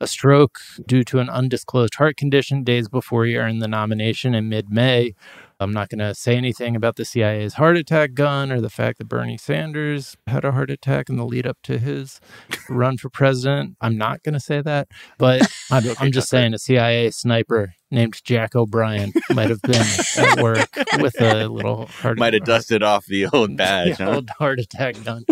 a 0.00 0.06
stroke 0.06 0.58
due 0.86 1.02
to 1.04 1.18
an 1.18 1.28
undisclosed 1.28 1.96
heart 1.96 2.16
condition 2.16 2.62
days 2.64 2.88
before 2.88 3.24
he 3.26 3.36
earned 3.36 3.60
the 3.60 3.68
nomination 3.68 4.34
in 4.34 4.48
mid-May. 4.48 5.14
I'm 5.60 5.72
not 5.72 5.88
going 5.88 5.98
to 5.98 6.14
say 6.14 6.36
anything 6.36 6.76
about 6.76 6.96
the 6.96 7.04
CIA's 7.04 7.54
heart 7.54 7.76
attack 7.76 8.14
gun 8.14 8.52
or 8.52 8.60
the 8.60 8.70
fact 8.70 8.98
that 8.98 9.08
Bernie 9.08 9.36
Sanders 9.36 10.16
had 10.26 10.44
a 10.44 10.52
heart 10.52 10.70
attack 10.70 11.08
in 11.08 11.16
the 11.16 11.26
lead 11.26 11.46
up 11.46 11.58
to 11.64 11.78
his 11.78 12.20
run 12.68 12.96
for 12.96 13.08
president. 13.08 13.76
I'm 13.80 13.98
not 13.98 14.22
going 14.22 14.34
to 14.34 14.40
say 14.40 14.60
that, 14.62 14.88
but 15.18 15.42
I'm, 15.70 15.84
I'm 15.98 16.12
just 16.12 16.28
saying 16.28 16.54
a 16.54 16.58
CIA 16.58 17.10
sniper 17.10 17.74
named 17.90 18.20
Jack 18.22 18.54
O'Brien 18.54 19.12
might 19.30 19.50
have 19.50 19.62
been 19.62 19.86
at 20.16 20.40
work 20.40 20.68
with 21.00 21.20
a 21.20 21.48
little 21.48 21.86
heart 21.86 22.18
Might 22.18 22.34
have 22.34 22.44
dusted 22.44 22.82
off 22.82 23.06
the 23.06 23.26
old 23.26 23.56
badge, 23.56 23.98
the 23.98 24.04
huh? 24.04 24.14
old 24.16 24.30
heart 24.30 24.60
attack 24.60 25.02
gun. 25.02 25.24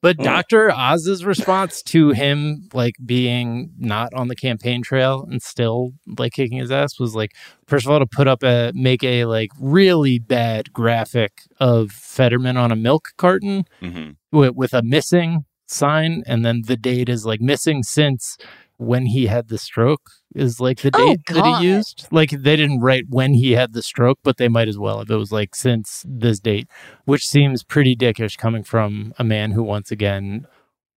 But 0.00 0.16
Dr. 0.18 0.72
Oz's 0.72 1.24
response 1.24 1.82
to 1.82 2.10
him 2.10 2.68
like 2.72 2.94
being 3.04 3.72
not 3.78 4.12
on 4.14 4.28
the 4.28 4.36
campaign 4.36 4.82
trail 4.82 5.26
and 5.30 5.42
still 5.42 5.92
like 6.18 6.32
kicking 6.32 6.58
his 6.58 6.70
ass 6.70 6.98
was 6.98 7.14
like 7.14 7.32
first 7.66 7.86
of 7.86 7.92
all 7.92 7.98
to 7.98 8.06
put 8.06 8.26
up 8.26 8.42
a 8.42 8.72
make 8.74 9.04
a 9.04 9.24
like 9.26 9.50
really 9.60 10.18
bad 10.18 10.72
graphic 10.72 11.42
of 11.60 11.90
Fetterman 11.90 12.56
on 12.56 12.72
a 12.72 12.76
milk 12.76 13.08
carton 13.16 13.64
hmm 13.80 14.10
with, 14.32 14.54
with 14.54 14.74
a 14.74 14.82
missing 14.82 15.44
sign 15.66 16.22
and 16.26 16.44
then 16.44 16.62
the 16.66 16.76
date 16.76 17.08
is 17.08 17.24
like 17.24 17.40
missing 17.40 17.82
since 17.82 18.36
when 18.76 19.06
he 19.06 19.26
had 19.26 19.48
the 19.48 19.58
stroke 19.58 20.10
is 20.34 20.60
like 20.60 20.80
the 20.80 20.90
Oh, 20.94 21.06
date 21.06 21.20
that 21.28 21.44
he 21.60 21.66
used 21.66 22.08
like 22.10 22.30
they 22.30 22.56
didn't 22.56 22.80
write 22.80 23.04
when 23.08 23.34
he 23.34 23.52
had 23.52 23.72
the 23.72 23.82
stroke 23.82 24.18
but 24.24 24.36
they 24.36 24.48
might 24.48 24.68
as 24.68 24.78
well 24.78 25.00
if 25.00 25.10
it 25.10 25.16
was 25.16 25.30
like 25.32 25.54
since 25.54 26.04
this 26.08 26.40
date 26.40 26.68
which 27.04 27.26
seems 27.26 27.62
pretty 27.62 27.94
dickish 27.94 28.36
coming 28.36 28.64
from 28.64 29.14
a 29.18 29.24
man 29.24 29.52
who 29.52 29.62
once 29.62 29.90
again 29.92 30.46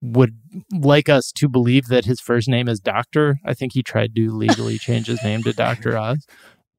would 0.01 0.37
like 0.71 1.07
us 1.09 1.31
to 1.31 1.47
believe 1.47 1.87
that 1.87 2.05
his 2.05 2.19
first 2.19 2.47
name 2.49 2.67
is 2.67 2.79
doctor 2.79 3.39
i 3.45 3.53
think 3.53 3.73
he 3.73 3.83
tried 3.83 4.15
to 4.15 4.31
legally 4.31 4.77
change 4.79 5.05
his 5.07 5.21
name 5.23 5.43
to 5.43 5.53
dr 5.53 5.97
oz 5.97 6.25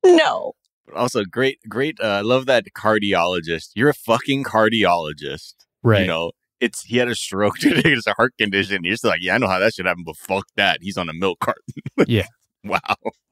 No. 0.04 0.52
But 0.86 0.96
also, 0.96 1.24
great, 1.24 1.58
great. 1.68 1.98
Uh, 2.00 2.06
I 2.06 2.20
love 2.22 2.46
that 2.46 2.64
cardiologist. 2.74 3.72
You're 3.74 3.90
a 3.90 3.94
fucking 3.94 4.44
cardiologist. 4.44 5.52
right 5.82 6.00
You 6.00 6.06
know, 6.06 6.30
it's 6.60 6.82
he 6.84 6.96
had 6.96 7.08
a 7.08 7.14
stroke 7.14 7.56
today. 7.60 7.90
It's 7.92 8.06
a 8.06 8.14
heart 8.14 8.34
condition. 8.38 8.84
You're 8.84 8.96
like, 9.04 9.20
yeah, 9.22 9.34
I 9.34 9.38
know 9.38 9.48
how 9.48 9.58
that 9.58 9.74
should 9.74 9.86
happen, 9.86 10.04
but 10.04 10.16
fuck 10.16 10.46
that. 10.56 10.78
He's 10.82 10.96
on 10.96 11.08
a 11.08 11.14
milk 11.14 11.40
carton. 11.40 11.64
Yeah. 12.06 12.26
wow. 12.64 12.78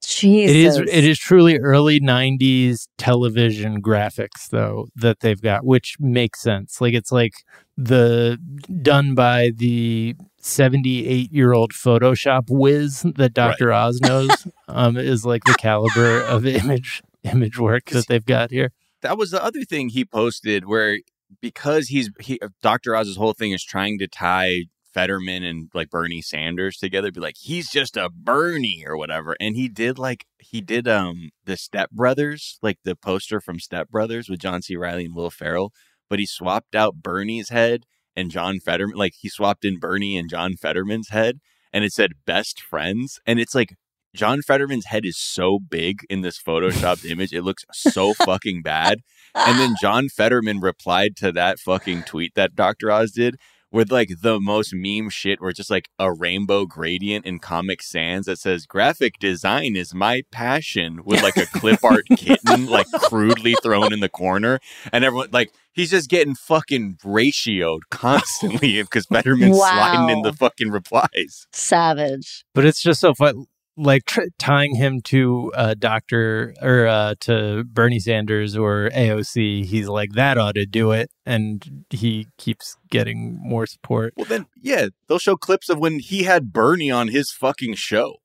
Jesus. 0.05 0.55
It 0.55 0.57
is 0.57 0.77
it 0.79 1.05
is 1.05 1.19
truly 1.19 1.59
early 1.59 2.01
90s 2.01 2.89
television 2.97 3.83
graphics 3.83 4.49
though 4.51 4.87
that 4.95 5.21
they've 5.21 5.41
got 5.41 5.65
which 5.65 5.97
makes 5.99 6.41
sense. 6.41 6.81
Like 6.81 6.95
it's 6.95 7.11
like 7.11 7.33
the 7.77 8.39
done 8.83 9.15
by 9.15 9.51
the 9.55 10.15
78 10.41 11.33
year 11.33 11.53
old 11.53 11.73
Photoshop 11.73 12.45
whiz 12.49 13.05
that 13.17 13.35
Dr. 13.35 13.73
Oz 13.73 14.01
knows 14.01 14.47
um 14.69 14.97
is 14.97 15.27
like 15.27 15.43
the 15.45 15.55
caliber 15.55 16.21
of 16.23 16.47
image 16.47 17.03
image 17.25 17.59
work 17.59 17.87
that 17.87 18.07
they've 18.07 18.25
got 18.25 18.51
here. 18.51 18.73
That 19.03 19.19
was 19.19 19.31
the 19.31 19.43
other 19.43 19.65
thing 19.65 19.89
he 19.89 20.05
posted 20.05 20.67
where 20.67 21.01
because 21.41 21.89
he's 21.89 22.11
he 22.21 22.39
Dr. 22.63 22.95
Oz's 22.95 23.17
whole 23.17 23.35
thing 23.35 23.53
is 23.53 23.65
trying 23.65 23.99
to 23.99 24.09
tie 24.09 24.65
Fetterman 24.97 25.45
and 25.45 25.71
like 25.75 25.91
Bernie 25.91 26.23
Sanders 26.23 26.79
together, 26.79 27.13
be 27.13 27.21
like, 27.21 27.37
he's 27.39 27.71
just 27.71 27.99
a 27.99 28.09
Bernie 28.09 28.83
or 28.87 28.97
whatever. 28.97 29.37
And 29.39 29.55
he 29.55 29.69
did 29.69 29.99
like 29.99 30.25
he 30.39 30.63
did 30.63 30.89
um 30.89 31.29
the 31.45 31.59
Step 31.59 31.91
Brothers, 31.91 32.59
like 32.63 32.79
the 32.83 32.97
poster 32.97 33.41
from 33.41 33.61
Step 33.61 33.91
Brothers 33.91 34.31
with 34.31 34.41
John 34.41 34.63
C. 34.63 34.75
Reilly 34.75 35.05
and 35.05 35.15
Will 35.15 35.31
Ferrell, 35.31 35.73
but 36.09 36.19
he 36.19 36.27
swapped 36.27 36.75
out 36.75 37.03
Bernie's 37.03 37.51
head 37.51 37.85
and 38.17 38.31
John 38.31 38.59
Fetterman, 38.59 38.97
like 38.97 39.13
he 39.19 39.29
swapped 39.29 39.67
in 39.67 39.79
Bernie 39.79 40.17
and 40.17 40.31
John 40.31 40.57
Fetterman's 40.57 41.11
head, 41.11 41.41
and 41.73 41.85
it 41.85 41.93
said 41.93 42.13
best 42.25 42.61
friends. 42.61 43.21
And 43.27 43.39
it's 43.39 43.55
like 43.55 43.75
John 44.17 44.43
Fetterman's 44.43 44.87
head 44.87 45.05
is 45.05 45.17
so 45.17 45.59
big 45.59 46.01
in 46.11 46.23
this 46.23 46.41
photoshopped 46.41 47.05
image, 47.11 47.33
it 47.33 47.43
looks 47.43 47.65
so 47.73 48.15
fucking 48.15 48.63
bad. 48.63 49.01
And 49.35 49.59
then 49.59 49.75
John 49.81 50.09
Fetterman 50.09 50.61
replied 50.61 51.17
to 51.17 51.31
that 51.33 51.59
fucking 51.59 52.05
tweet 52.05 52.35
that 52.35 52.55
Dr. 52.55 52.91
Oz 52.91 53.13
did 53.13 53.37
with 53.71 53.93
like 53.93 54.09
the 54.23 54.41
most 54.41 54.73
meme 54.75 55.11
shit 55.11 55.41
where 55.41 55.51
it's 55.51 55.59
just 55.59 55.71
like 55.71 55.89
a 55.99 56.13
rainbow 56.13 56.65
gradient 56.65 57.27
in 57.27 57.39
Comic 57.39 57.83
Sans 57.83 58.25
that 58.27 58.39
says 58.39 58.65
graphic 58.65 59.19
design 59.19 59.77
is 59.77 59.93
my 59.93 60.23
passion 60.31 61.05
with 61.05 61.23
like 61.23 61.37
a 61.37 61.47
clip 61.47 61.85
art 61.85 62.05
kitten 62.17 62.67
like 62.67 62.87
crudely 63.03 63.55
thrown 63.63 63.93
in 63.93 64.01
the 64.01 64.09
corner. 64.09 64.61
And 64.93 65.05
everyone 65.05 65.29
like 65.33 65.53
he's 65.73 65.91
just 65.91 66.09
getting 66.09 66.35
fucking 66.35 66.97
ratioed 67.05 67.81
constantly 67.91 68.81
because 68.83 69.07
Fetterman's 69.07 69.59
sliding 69.59 70.09
in 70.09 70.23
the 70.23 70.33
fucking 70.33 70.71
replies. 70.71 71.47
Savage. 71.53 72.45
But 72.55 72.65
it's 72.65 72.83
just 72.83 73.01
so 73.01 73.15
fun 73.15 73.47
like 73.77 74.05
tr- 74.07 74.23
tying 74.39 74.75
him 74.77 75.01
to 75.03 75.53
uh 75.55 75.75
Dr. 75.79 76.55
or 76.63 76.87
uh 76.87 77.15
to 77.21 77.65
Bernie 77.65 77.99
Sanders 78.01 78.57
or 78.57 78.91
AOC. 78.95 79.65
He's 79.67 79.89
like 79.89 80.13
that 80.13 80.39
ought 80.39 80.55
to 80.55 80.67
do 80.67 80.93
it 80.93 81.11
and 81.25 81.85
he 81.91 82.27
keeps 82.39 82.77
getting 82.91 83.39
more 83.43 83.67
support. 83.67 84.15
Well, 84.17 84.27
then, 84.27 84.47
yeah, 84.63 84.89
they'll 85.09 85.19
show 85.19 85.37
clips 85.37 85.69
of 85.69 85.79
when 85.79 85.99
he 85.99 86.23
had 86.23 86.53
Bernie 86.53 86.91
on 86.91 87.09
his 87.09 87.31
fucking 87.31 87.75
show. 87.75 88.17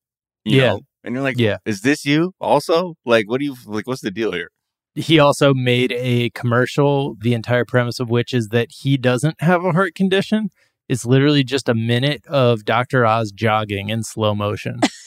You 0.45 0.57
Yeah. 0.57 0.67
know? 0.69 0.79
And 1.03 1.15
you're 1.15 1.23
like, 1.23 1.37
Yeah. 1.39 1.57
is 1.65 1.81
this 1.81 2.05
you 2.05 2.33
also? 2.39 2.95
Like, 3.05 3.27
what 3.29 3.39
do 3.39 3.45
you, 3.45 3.55
like, 3.65 3.87
what's 3.87 4.01
the 4.01 4.11
deal 4.11 4.31
here? 4.31 4.49
he 4.93 5.17
also 5.19 5.53
made 5.53 5.93
a 5.93 6.29
commercial 6.31 7.15
the 7.21 7.33
entire 7.33 7.63
premise 7.63 7.97
of 8.01 8.09
which 8.09 8.33
is 8.33 8.49
that 8.49 8.67
he 8.81 8.97
doesn't 8.97 9.41
have 9.41 9.63
a 9.63 9.71
heart 9.71 9.95
condition 9.95 10.49
It's 10.89 11.05
literally 11.05 11.45
just 11.45 11.69
a 11.69 11.73
minute 11.73 12.25
of 12.27 12.65
Dr. 12.65 13.05
Oz 13.05 13.31
jogging 13.31 13.87
in 13.87 14.03
slow 14.03 14.35
motion. 14.35 14.81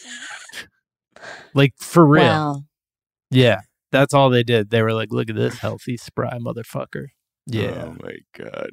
like 1.55 1.75
for 1.79 2.07
real. 2.07 2.23
Wow. 2.25 2.63
Yeah. 3.31 3.61
That's 3.93 4.13
all 4.15 4.31
they 4.31 4.43
did. 4.43 4.71
They 4.71 4.83
were 4.83 4.93
like, 4.93 5.13
look 5.13 5.31
at 5.31 5.37
this 5.37 5.59
healthy, 5.59 5.97
spry 5.97 6.39
motherfucker. 6.41 7.07
Oh 7.09 7.11
yeah. 7.47 7.85
Oh 7.87 7.97
my 8.03 8.17
god. 8.37 8.71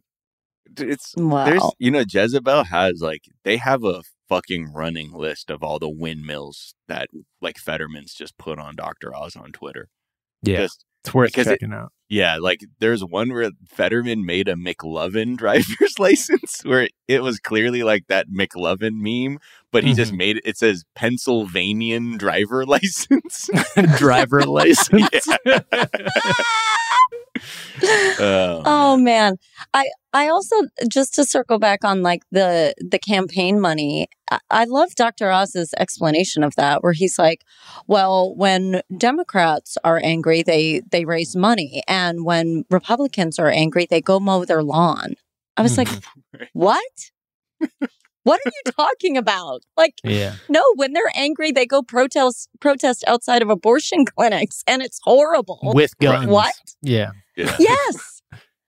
It's 0.78 1.14
Wow. 1.18 1.46
there's 1.46 1.64
you 1.80 1.92
know 1.92 2.04
Jezebel 2.08 2.64
has 2.66 3.02
like 3.02 3.24
they 3.44 3.58
have 3.58 3.84
a 3.84 4.04
fucking 4.30 4.72
running 4.74 5.12
list 5.12 5.50
of 5.52 5.62
all 5.64 5.78
the 5.80 5.90
windmills 5.90 6.74
that 6.88 7.10
like 7.42 7.58
Fetterman's 7.58 8.14
just 8.14 8.38
put 8.38 8.58
on 8.58 8.76
Dr. 8.78 9.14
Oz 9.16 9.36
on 9.36 9.52
Twitter. 9.52 9.90
Yeah. 10.42 10.58
Just- 10.62 10.86
It's 11.04 11.14
worth 11.14 11.30
because 11.30 11.48
it- 11.48 11.60
checking 11.60 11.74
out. 11.74 11.92
Yeah, 12.12 12.40
like 12.42 12.66
there's 12.80 13.06
one 13.06 13.32
where 13.32 13.52
Fetterman 13.70 14.26
made 14.26 14.50
a 14.50 14.56
McLovin 14.56 15.38
driver's 15.38 15.98
license 15.98 16.60
where 16.66 16.90
it 17.08 17.24
was 17.24 17.40
clearly 17.40 17.84
like 17.84 18.08
that 18.08 18.28
McLovin 18.30 18.96
meme, 18.96 19.40
but 19.72 19.86
he 19.86 19.94
just 19.94 20.12
mm-hmm. 20.12 20.18
made 20.18 20.38
it. 20.38 20.44
It 20.44 20.58
says 20.58 20.84
Pennsylvanian 20.94 22.18
driver 22.18 22.66
license. 22.68 23.50
Driver 23.98 24.42
license. 24.42 25.26
Oh, 28.20 28.62
Oh 28.66 28.98
man. 28.98 29.38
I 29.74 29.90
I 30.14 30.28
also 30.28 30.56
just 30.90 31.14
to 31.16 31.24
circle 31.26 31.60
back 31.60 31.84
on 31.86 32.02
like 32.02 32.24
the 32.32 32.74
the 32.78 33.00
campaign 33.00 33.60
money. 33.60 34.08
I, 34.30 34.40
I 34.50 34.64
love 34.66 34.94
Dr. 34.96 35.32
Oz's 35.32 35.74
explanation 35.78 36.44
of 36.44 36.56
that 36.56 36.84
where 36.84 36.94
he's 36.94 37.18
like, 37.18 37.44
well, 37.88 38.36
when 38.36 38.82
Democrats 38.98 39.78
are 39.84 40.00
angry, 40.04 40.44
they 40.44 40.82
they 40.92 41.06
raise 41.06 41.36
money 41.36 41.84
and 41.88 42.26
when 42.26 42.66
Republicans 42.70 43.40
are 43.40 43.50
angry, 43.50 43.88
they 43.90 44.02
go 44.02 44.20
mow 44.20 44.46
their 44.46 44.64
lawn. 44.64 45.16
I 45.58 45.62
was 45.64 45.78
like, 45.78 45.90
"What? 46.54 46.82
what 48.24 48.40
are 48.46 48.52
you 48.66 48.72
talking 48.72 49.18
about?" 49.18 49.62
Like 49.78 49.96
Yeah. 50.04 50.36
no, 50.50 50.62
when 50.76 50.94
they're 50.94 51.12
angry, 51.16 51.52
they 51.52 51.66
go 51.66 51.82
protest 51.82 52.50
protest 52.60 53.04
outside 53.08 53.42
of 53.42 53.50
abortion 53.50 54.06
clinics 54.18 54.64
and 54.68 54.82
it's 54.82 55.00
horrible. 55.04 55.60
With 55.64 55.98
guns. 56.00 56.28
What? 56.28 56.54
Yeah. 56.82 57.12
Yeah. 57.46 57.56
Yes. 57.60 58.22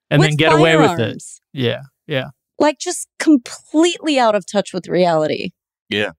And 0.10 0.20
With 0.20 0.30
then 0.30 0.38
get 0.38 0.54
away 0.54 0.78
with 0.78 1.00
it. 1.00 1.24
Yeah. 1.54 1.82
Yeah. 2.08 2.28
like 2.60 2.78
just 2.80 3.08
completely 3.20 4.20
out 4.20 4.36
of 4.36 4.46
touch 4.46 4.74
with 4.74 4.88
reality. 4.88 5.52
Yeah. 5.90 6.12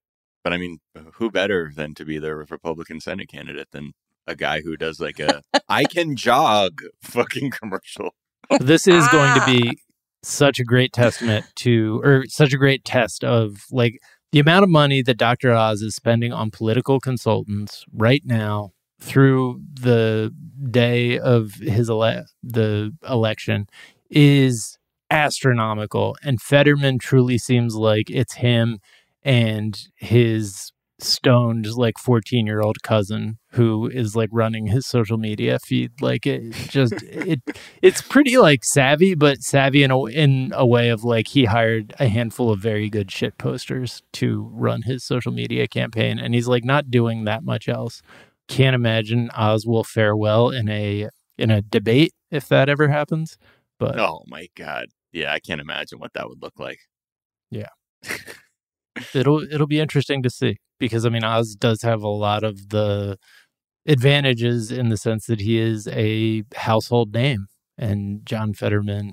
But 0.43 0.53
I 0.53 0.57
mean, 0.59 0.79
who 1.15 1.31
better 1.31 1.71
than 1.75 1.95
to 1.95 2.05
be 2.05 2.19
the 2.19 2.35
Republican 2.35 3.01
Senate 3.01 3.29
candidate 3.29 3.69
than 3.73 3.93
a 4.27 4.35
guy 4.35 4.61
who 4.63 4.77
does 4.77 5.01
like 5.01 5.21
a 5.21 5.43
I 5.69 5.85
can 5.85 6.17
jog 6.17 6.81
fucking 7.03 7.51
commercial? 7.51 8.11
this 8.61 8.87
is 8.89 9.07
going 9.09 9.35
to 9.35 9.41
Ah. 9.43 9.47
be 9.47 9.79
such 10.23 10.59
a 10.59 10.65
great 10.65 10.93
testament 10.93 11.45
to 11.57 12.01
or 12.03 12.25
such 12.29 12.53
a 12.53 12.59
great 12.59 12.85
test 12.85 13.23
of 13.25 13.65
like 13.71 13.99
the 14.33 14.41
amount 14.41 14.65
of 14.65 14.71
money 14.71 15.03
that 15.03 15.17
Dr. 15.19 15.53
Oz 15.53 15.83
is 15.83 15.95
spending 15.95 16.33
on 16.33 16.51
political 16.51 16.99
consultants 16.99 17.85
right 17.93 18.23
now 18.25 18.73
through 19.01 19.61
the 19.73 20.33
day 20.71 21.19
of 21.19 21.55
his 21.55 21.91
ele- 21.91 22.25
the 22.43 22.93
election 23.09 23.67
is 24.11 24.79
astronomical 25.11 26.17
and 26.23 26.41
Fetterman 26.41 26.99
truly 26.99 27.39
seems 27.39 27.75
like 27.75 28.11
it's 28.11 28.35
him 28.35 28.79
and 29.23 29.89
his 29.97 30.73
stoned 31.01 31.67
like 31.77 31.99
14 31.99 32.47
year 32.47 32.61
old 32.61 32.83
cousin 32.83 33.39
who 33.51 33.89
is 33.89 34.15
like 34.17 34.31
running 34.33 34.67
his 34.67 34.87
social 34.87 35.19
media 35.19 35.59
feed. 35.59 35.93
Like 36.01 36.27
it 36.27 36.53
just 36.53 36.95
it 37.03 37.41
it's 37.83 38.03
pretty 38.03 38.39
like 38.39 38.65
savvy 38.65 39.15
but 39.15 39.43
savvy 39.43 39.83
in 39.83 39.91
a 39.91 40.05
in 40.07 40.53
a 40.55 40.67
way 40.67 40.89
of 40.89 41.05
like 41.05 41.29
he 41.29 41.45
hired 41.45 41.95
a 41.99 42.09
handful 42.09 42.51
of 42.51 42.61
very 42.61 42.89
good 42.89 43.11
shit 43.11 43.39
posters 43.39 44.03
to 44.15 44.49
run 44.53 44.83
his 44.83 45.05
social 45.05 45.33
media 45.33 45.67
campaign 45.67 46.19
and 46.19 46.35
he's 46.35 46.49
like 46.49 46.65
not 46.65 46.91
doing 46.91 47.25
that 47.25 47.45
much 47.45 47.69
else 47.69 48.03
can't 48.49 48.75
imagine 48.75 49.31
Oz 49.35 49.67
will 49.67 49.85
fare 49.85 50.17
well 50.17 50.51
in 50.51 50.69
a 50.69 51.09
in 51.37 51.51
a 51.51 51.63
debate 51.63 52.13
if 52.31 52.49
that 52.49 52.69
ever 52.69 52.89
happens 52.89 53.39
but 53.79 53.99
Oh 53.99 54.23
my 54.27 54.49
god. 54.57 54.87
Yeah, 55.13 55.33
I 55.33 55.39
can't 55.39 55.61
imagine 55.61 55.99
what 55.99 56.13
that 56.15 56.29
would 56.29 56.43
look 56.43 56.59
like. 56.59 56.79
Yeah, 57.51 57.69
it'll 59.15 59.43
it'll 59.43 59.67
be 59.67 59.81
interesting 59.81 60.23
to 60.23 60.31
see 60.31 60.57
because 60.79 61.07
I 61.07 61.09
mean 61.09 61.25
Oz 61.25 61.55
does 61.55 61.83
have 61.83 62.03
a 62.03 62.09
lot 62.09 62.45
of 62.45 62.71
the 62.71 63.19
advantages 63.87 64.73
in 64.73 64.89
the 64.89 64.97
sense 64.97 65.27
that 65.27 65.41
he 65.41 65.59
is 65.59 65.87
a 65.89 66.45
household 66.57 67.13
name 67.13 67.47
and 67.77 68.25
John 68.25 68.55
Fetterman 68.55 69.13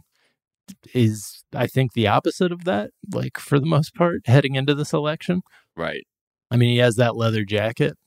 is 0.94 1.44
I 1.54 1.68
think 1.68 1.94
the 1.94 2.08
opposite 2.08 2.52
of 2.52 2.64
that 2.64 2.92
like 3.14 3.38
for 3.38 3.60
the 3.60 3.66
most 3.66 3.94
part 3.94 4.22
heading 4.26 4.56
into 4.56 4.74
this 4.74 4.94
election. 4.94 5.42
Right. 5.76 6.06
I 6.50 6.58
mean 6.58 6.70
he 6.70 6.78
has 6.78 6.96
that 6.96 7.16
leather 7.16 7.44
jacket. 7.44 7.98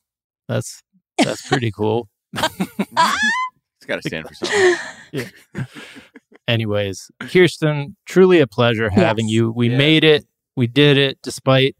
That's 0.49 0.83
that's 1.19 1.47
pretty 1.49 1.71
cool. 1.71 2.09
It's 2.37 3.87
got 3.87 4.03
to 4.03 4.09
stand 4.09 4.27
for 4.29 4.35
something. 4.35 4.77
yeah. 5.13 5.65
Anyways, 6.47 7.11
Kirsten, 7.21 7.97
truly 8.07 8.41
a 8.41 8.47
pleasure 8.47 8.91
having 8.91 9.27
Yes. 9.29 9.33
you. 9.35 9.53
We 9.53 9.71
Yeah. 9.71 9.77
made 9.79 10.05
it. 10.05 10.25
We 10.57 10.67
did 10.67 10.97
it 10.99 11.19
despite 11.23 11.77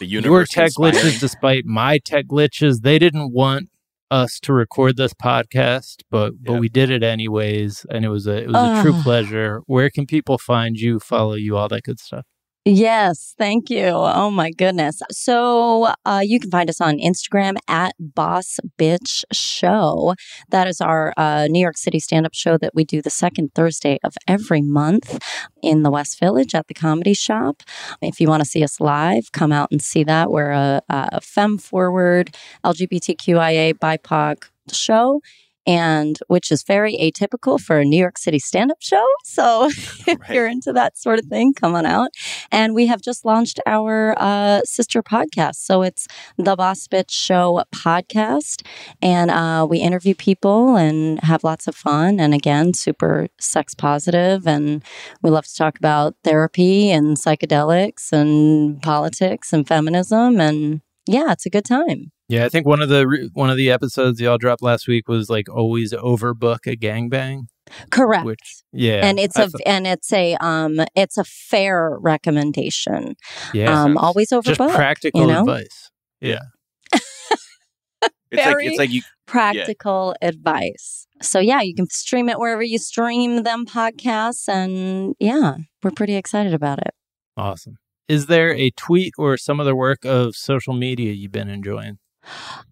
The 0.00 0.06
your 0.06 0.44
tech 0.44 0.72
conspiring. 0.74 0.94
glitches 0.94 1.20
despite 1.20 1.64
my 1.64 1.98
tech 1.98 2.26
glitches 2.26 2.80
they 2.82 2.98
didn't 2.98 3.32
want 3.32 3.68
us 4.10 4.38
to 4.40 4.52
record 4.52 4.96
this 4.96 5.14
podcast 5.14 6.02
but 6.10 6.32
but 6.42 6.52
Yep. 6.52 6.60
we 6.60 6.68
did 6.68 6.90
it 6.90 7.02
anyways 7.02 7.86
and 7.88 8.04
it 8.04 8.08
was 8.10 8.26
a 8.26 8.42
it 8.42 8.48
was 8.48 8.78
a 8.78 8.82
true 8.82 9.00
pleasure 9.02 9.60
where 9.66 9.88
can 9.90 10.06
people 10.06 10.36
find 10.38 10.76
you 10.76 11.00
follow 11.00 11.34
you 11.34 11.56
all 11.56 11.68
that 11.68 11.82
good 11.84 11.98
stuff 11.98 12.26
Yes, 12.64 13.34
thank 13.38 13.70
you. 13.70 13.88
Oh 13.88 14.30
my 14.30 14.52
goodness. 14.52 15.02
So 15.10 15.92
uh, 16.06 16.20
you 16.22 16.38
can 16.38 16.48
find 16.48 16.70
us 16.70 16.80
on 16.80 16.98
Instagram 16.98 17.56
at 17.66 17.92
Boss 17.98 18.60
Bitch 18.78 19.24
Show. 19.32 20.14
That 20.50 20.68
is 20.68 20.80
our 20.80 21.12
uh, 21.16 21.48
New 21.50 21.58
York 21.58 21.76
City 21.76 21.98
stand 21.98 22.24
up 22.24 22.34
show 22.34 22.56
that 22.58 22.72
we 22.72 22.84
do 22.84 23.02
the 23.02 23.10
second 23.10 23.50
Thursday 23.56 23.98
of 24.04 24.14
every 24.28 24.62
month 24.62 25.18
in 25.60 25.82
the 25.82 25.90
West 25.90 26.20
Village 26.20 26.54
at 26.54 26.68
the 26.68 26.74
Comedy 26.74 27.14
Shop. 27.14 27.64
If 28.00 28.20
you 28.20 28.28
want 28.28 28.44
to 28.44 28.48
see 28.48 28.62
us 28.62 28.78
live, 28.78 29.32
come 29.32 29.50
out 29.50 29.72
and 29.72 29.82
see 29.82 30.04
that. 30.04 30.30
We're 30.30 30.52
a, 30.52 30.82
a 30.88 31.20
femme 31.20 31.58
forward 31.58 32.36
LGBTQIA 32.64 33.74
BIPOC 33.74 34.44
show. 34.72 35.20
And 35.66 36.18
which 36.28 36.50
is 36.50 36.62
very 36.62 36.94
atypical 36.96 37.60
for 37.60 37.78
a 37.78 37.84
New 37.84 37.98
York 37.98 38.18
City 38.18 38.38
stand 38.38 38.70
up 38.70 38.78
show. 38.80 39.06
So 39.24 39.66
if 39.68 40.06
Right. 40.06 40.30
you're 40.30 40.46
into 40.46 40.72
that 40.72 40.98
sort 40.98 41.18
of 41.18 41.26
thing, 41.26 41.54
come 41.54 41.74
on 41.74 41.86
out. 41.86 42.10
And 42.50 42.74
we 42.74 42.86
have 42.86 43.00
just 43.00 43.24
launched 43.24 43.60
our 43.66 44.14
uh, 44.18 44.60
sister 44.64 45.02
podcast. 45.02 45.56
So 45.56 45.82
it's 45.82 46.06
the 46.36 46.56
Boss 46.56 46.86
Bitch 46.88 47.10
Show 47.10 47.62
podcast. 47.74 48.66
And 49.00 49.30
uh, 49.30 49.66
we 49.68 49.78
interview 49.78 50.14
people 50.14 50.76
and 50.76 51.20
have 51.20 51.44
lots 51.44 51.66
of 51.66 51.74
fun. 51.74 52.20
And 52.20 52.34
again, 52.34 52.74
super 52.74 53.28
sex 53.40 53.74
positive. 53.74 54.46
And 54.46 54.82
we 55.22 55.30
love 55.30 55.46
to 55.46 55.54
talk 55.54 55.78
about 55.78 56.14
therapy 56.24 56.90
and 56.90 57.16
psychedelics 57.16 58.12
and 58.12 58.80
politics 58.82 59.52
and 59.52 59.66
feminism. 59.66 60.40
And 60.40 60.80
yeah, 61.06 61.32
it's 61.32 61.46
a 61.46 61.50
good 61.50 61.64
time. 61.64 62.11
Yeah 62.28 62.44
i 62.44 62.48
think 62.48 62.66
one 62.66 62.80
of 62.82 62.88
the 62.88 63.30
one 63.34 63.50
of 63.50 63.56
the 63.56 63.70
episodes 63.70 64.20
y'all 64.20 64.38
dropped 64.38 64.62
last 64.62 64.86
week 64.88 65.08
was 65.08 65.28
like 65.28 65.48
always 65.48 65.92
overbook 65.92 66.66
a 66.66 66.76
gangbang 66.76 67.42
Correct. 67.90 68.24
which 68.24 68.62
yeah 68.72 69.06
and 69.06 69.18
it's 69.18 69.36
I 69.36 69.44
a 69.44 69.48
thought- 69.48 69.60
and 69.66 69.86
it's 69.86 70.12
a 70.12 70.34
um 70.40 70.80
it's 70.94 71.16
a 71.18 71.24
fair 71.24 71.96
recommendation. 72.00 73.14
yeah 73.54 73.82
um, 73.84 73.96
always 73.96 74.30
just 74.30 74.46
overbook. 74.46 74.74
practical 74.74 75.20
you 75.22 75.26
know? 75.28 75.40
advice 75.40 75.90
yeah 76.20 76.40
It's 78.30 78.38
like 78.46 78.54
very- 78.54 78.66
it's 78.66 78.78
like 78.78 78.90
you 78.90 79.02
practical 79.26 80.14
advice. 80.22 81.06
So 81.20 81.38
yeah, 81.38 81.60
you 81.60 81.74
can 81.74 81.86
stream 81.90 82.28
it 82.30 82.38
wherever 82.38 82.62
you 82.62 82.78
stream 82.78 83.42
them 83.42 83.66
podcasts 83.66 84.48
and 84.48 85.14
yeah, 85.20 85.56
we're 85.82 85.90
pretty 85.90 86.16
excited 86.16 86.54
about 86.54 86.78
it. 86.78 86.94
awesome 87.36 87.76
is 88.08 88.26
there 88.26 88.52
a 88.54 88.70
tweet 88.70 89.12
or 89.18 89.36
some 89.36 89.60
other 89.60 89.76
work 89.76 90.04
of 90.04 90.34
social 90.34 90.74
media 90.74 91.12
you've 91.12 91.30
been 91.32 91.48
enjoying 91.48 91.98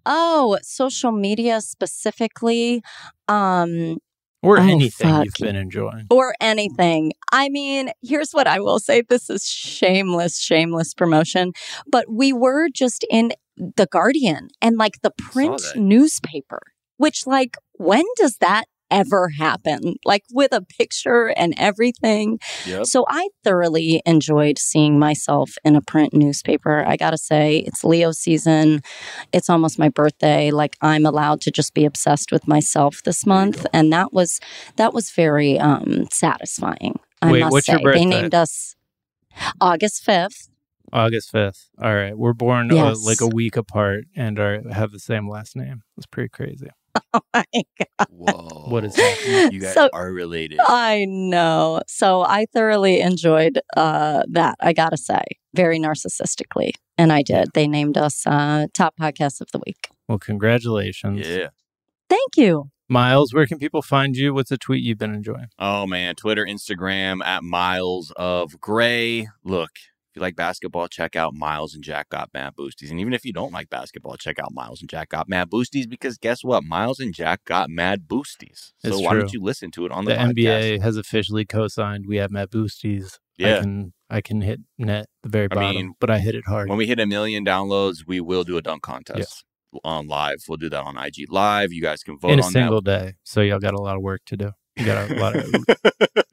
Oh, 0.06 0.58
social 0.62 1.12
media 1.12 1.60
specifically 1.60 2.82
um 3.28 3.98
or 4.42 4.58
Oh, 4.58 4.62
anything 4.62 5.08
fuck. 5.08 5.24
you've 5.26 5.34
been 5.38 5.56
enjoying 5.56 6.06
or 6.10 6.34
anything. 6.40 7.12
I 7.30 7.48
mean, 7.50 7.90
here's 8.02 8.32
what 8.32 8.46
I 8.46 8.58
will 8.60 8.78
say. 8.78 9.02
This 9.02 9.28
is 9.28 9.44
shameless, 9.44 10.38
shameless 10.40 10.94
promotion, 10.94 11.52
but 11.90 12.06
we 12.10 12.32
were 12.32 12.68
just 12.72 13.04
in 13.10 13.32
the 13.56 13.86
Guardian 13.86 14.48
and 14.62 14.78
like 14.78 15.02
the 15.02 15.10
print 15.18 15.60
newspaper, 15.76 16.60
which 16.96 17.26
like 17.26 17.56
when 17.74 18.04
does 18.16 18.38
that 18.38 18.64
ever 18.90 19.28
happen? 19.28 19.96
Like 20.04 20.24
with 20.32 20.52
a 20.52 20.60
picture 20.62 21.28
and 21.36 21.54
everything. 21.58 22.38
Yep. 22.66 22.86
So 22.86 23.04
I 23.08 23.28
thoroughly 23.44 24.02
enjoyed 24.06 24.58
seeing 24.58 24.98
myself 24.98 25.52
in 25.64 25.76
a 25.76 25.80
print 25.80 26.14
newspaper. 26.14 26.84
I 26.86 26.96
got 26.96 27.10
to 27.10 27.18
say, 27.18 27.58
it's 27.58 27.84
Leo 27.84 28.12
season. 28.12 28.82
It's 29.32 29.50
almost 29.50 29.78
my 29.78 29.88
birthday. 29.88 30.50
Like 30.50 30.76
I'm 30.80 31.06
allowed 31.06 31.40
to 31.42 31.50
just 31.50 31.74
be 31.74 31.84
obsessed 31.84 32.32
with 32.32 32.46
myself 32.46 33.02
this 33.04 33.26
month, 33.26 33.66
and 33.72 33.92
that 33.92 34.12
was 34.12 34.40
that 34.76 34.92
was 34.92 35.10
very 35.10 35.58
um 35.58 36.06
satisfying. 36.10 36.98
I 37.22 37.32
Wait, 37.32 37.40
must 37.40 37.52
what's 37.52 37.66
say. 37.66 37.72
your 37.72 37.82
birthday? 37.82 38.00
They 38.00 38.04
named 38.06 38.34
us 38.34 38.76
August 39.60 40.04
5th. 40.06 40.48
August 40.92 41.32
5th. 41.32 41.68
All 41.80 41.94
right. 41.94 42.16
We're 42.16 42.32
born 42.32 42.72
uh, 42.72 42.94
like 43.04 43.20
a 43.20 43.28
week 43.28 43.56
apart 43.56 44.04
and 44.16 44.38
are 44.38 44.62
have 44.72 44.90
the 44.90 44.98
same 44.98 45.28
last 45.28 45.54
name. 45.54 45.82
It's 45.96 46.06
pretty 46.06 46.30
crazy. 46.30 46.68
Oh 47.12 47.20
my 47.34 47.44
God. 47.52 48.06
Whoa. 48.10 48.64
What 48.70 48.84
is 48.84 48.94
happening? 49.00 49.52
You 49.52 49.60
guys 49.60 49.74
So- 49.74 49.90
are 49.92 50.12
related. 50.12 50.60
I 50.62 51.06
know. 51.08 51.80
So 51.88 52.22
I 52.22 52.46
thoroughly 52.52 53.00
enjoyed 53.00 53.58
uh, 53.76 54.22
that, 54.30 54.56
I 54.60 54.72
got 54.72 54.90
to 54.90 54.96
say, 54.96 55.22
very 55.54 55.78
narcissistically. 55.80 56.70
And 56.96 57.12
I 57.12 57.22
did. 57.22 57.48
They 57.54 57.66
named 57.66 57.96
us 57.98 58.24
uh, 58.26 58.66
top 58.74 58.94
podcast 59.00 59.40
of 59.40 59.48
the 59.52 59.60
week. 59.66 59.88
Well, 60.08 60.18
congratulations. 60.18 61.26
Yeah. 61.26 61.48
Thank 62.08 62.36
you. 62.36 62.70
Miles, 62.88 63.32
where 63.32 63.46
can 63.46 63.58
people 63.58 63.82
find 63.82 64.16
you? 64.16 64.34
What's 64.34 64.50
a 64.50 64.58
tweet 64.58 64.82
you've 64.82 64.98
been 64.98 65.14
enjoying? 65.14 65.46
Oh 65.58 65.86
man, 65.86 66.16
Twitter, 66.16 66.44
Instagram 66.44 67.24
at 67.24 67.42
Miles 67.44 68.12
of 68.16 68.60
Gray. 68.60 69.28
Look, 69.44 69.70
if 70.10 70.16
you 70.16 70.22
like 70.22 70.34
basketball, 70.34 70.88
check 70.88 71.14
out 71.14 71.34
Miles 71.34 71.74
and 71.74 71.84
Jack 71.84 72.08
Got 72.08 72.30
Mad 72.34 72.54
Boosties. 72.58 72.90
And 72.90 72.98
even 72.98 73.12
if 73.12 73.24
you 73.24 73.32
don't 73.32 73.52
like 73.52 73.70
basketball, 73.70 74.16
check 74.16 74.40
out 74.40 74.52
Miles 74.52 74.80
and 74.80 74.90
Jack 74.90 75.10
Got 75.10 75.28
Mad 75.28 75.48
Boosties 75.50 75.88
because 75.88 76.18
guess 76.18 76.42
what? 76.42 76.64
Miles 76.64 76.98
and 76.98 77.14
Jack 77.14 77.44
got 77.44 77.70
Mad 77.70 78.08
Boosties. 78.08 78.72
So 78.78 78.88
It's 78.88 78.96
why 79.00 79.12
true. 79.12 79.20
don't 79.20 79.32
you 79.32 79.40
listen 79.40 79.70
to 79.72 79.86
it 79.86 79.92
on 79.92 80.04
the, 80.06 80.12
The 80.14 80.18
podcast? 80.18 80.34
NBA 80.34 80.82
has 80.82 80.96
officially 80.96 81.44
co-signed. 81.44 82.06
We 82.08 82.16
have 82.16 82.32
Mad 82.32 82.50
Boosties. 82.50 83.18
I 83.38 83.42
Yeah. 83.42 83.60
can 83.60 83.92
I 84.10 84.20
can 84.20 84.40
hit 84.40 84.60
net 84.76 85.06
the 85.22 85.28
very 85.28 85.46
I 85.50 85.54
bottom, 85.54 85.76
mean, 85.76 85.92
but 86.00 86.10
I 86.10 86.18
hit 86.18 86.34
it 86.34 86.42
hard. 86.46 86.68
When 86.68 86.76
we 86.76 86.86
hit 86.88 86.98
a 86.98 87.06
million 87.06 87.44
downloads, 87.44 87.98
we 88.04 88.20
will 88.20 88.42
do 88.42 88.56
a 88.56 88.62
dunk 88.62 88.82
contest 88.82 89.44
on 89.84 90.08
live. 90.08 90.38
We'll 90.48 90.56
do 90.58 90.68
that 90.70 90.82
on 90.82 90.98
IG 90.98 91.26
Live. 91.30 91.72
You 91.72 91.80
guys 91.80 92.02
can 92.02 92.18
vote 92.18 92.32
in 92.32 92.40
a 92.40 92.44
on 92.44 92.50
single 92.50 92.82
that. 92.82 93.04
day. 93.04 93.12
So 93.22 93.40
y'all 93.42 93.60
got 93.60 93.74
a 93.74 93.80
lot 93.80 93.94
of 93.94 94.02
work 94.02 94.22
to 94.26 94.36
do. 94.36 94.50
You 94.80 94.86
got 94.86 95.10
a 95.10 95.14
lot 95.16 95.36
of 95.36 95.54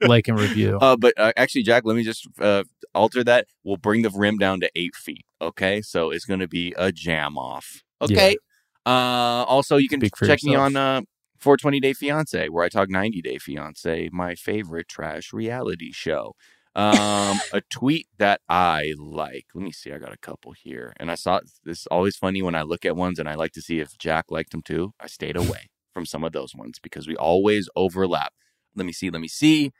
like 0.00 0.26
and 0.26 0.40
review. 0.40 0.78
Uh, 0.80 0.96
but 0.96 1.12
uh, 1.18 1.32
actually, 1.36 1.64
Jack, 1.64 1.84
let 1.84 1.96
me 1.96 2.02
just 2.02 2.26
uh, 2.40 2.64
alter 2.94 3.22
that. 3.24 3.46
We'll 3.62 3.76
bring 3.76 4.00
the 4.00 4.10
rim 4.10 4.38
down 4.38 4.60
to 4.60 4.70
eight 4.74 4.96
feet. 4.96 5.26
Okay, 5.42 5.82
so 5.82 6.10
it's 6.10 6.24
going 6.24 6.40
to 6.40 6.48
be 6.48 6.74
a 6.78 6.90
jam 6.90 7.36
off. 7.36 7.82
Okay. 8.00 8.38
Uh, 8.86 9.44
also, 9.44 9.76
you 9.76 9.88
can 9.88 10.00
check 10.00 10.42
me 10.42 10.54
on 10.54 10.76
uh, 10.76 11.02
420 11.40 11.78
Day 11.78 11.92
Fiance, 11.92 12.48
where 12.48 12.64
I 12.64 12.70
talk 12.70 12.88
90 12.88 13.20
Day 13.20 13.36
Fiance, 13.36 14.08
my 14.12 14.34
favorite 14.34 14.88
trash 14.88 15.30
reality 15.34 15.92
show. 15.92 16.34
Um, 16.74 17.38
a 17.52 17.60
tweet 17.70 18.06
that 18.16 18.40
I 18.48 18.94
like. 18.96 19.46
Let 19.54 19.62
me 19.62 19.72
see. 19.72 19.92
I 19.92 19.98
got 19.98 20.14
a 20.14 20.18
couple 20.18 20.52
here, 20.52 20.94
and 20.98 21.10
I 21.10 21.16
saw 21.16 21.40
this. 21.64 21.80
Is 21.80 21.86
always 21.90 22.16
funny 22.16 22.40
when 22.40 22.54
I 22.54 22.62
look 22.62 22.86
at 22.86 22.96
ones, 22.96 23.18
and 23.18 23.28
I 23.28 23.34
like 23.34 23.52
to 23.52 23.60
see 23.60 23.80
if 23.80 23.98
Jack 23.98 24.30
liked 24.30 24.52
them 24.52 24.62
too. 24.62 24.94
I 24.98 25.06
stayed 25.06 25.36
away 25.36 25.68
from 25.98 26.06
some 26.06 26.22
of 26.22 26.30
those 26.30 26.54
ones 26.54 26.78
because 26.80 27.08
we 27.08 27.16
always 27.16 27.68
overlap. 27.74 28.32
Let 28.76 28.86
me 28.86 28.92
see. 28.92 29.10
Let 29.10 29.20
me 29.20 29.26
see. 29.26 29.72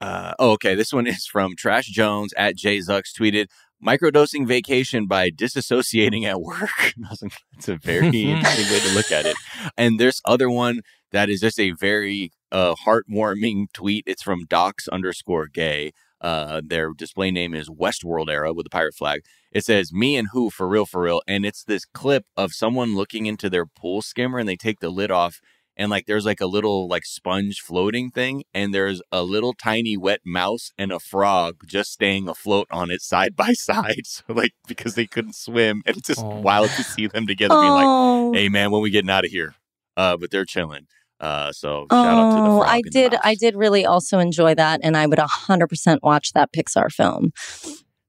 Uh, 0.00 0.32
oh, 0.38 0.52
okay. 0.52 0.74
This 0.74 0.90
one 0.90 1.06
is 1.06 1.26
from 1.26 1.54
Trash 1.54 1.88
Jones 1.88 2.32
at 2.38 2.56
Jay 2.56 2.78
Zucks 2.78 3.12
tweeted 3.12 3.48
microdosing 3.86 4.46
vacation 4.46 5.06
by 5.06 5.28
disassociating 5.28 6.24
at 6.24 6.40
work. 6.40 6.94
It's 7.58 7.68
a 7.68 7.76
very 7.76 8.06
interesting 8.06 8.70
way 8.70 8.80
to 8.80 8.94
look 8.94 9.12
at 9.12 9.26
it. 9.26 9.36
And 9.76 10.00
there's 10.00 10.22
other 10.24 10.48
one 10.48 10.80
that 11.12 11.28
is 11.28 11.40
just 11.40 11.60
a 11.60 11.72
very 11.72 12.30
uh, 12.50 12.74
heartwarming 12.86 13.66
tweet. 13.74 14.04
It's 14.06 14.22
from 14.22 14.46
docs 14.46 14.88
underscore 14.88 15.46
gay. 15.46 15.92
Uh, 16.22 16.62
their 16.64 16.94
display 16.94 17.30
name 17.30 17.52
is 17.52 17.68
Westworld 17.68 18.30
Era 18.30 18.54
with 18.54 18.66
a 18.66 18.70
pirate 18.70 18.94
flag. 18.94 19.20
It 19.52 19.64
says 19.64 19.92
me 19.92 20.16
and 20.16 20.28
who 20.32 20.50
for 20.50 20.68
real 20.68 20.86
for 20.86 21.02
real, 21.02 21.22
and 21.26 21.44
it's 21.44 21.64
this 21.64 21.84
clip 21.84 22.24
of 22.36 22.52
someone 22.52 22.94
looking 22.94 23.26
into 23.26 23.50
their 23.50 23.66
pool 23.66 24.00
skimmer, 24.02 24.38
and 24.38 24.48
they 24.48 24.56
take 24.56 24.78
the 24.80 24.90
lid 24.90 25.10
off, 25.10 25.40
and 25.76 25.90
like 25.90 26.06
there's 26.06 26.24
like 26.26 26.40
a 26.40 26.46
little 26.46 26.86
like 26.88 27.04
sponge 27.04 27.60
floating 27.60 28.10
thing, 28.10 28.44
and 28.54 28.72
there's 28.72 29.02
a 29.10 29.22
little 29.24 29.52
tiny 29.54 29.96
wet 29.96 30.20
mouse 30.24 30.70
and 30.78 30.92
a 30.92 31.00
frog 31.00 31.56
just 31.66 31.92
staying 31.92 32.28
afloat 32.28 32.68
on 32.70 32.90
it 32.90 33.02
side 33.02 33.34
by 33.34 33.52
side. 33.54 34.06
So 34.06 34.22
like 34.28 34.52
because 34.68 34.94
they 34.94 35.06
couldn't 35.06 35.34
swim, 35.34 35.82
and 35.84 35.96
it's 35.96 36.06
just 36.06 36.20
Oh. 36.24 36.40
wild 36.40 36.70
to 36.70 36.84
see 36.84 37.06
them 37.08 37.26
together, 37.26 37.54
being 37.60 37.72
Oh. 37.72 38.30
like, 38.32 38.40
"Hey 38.40 38.48
man, 38.48 38.70
when 38.70 38.82
we 38.82 38.90
getting 38.90 39.10
out 39.10 39.24
of 39.24 39.30
here?" 39.32 39.54
Uh, 39.96 40.16
but 40.16 40.30
they're 40.30 40.44
chilling. 40.44 40.86
Uh, 41.18 41.52
so 41.52 41.86
shout 41.90 42.06
out 42.06 42.30
to 42.36 42.42
the 42.42 42.48
Oh, 42.48 42.58
frog. 42.60 42.68
I 42.70 42.76
and 42.76 42.84
the 42.84 42.90
did. 42.90 43.12
mouse. 43.12 43.20
I 43.24 43.34
did 43.34 43.54
really 43.56 43.84
also 43.84 44.20
enjoy 44.20 44.54
that, 44.54 44.80
and 44.82 44.96
I 44.96 45.06
would 45.06 45.18
hundred 45.18 45.66
percent 45.66 46.02
watch 46.04 46.32
that 46.34 46.52
Pixar 46.52 46.90
film. 46.92 47.32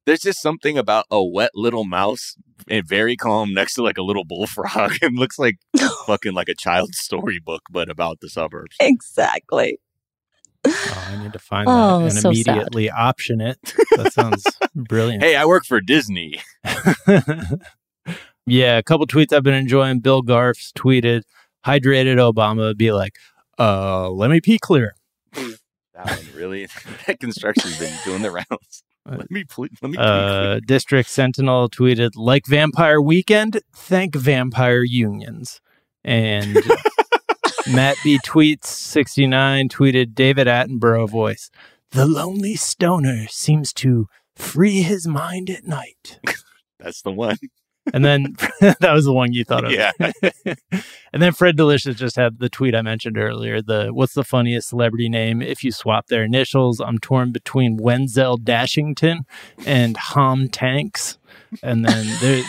There's 0.06 0.22
just 0.22 0.42
something 0.42 0.78
about 0.78 1.06
a 1.12 1.24
wet 1.24 1.52
little 1.54 1.86
mouse 1.86 2.36
and 2.68 2.88
very 2.88 3.16
calm 3.16 3.54
next 3.54 3.74
to 3.76 3.84
like 3.84 3.98
a 3.98 4.02
little 4.04 4.24
bullfrog 4.26 4.94
and 5.02 5.18
looks 5.18 5.38
like 5.40 5.58
fucking 6.08 6.34
like 6.34 6.50
a 6.50 6.56
child's 6.56 6.98
storybook 7.00 7.62
but 7.72 7.90
about 7.90 8.20
the 8.22 8.30
suburbs 8.30 8.76
Exactly. 8.80 9.80
Oh, 10.64 11.06
I 11.10 11.24
need 11.24 11.34
to 11.34 11.40
find 11.40 11.68
Oh, 11.68 12.00
that 12.00 12.04
and 12.04 12.14
so 12.14 12.32
sad. 12.34 12.48
immediately 12.48 12.90
option 12.92 13.42
it. 13.42 13.58
That 13.98 14.14
sounds 14.14 14.44
brilliant. 14.76 15.24
hey 15.24 15.36
i 15.36 15.46
work 15.46 15.66
for 15.66 15.82
disney 15.82 16.40
yeah, 18.48 18.78
a 18.78 18.84
couple 18.84 19.06
tweets 19.08 19.32
I've 19.34 19.44
been 19.44 19.54
enjoying. 19.54 20.00
Bill 20.00 20.22
Garf's 20.24 20.72
tweeted, 20.74 21.22
hydrated 21.66 22.18
Obama 22.18 22.76
be 22.76 22.92
like, 22.92 23.16
uh, 23.60 24.10
let 24.10 24.32
me 24.32 24.42
pee 24.42 24.58
clear. 24.60 24.96
One 26.06 26.20
really 26.36 26.68
that 27.08 27.20
construction's 27.20 27.78
been 27.80 27.94
doing 28.04 28.22
the 28.22 28.32
rounds 28.32 28.84
let 29.06 29.32
me 29.32 29.44
please 29.44 29.72
let 29.82 29.92
me 29.92 29.98
Uh, 29.98 30.60
District 30.66 31.10
Sentinel 31.10 31.70
tweeted, 31.70 32.12
like 32.16 32.46
Vampire 32.46 33.02
Weekend, 33.02 33.62
thank 33.76 34.16
Vampire 34.16 34.84
Unions. 34.84 35.60
And 36.04 36.56
Matt 37.72 37.98
B. 38.04 38.20
Tweets 38.26 38.66
69 38.66 39.70
tweeted 39.70 40.14
David 40.14 40.48
Attenborough 40.48 41.10
voice, 41.10 41.50
the 41.92 42.06
lonely 42.06 42.56
stoner 42.56 43.26
seems 43.28 43.74
to 43.74 44.08
free 44.36 44.82
his 44.84 45.08
mind 45.08 45.50
at 45.50 45.66
night. 45.66 46.20
that's 46.80 47.02
the 47.02 47.12
one 47.12 47.38
And 47.94 48.06
then 48.06 48.36
that 48.62 48.94
was 48.94 49.06
the 49.06 49.14
one 49.14 49.34
you 49.34 49.44
thought 49.44 49.66
of. 49.66 49.72
Yeah. 49.72 49.92
and 51.12 51.22
then 51.22 51.32
Fred 51.34 51.58
Delicious 51.58 51.96
just 51.96 52.16
had 52.16 52.40
the 52.40 52.50
tweet 52.50 52.76
I 52.76 52.82
mentioned 52.82 53.18
earlier. 53.18 53.62
The 53.62 53.90
what's 53.92 54.14
the 54.14 54.24
funniest 54.24 54.70
celebrity 54.70 55.10
name 55.10 55.42
if 55.42 55.64
you 55.64 55.72
swap 55.72 56.08
their 56.08 56.24
initials? 56.24 56.80
I'm 56.80 57.00
torn 57.00 57.32
between 57.32 57.78
Wenzel 57.78 58.38
Dashington 58.38 59.26
and 59.66 59.98
Hom 59.98 60.48
Tanks. 60.48 61.18
And 61.64 61.84
then 61.86 62.08
there, 62.22 62.44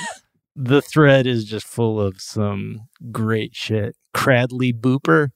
the 0.55 0.83
thread 0.83 1.27
is 1.27 1.45
just 1.45 1.67
full 1.67 2.01
of 2.01 2.21
some 2.21 2.89
great 3.11 3.55
shit. 3.57 3.97
Cradley 4.13 4.73
Booper, 4.75 5.31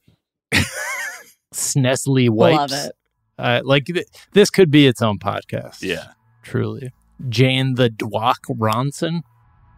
Snesley 1.54 2.28
Wipes. 2.28 2.72
Love 2.72 2.86
it. 2.86 2.92
Uh, 3.38 3.60
like 3.64 3.86
th- 3.86 4.06
this 4.32 4.50
could 4.50 4.70
be 4.70 4.86
its 4.86 5.02
own 5.02 5.18
podcast. 5.18 5.82
yeah 5.82 6.12
Truly. 6.42 6.90
Jane 7.28 7.74
the 7.74 7.88
Dwok 7.90 8.34
Ronson. 8.50 9.22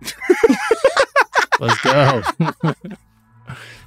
Let's 1.60 1.80
go. 1.80 2.22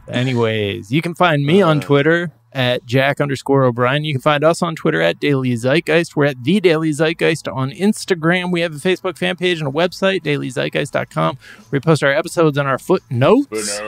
Anyways, 0.08 0.92
you 0.92 1.02
can 1.02 1.16
find 1.16 1.46
me 1.46 1.62
on 1.62 1.78
uh. 1.78 1.82
Twitter 1.82 2.32
at 2.54 2.86
Jack 2.86 3.22
underscore 3.22 3.64
O'Brien. 3.64 4.04
You 4.04 4.14
can 4.14 4.22
find 4.22 4.44
us 4.44 4.62
on 4.62 4.76
Twitter 4.76 5.02
at 5.02 5.20
Daily 5.20 5.54
Zeitgeist. 5.54 6.16
We're 6.16 6.26
at 6.26 6.44
The 6.44 6.60
Daily 6.60 6.92
Zeitgeist 6.92 7.54
on 7.54 7.72
Instagram. 7.72 8.52
We 8.52 8.62
have 8.62 8.74
a 8.74 8.80
Facebook 8.80 9.18
fan 9.18 9.38
page 9.38 9.60
and 9.60 9.68
a 9.68 9.72
website, 9.72 10.22
dailyzeitgeist.com. 10.24 11.38
We 11.72 11.80
post 11.80 12.04
our 12.04 12.12
episodes 12.12 12.58
on 12.58 12.68
our 12.68 12.78
footnotes 12.78 13.80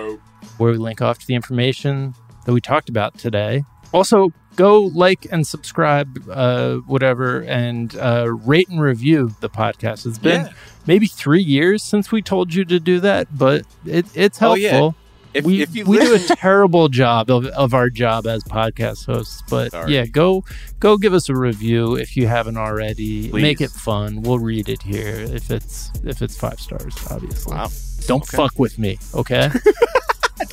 where 0.58 0.72
we 0.72 0.78
link 0.78 1.02
off 1.02 1.20
to 1.20 1.28
the 1.28 1.36
information 1.36 2.14
that 2.46 2.54
we 2.54 2.62
talked 2.62 2.90
about 2.90 3.18
today. 3.18 3.64
Also, 3.92 4.32
go 4.56 4.82
like 4.82 5.28
and 5.32 5.46
subscribe, 5.48 6.24
uh, 6.30 6.76
whatever, 6.78 7.42
and 7.44 7.96
uh, 7.98 8.30
rate 8.30 8.70
and 8.70 8.82
review 8.82 9.36
the 9.40 9.50
podcast. 9.50 10.06
It's 10.06 10.18
been 10.20 10.46
Yeah. 10.46 10.54
maybe 10.86 11.08
three 11.08 11.44
years 11.44 11.84
since 11.84 12.12
we 12.12 12.22
told 12.22 12.54
you 12.54 12.66
to 12.66 12.80
do 12.80 13.00
that, 13.02 13.28
but 13.38 13.66
it, 13.86 14.06
it's 14.16 14.42
Oh, 14.42 14.56
helpful. 14.56 14.60
yeah. 14.96 15.00
If- 15.40 15.46
we 15.46 15.64
if 15.64 15.76
you 15.76 15.84
we 15.86 15.98
do 15.98 16.14
a 16.14 16.20
terrible 16.36 16.90
job 16.90 17.32
of, 17.32 17.48
of 17.48 17.74
our 17.74 17.90
job 17.90 18.28
as 18.28 18.44
podcast 18.44 19.08
hosts, 19.08 19.42
but 19.50 19.72
Sorry. 19.72 19.92
yeah, 19.96 20.06
go 20.06 20.44
go 20.80 20.96
give 20.96 21.16
us 21.16 21.28
a 21.28 21.36
review 21.36 21.96
if 21.96 22.16
you 22.16 22.28
haven't 22.28 22.58
already. 22.58 23.32
Make 23.32 23.60
it 23.60 23.72
fun. 23.72 24.22
We'll 24.22 24.38
read 24.38 24.70
it 24.70 24.84
here 24.84 25.16
if 25.22 25.50
it's 25.50 25.90
if 26.04 26.22
it's 26.22 26.38
five 26.38 26.60
stars. 26.60 26.96
Obviously, 27.10 27.52
wow 27.56 27.70
don't 28.06 28.22
Okay. 28.22 28.36
fuck 28.38 28.60
with 28.60 28.78
me, 28.78 29.00
okay? 29.16 29.50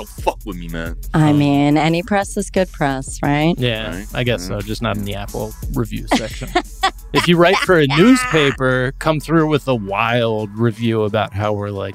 don't 0.01 0.09
fuck 0.09 0.39
with 0.47 0.56
me 0.56 0.66
man 0.68 0.97
I 1.12 1.31
um, 1.31 1.39
mean, 1.39 1.77
any 1.77 2.02
press 2.02 2.36
is 2.36 2.51
good 2.51 2.70
press, 2.72 3.18
right? 3.22 3.55
Yeah, 3.59 3.90
Right. 3.90 4.06
I 4.14 4.24
guess 4.24 4.47
so. 4.47 4.60
Just 4.60 4.81
not 4.81 4.97
in 4.97 5.05
the 5.05 5.14
Apple 5.14 5.52
review 5.74 6.06
section. 6.14 6.48
if 7.12 7.28
you 7.28 7.36
write 7.36 7.56
for 7.59 7.78
a 7.78 7.86
newspaper, 7.86 8.93
come 8.98 9.20
through 9.20 9.48
with 9.48 9.68
a 9.68 9.74
wild 9.74 10.51
review 10.56 11.02
about 11.02 11.35
how 11.35 11.52
we're 11.52 11.70
like, 11.70 11.94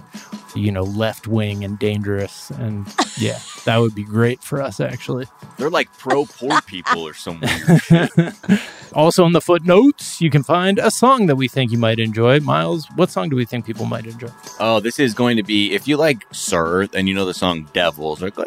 you 0.56 0.72
know, 0.72 0.84
left 0.84 1.28
wing 1.28 1.64
and 1.64 1.78
dangerous. 1.78 2.50
And 2.52 2.88
yeah, 3.18 3.40
that 3.66 3.78
would 3.78 3.96
be 3.96 4.04
great 4.04 4.42
for 4.42 4.62
us, 4.62 4.80
actually. 4.80 5.26
they're 5.58 5.70
like 5.70 5.92
pro 5.98 6.26
poor 6.26 6.62
people 6.62 7.02
or 7.02 7.14
some 7.14 7.42
weird 7.42 8.34
Also, 8.94 9.26
in 9.26 9.34
the 9.34 9.42
footnotes, 9.42 10.22
you 10.22 10.30
can 10.30 10.42
find 10.42 10.80
a 10.80 10.90
song 10.90 11.26
that 11.26 11.36
we 11.36 11.50
think 11.50 11.72
you 11.72 11.78
might 11.78 12.00
enjoy. 12.00 12.40
Miles, 12.40 12.88
what 12.96 13.10
song 13.10 13.28
do 13.28 13.36
we 13.36 13.44
think 13.44 13.66
people 13.66 13.86
might 13.86 14.06
enjoy? 14.06 14.30
Oh, 14.60 14.80
this 14.80 15.00
is 15.00 15.14
going 15.14 15.36
to 15.36 15.44
be 15.44 15.74
if 15.74 15.86
you 15.86 15.98
like 15.98 16.26
Sir 16.32 16.88
and 16.94 17.10
you 17.10 17.14
know 17.14 17.26
the 17.26 17.34
song 17.34 17.68
Devils 17.74 18.24
or 18.24 18.30
go 18.30 18.46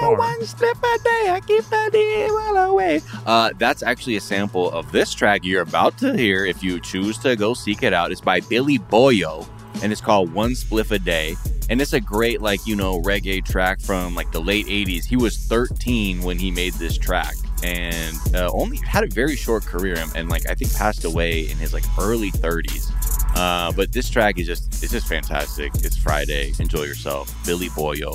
one 0.00 0.40
spliff 0.42 0.78
a 0.78 1.02
day, 1.02 1.30
I 1.30 1.40
keep 1.44 1.64
the 1.64 1.90
devil 1.92 2.56
away. 2.56 3.00
Uh, 3.26 3.50
that's 3.58 3.82
actually 3.82 4.16
a 4.16 4.20
sample 4.20 4.70
of 4.70 4.92
this 4.92 5.12
track 5.12 5.44
you're 5.44 5.62
about 5.62 5.98
to 5.98 6.16
hear. 6.16 6.44
If 6.46 6.62
you 6.62 6.80
choose 6.80 7.18
to 7.18 7.34
go 7.34 7.54
seek 7.54 7.82
it 7.82 7.92
out, 7.92 8.12
it's 8.12 8.20
by 8.20 8.40
Billy 8.40 8.78
Boyo, 8.78 9.46
and 9.82 9.92
it's 9.92 10.00
called 10.00 10.32
One 10.32 10.52
Spliff 10.52 10.90
a 10.90 10.98
Day. 10.98 11.36
And 11.70 11.82
it's 11.82 11.92
a 11.92 12.00
great, 12.00 12.40
like 12.40 12.66
you 12.66 12.76
know, 12.76 13.00
reggae 13.02 13.44
track 13.44 13.80
from 13.80 14.14
like 14.14 14.32
the 14.32 14.40
late 14.40 14.66
'80s. 14.66 15.04
He 15.04 15.16
was 15.16 15.36
13 15.36 16.22
when 16.22 16.38
he 16.38 16.50
made 16.50 16.72
this 16.74 16.96
track, 16.96 17.34
and 17.62 18.16
uh, 18.34 18.50
only 18.54 18.78
had 18.78 19.04
a 19.04 19.08
very 19.08 19.36
short 19.36 19.66
career, 19.66 19.96
and, 19.98 20.10
and 20.16 20.28
like 20.30 20.48
I 20.48 20.54
think 20.54 20.72
passed 20.74 21.04
away 21.04 21.40
in 21.50 21.58
his 21.58 21.74
like 21.74 21.84
early 21.98 22.30
30s. 22.30 22.90
Uh, 23.36 23.70
but 23.72 23.92
this 23.92 24.08
track 24.08 24.38
is 24.38 24.46
just 24.46 24.82
it's 24.82 24.92
just 24.92 25.06
fantastic. 25.08 25.70
It's 25.84 25.96
Friday. 25.96 26.54
Enjoy 26.58 26.84
yourself. 26.84 27.30
Billy 27.44 27.68
Boyo, 27.68 28.14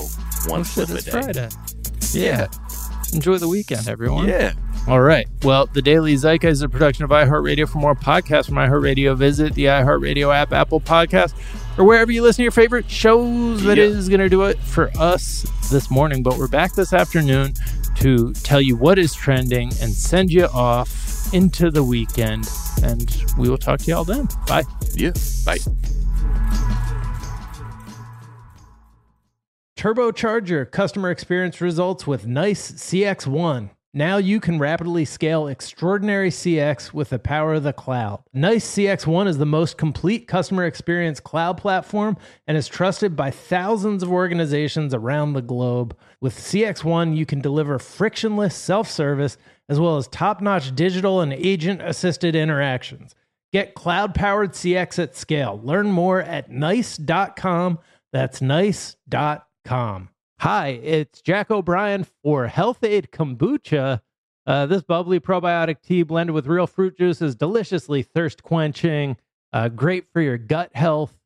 one 0.49 0.61
Oh, 0.61 0.63
shit, 0.63 0.89
a 0.89 1.01
day. 1.01 1.11
Friday. 1.11 1.49
Yeah. 2.11 2.47
Enjoy 3.13 3.37
the 3.37 3.47
weekend, 3.47 3.87
everyone. 3.87 4.27
Yeah. 4.27 4.53
All 4.87 5.01
right. 5.01 5.27
Well, 5.43 5.67
the 5.67 5.81
Daily 5.81 6.15
Zeitgeist 6.15 6.51
is 6.53 6.61
a 6.61 6.69
production 6.69 7.03
of 7.05 7.11
iHeartRadio. 7.11 7.69
For 7.69 7.77
more 7.77 7.95
podcasts 7.95 8.47
from 8.47 8.55
iHeartRadio, 8.55 9.15
visit 9.15 9.53
the 9.53 9.65
iHeartRadio 9.65 10.33
app, 10.33 10.51
Apple 10.51 10.81
Podcast, 10.81 11.33
or 11.77 11.85
wherever 11.85 12.11
you 12.11 12.21
listen 12.21 12.37
to 12.37 12.43
your 12.43 12.51
favorite 12.51 12.89
shows. 12.89 13.63
That 13.63 13.77
Yeah. 13.77 13.83
is 13.85 14.09
going 14.09 14.19
to 14.21 14.29
do 14.29 14.43
it 14.43 14.57
for 14.59 14.89
us 14.97 15.45
this 15.71 15.89
morning. 15.91 16.23
But 16.23 16.37
we're 16.37 16.47
back 16.47 16.73
this 16.73 16.91
afternoon 16.91 17.53
to 17.99 18.33
tell 18.33 18.59
you 18.61 18.75
what 18.75 18.97
is 18.99 19.13
trending 19.13 19.71
and 19.81 19.93
send 19.93 20.31
you 20.31 20.45
off 20.47 21.31
into 21.33 21.69
the 21.71 21.83
weekend. 21.83 22.49
And 22.81 23.09
we 23.37 23.49
will 23.49 23.57
talk 23.57 23.79
to 23.79 23.85
you 23.85 23.95
all 23.95 24.03
then. 24.03 24.27
Bye. 24.47 24.63
Yeah. 24.95 25.11
Bye. 25.45 25.59
Turbocharge 29.83 30.47
your 30.47 30.63
customer 30.63 31.11
experience 31.11 31.59
results 31.59 32.07
with 32.07 32.25
Nice 32.25 32.71
CXone. 32.71 33.71
Now 33.93 34.15
you 34.15 34.39
can 34.39 34.57
rapidly 34.57 35.03
scale 35.03 35.47
extraordinary 35.47 36.29
CX 36.29 36.93
with 36.93 37.09
the 37.09 37.19
power 37.19 37.55
of 37.55 37.63
the 37.63 37.73
cloud. 37.73 38.23
Nice 38.31 38.65
CXone 38.65 39.27
is 39.27 39.39
the 39.39 39.45
most 39.45 39.77
complete 39.77 40.25
customer 40.25 40.63
experience 40.63 41.19
cloud 41.19 41.57
platform 41.57 42.15
and 42.47 42.55
is 42.55 42.69
trusted 42.69 43.17
by 43.17 43.29
thousands 43.29 44.03
of 44.03 44.09
organizations 44.09 44.93
around 44.93 45.33
the 45.33 45.41
globe. 45.41 45.97
With 46.21 46.39
CXone, 46.39 47.13
you 47.17 47.25
can 47.25 47.41
deliver 47.41 47.77
frictionless 47.77 48.55
self 48.55 48.89
service 48.89 49.35
as 49.67 49.81
well 49.81 49.97
as 49.97 50.07
top 50.07 50.39
notch 50.39 50.73
digital 50.73 51.19
and 51.19 51.33
agent 51.33 51.81
assisted 51.81 52.37
interactions. 52.37 53.15
Get 53.51 53.73
cloud 53.73 54.15
powered 54.15 54.53
CX 54.53 54.97
at 55.03 55.17
scale. 55.17 55.59
Learn 55.61 55.91
more 55.91 56.21
at 56.21 56.49
nice.com. 56.49 57.79
That's 58.13 58.41
nice.com. 58.41 59.41
Hi, 60.39 60.67
it's 60.83 61.21
Jack 61.21 61.49
O'Brien 61.49 62.05
for 62.21 62.47
Health-Ade 62.47 63.11
Kombucha. 63.11 64.01
Uh, 64.45 64.65
this 64.65 64.81
bubbly 64.81 65.21
probiotic 65.21 65.77
tea 65.81 66.03
blended 66.03 66.33
with 66.33 66.47
real 66.47 66.67
fruit 66.67 66.97
juice 66.97 67.21
is 67.21 67.33
deliciously 67.33 68.03
thirst 68.03 68.43
quenching, 68.43 69.15
uh, 69.53 69.69
great 69.69 70.05
for 70.11 70.19
your 70.19 70.37
gut 70.37 70.75
health. 70.75 71.17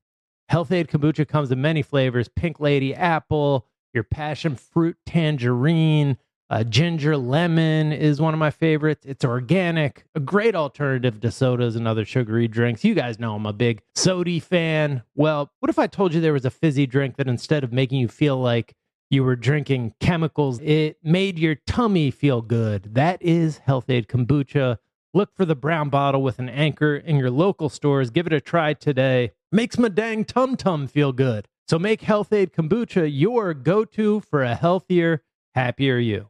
Health-Ade 0.50 0.88
Kombucha 0.88 1.28
comes 1.28 1.52
in 1.52 1.60
many 1.62 1.82
flavors 1.82 2.28
pink 2.28 2.60
lady 2.60 2.94
apple, 2.94 3.66
your 3.92 4.04
passion 4.04 4.56
fruit 4.56 4.98
tangerine, 5.04 6.18
uh, 6.50 6.64
ginger 6.64 7.18
lemon 7.18 7.92
is 7.92 8.22
one 8.22 8.34
of 8.34 8.40
my 8.40 8.52
favorites. 8.52 9.06
It's 9.06 9.26
organic, 9.26 10.06
a 10.16 10.20
great 10.20 10.56
alternative 10.56 11.20
to 11.22 11.32
sodas 11.32 11.76
and 11.76 11.88
other 11.88 12.06
sugary 12.06 12.48
drinks. 12.48 12.84
You 12.84 12.94
guys 12.94 13.20
know 13.20 13.36
I'm 13.36 13.46
a 13.46 13.54
big 13.54 13.82
sody 13.96 14.40
fan. 14.40 15.04
Well, 15.16 15.52
what 15.60 15.70
if 15.70 15.78
I 15.78 15.88
told 15.88 16.14
you 16.14 16.22
there 16.22 16.34
was 16.34 16.46
a 16.46 16.50
fizzy 16.50 16.86
drink 16.86 17.18
that 17.18 17.28
instead 17.28 17.64
of 17.64 17.74
making 17.74 18.00
you 18.00 18.08
feel 18.08 18.38
like 18.38 18.76
you 19.10 19.24
were 19.24 19.36
drinking 19.36 19.94
chemicals, 20.00 20.60
it 20.62 20.98
made 21.04 21.38
your 21.38 21.56
tummy 21.56 22.12
feel 22.12 22.42
good? 22.42 22.94
That 22.96 23.22
is 23.22 23.58
Health-Ade 23.60 24.08
Kombucha. 24.08 24.78
Look 25.14 25.36
for 25.36 25.46
the 25.46 25.56
brown 25.56 25.90
bottle 25.90 26.22
with 26.22 26.40
an 26.40 26.50
anchor 26.50 26.96
in 26.96 27.18
your 27.18 27.32
local 27.32 27.68
stores. 27.68 28.10
Give 28.10 28.28
it 28.28 28.34
a 28.34 28.40
try 28.40 28.74
today. 28.74 29.32
Makes 29.52 29.78
my 29.78 29.90
dang 29.90 30.24
tum 30.24 30.56
tum 30.56 30.88
feel 30.88 31.12
good. 31.12 31.48
So 31.68 31.78
make 31.78 32.02
Health-Ade 32.02 32.54
Kombucha 32.54 33.10
your 33.12 33.54
go 33.54 33.84
to 33.84 34.22
for 34.22 34.44
a 34.44 34.56
healthier, 34.56 35.24
happier 35.54 35.98
you. 35.98 36.30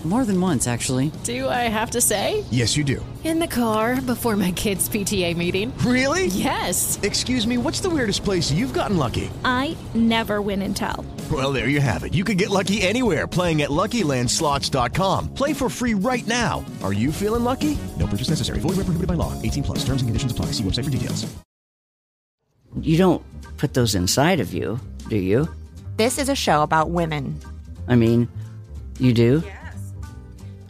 More 0.03 0.25
than 0.25 0.41
once, 0.41 0.67
actually. 0.67 1.11
Do 1.23 1.47
I 1.47 1.69
have 1.69 1.91
to 1.91 2.01
say? 2.01 2.43
Yes, 2.49 2.75
you 2.75 2.83
do. 2.83 3.05
In 3.23 3.37
the 3.37 3.45
car 3.45 4.01
before 4.01 4.35
my 4.35 4.51
kids' 4.51 4.89
PTA 4.89 5.37
meeting. 5.37 5.71
Really? 5.85 6.25
Yes. 6.25 6.99
Excuse 7.03 7.45
me, 7.45 7.59
what's 7.59 7.81
the 7.81 7.89
weirdest 7.89 8.23
place 8.23 8.51
you've 8.51 8.73
gotten 8.73 8.97
lucky? 8.97 9.29
I 9.45 9.77
never 9.93 10.41
win 10.41 10.63
and 10.63 10.75
tell. 10.75 11.05
Well, 11.31 11.53
there 11.53 11.67
you 11.67 11.79
have 11.79 12.03
it. 12.03 12.15
You 12.15 12.23
can 12.23 12.35
get 12.35 12.49
lucky 12.49 12.81
anywhere 12.81 13.27
playing 13.27 13.61
at 13.61 13.69
LuckyLandSlots.com. 13.69 15.35
Play 15.35 15.53
for 15.53 15.69
free 15.69 15.93
right 15.93 16.25
now. 16.25 16.65
Are 16.81 16.93
you 16.93 17.11
feeling 17.11 17.43
lucky? 17.43 17.77
No 17.99 18.07
purchase 18.07 18.29
necessary. 18.29 18.57
Void 18.59 18.77
where 18.77 18.85
prohibited 18.85 19.07
by 19.07 19.13
law. 19.13 19.39
18 19.43 19.61
plus. 19.63 19.79
Terms 19.85 20.01
and 20.01 20.09
conditions 20.09 20.31
apply. 20.31 20.47
See 20.47 20.63
website 20.63 20.85
for 20.85 20.89
details. 20.89 21.31
You 22.81 22.97
don't 22.97 23.21
put 23.57 23.75
those 23.75 23.93
inside 23.93 24.39
of 24.39 24.51
you, 24.51 24.79
do 25.09 25.17
you? 25.17 25.47
This 25.97 26.17
is 26.17 26.27
a 26.29 26.35
show 26.35 26.63
about 26.63 26.89
women. 26.89 27.39
I 27.87 27.95
mean, 27.95 28.27
you 28.97 29.13
do? 29.13 29.43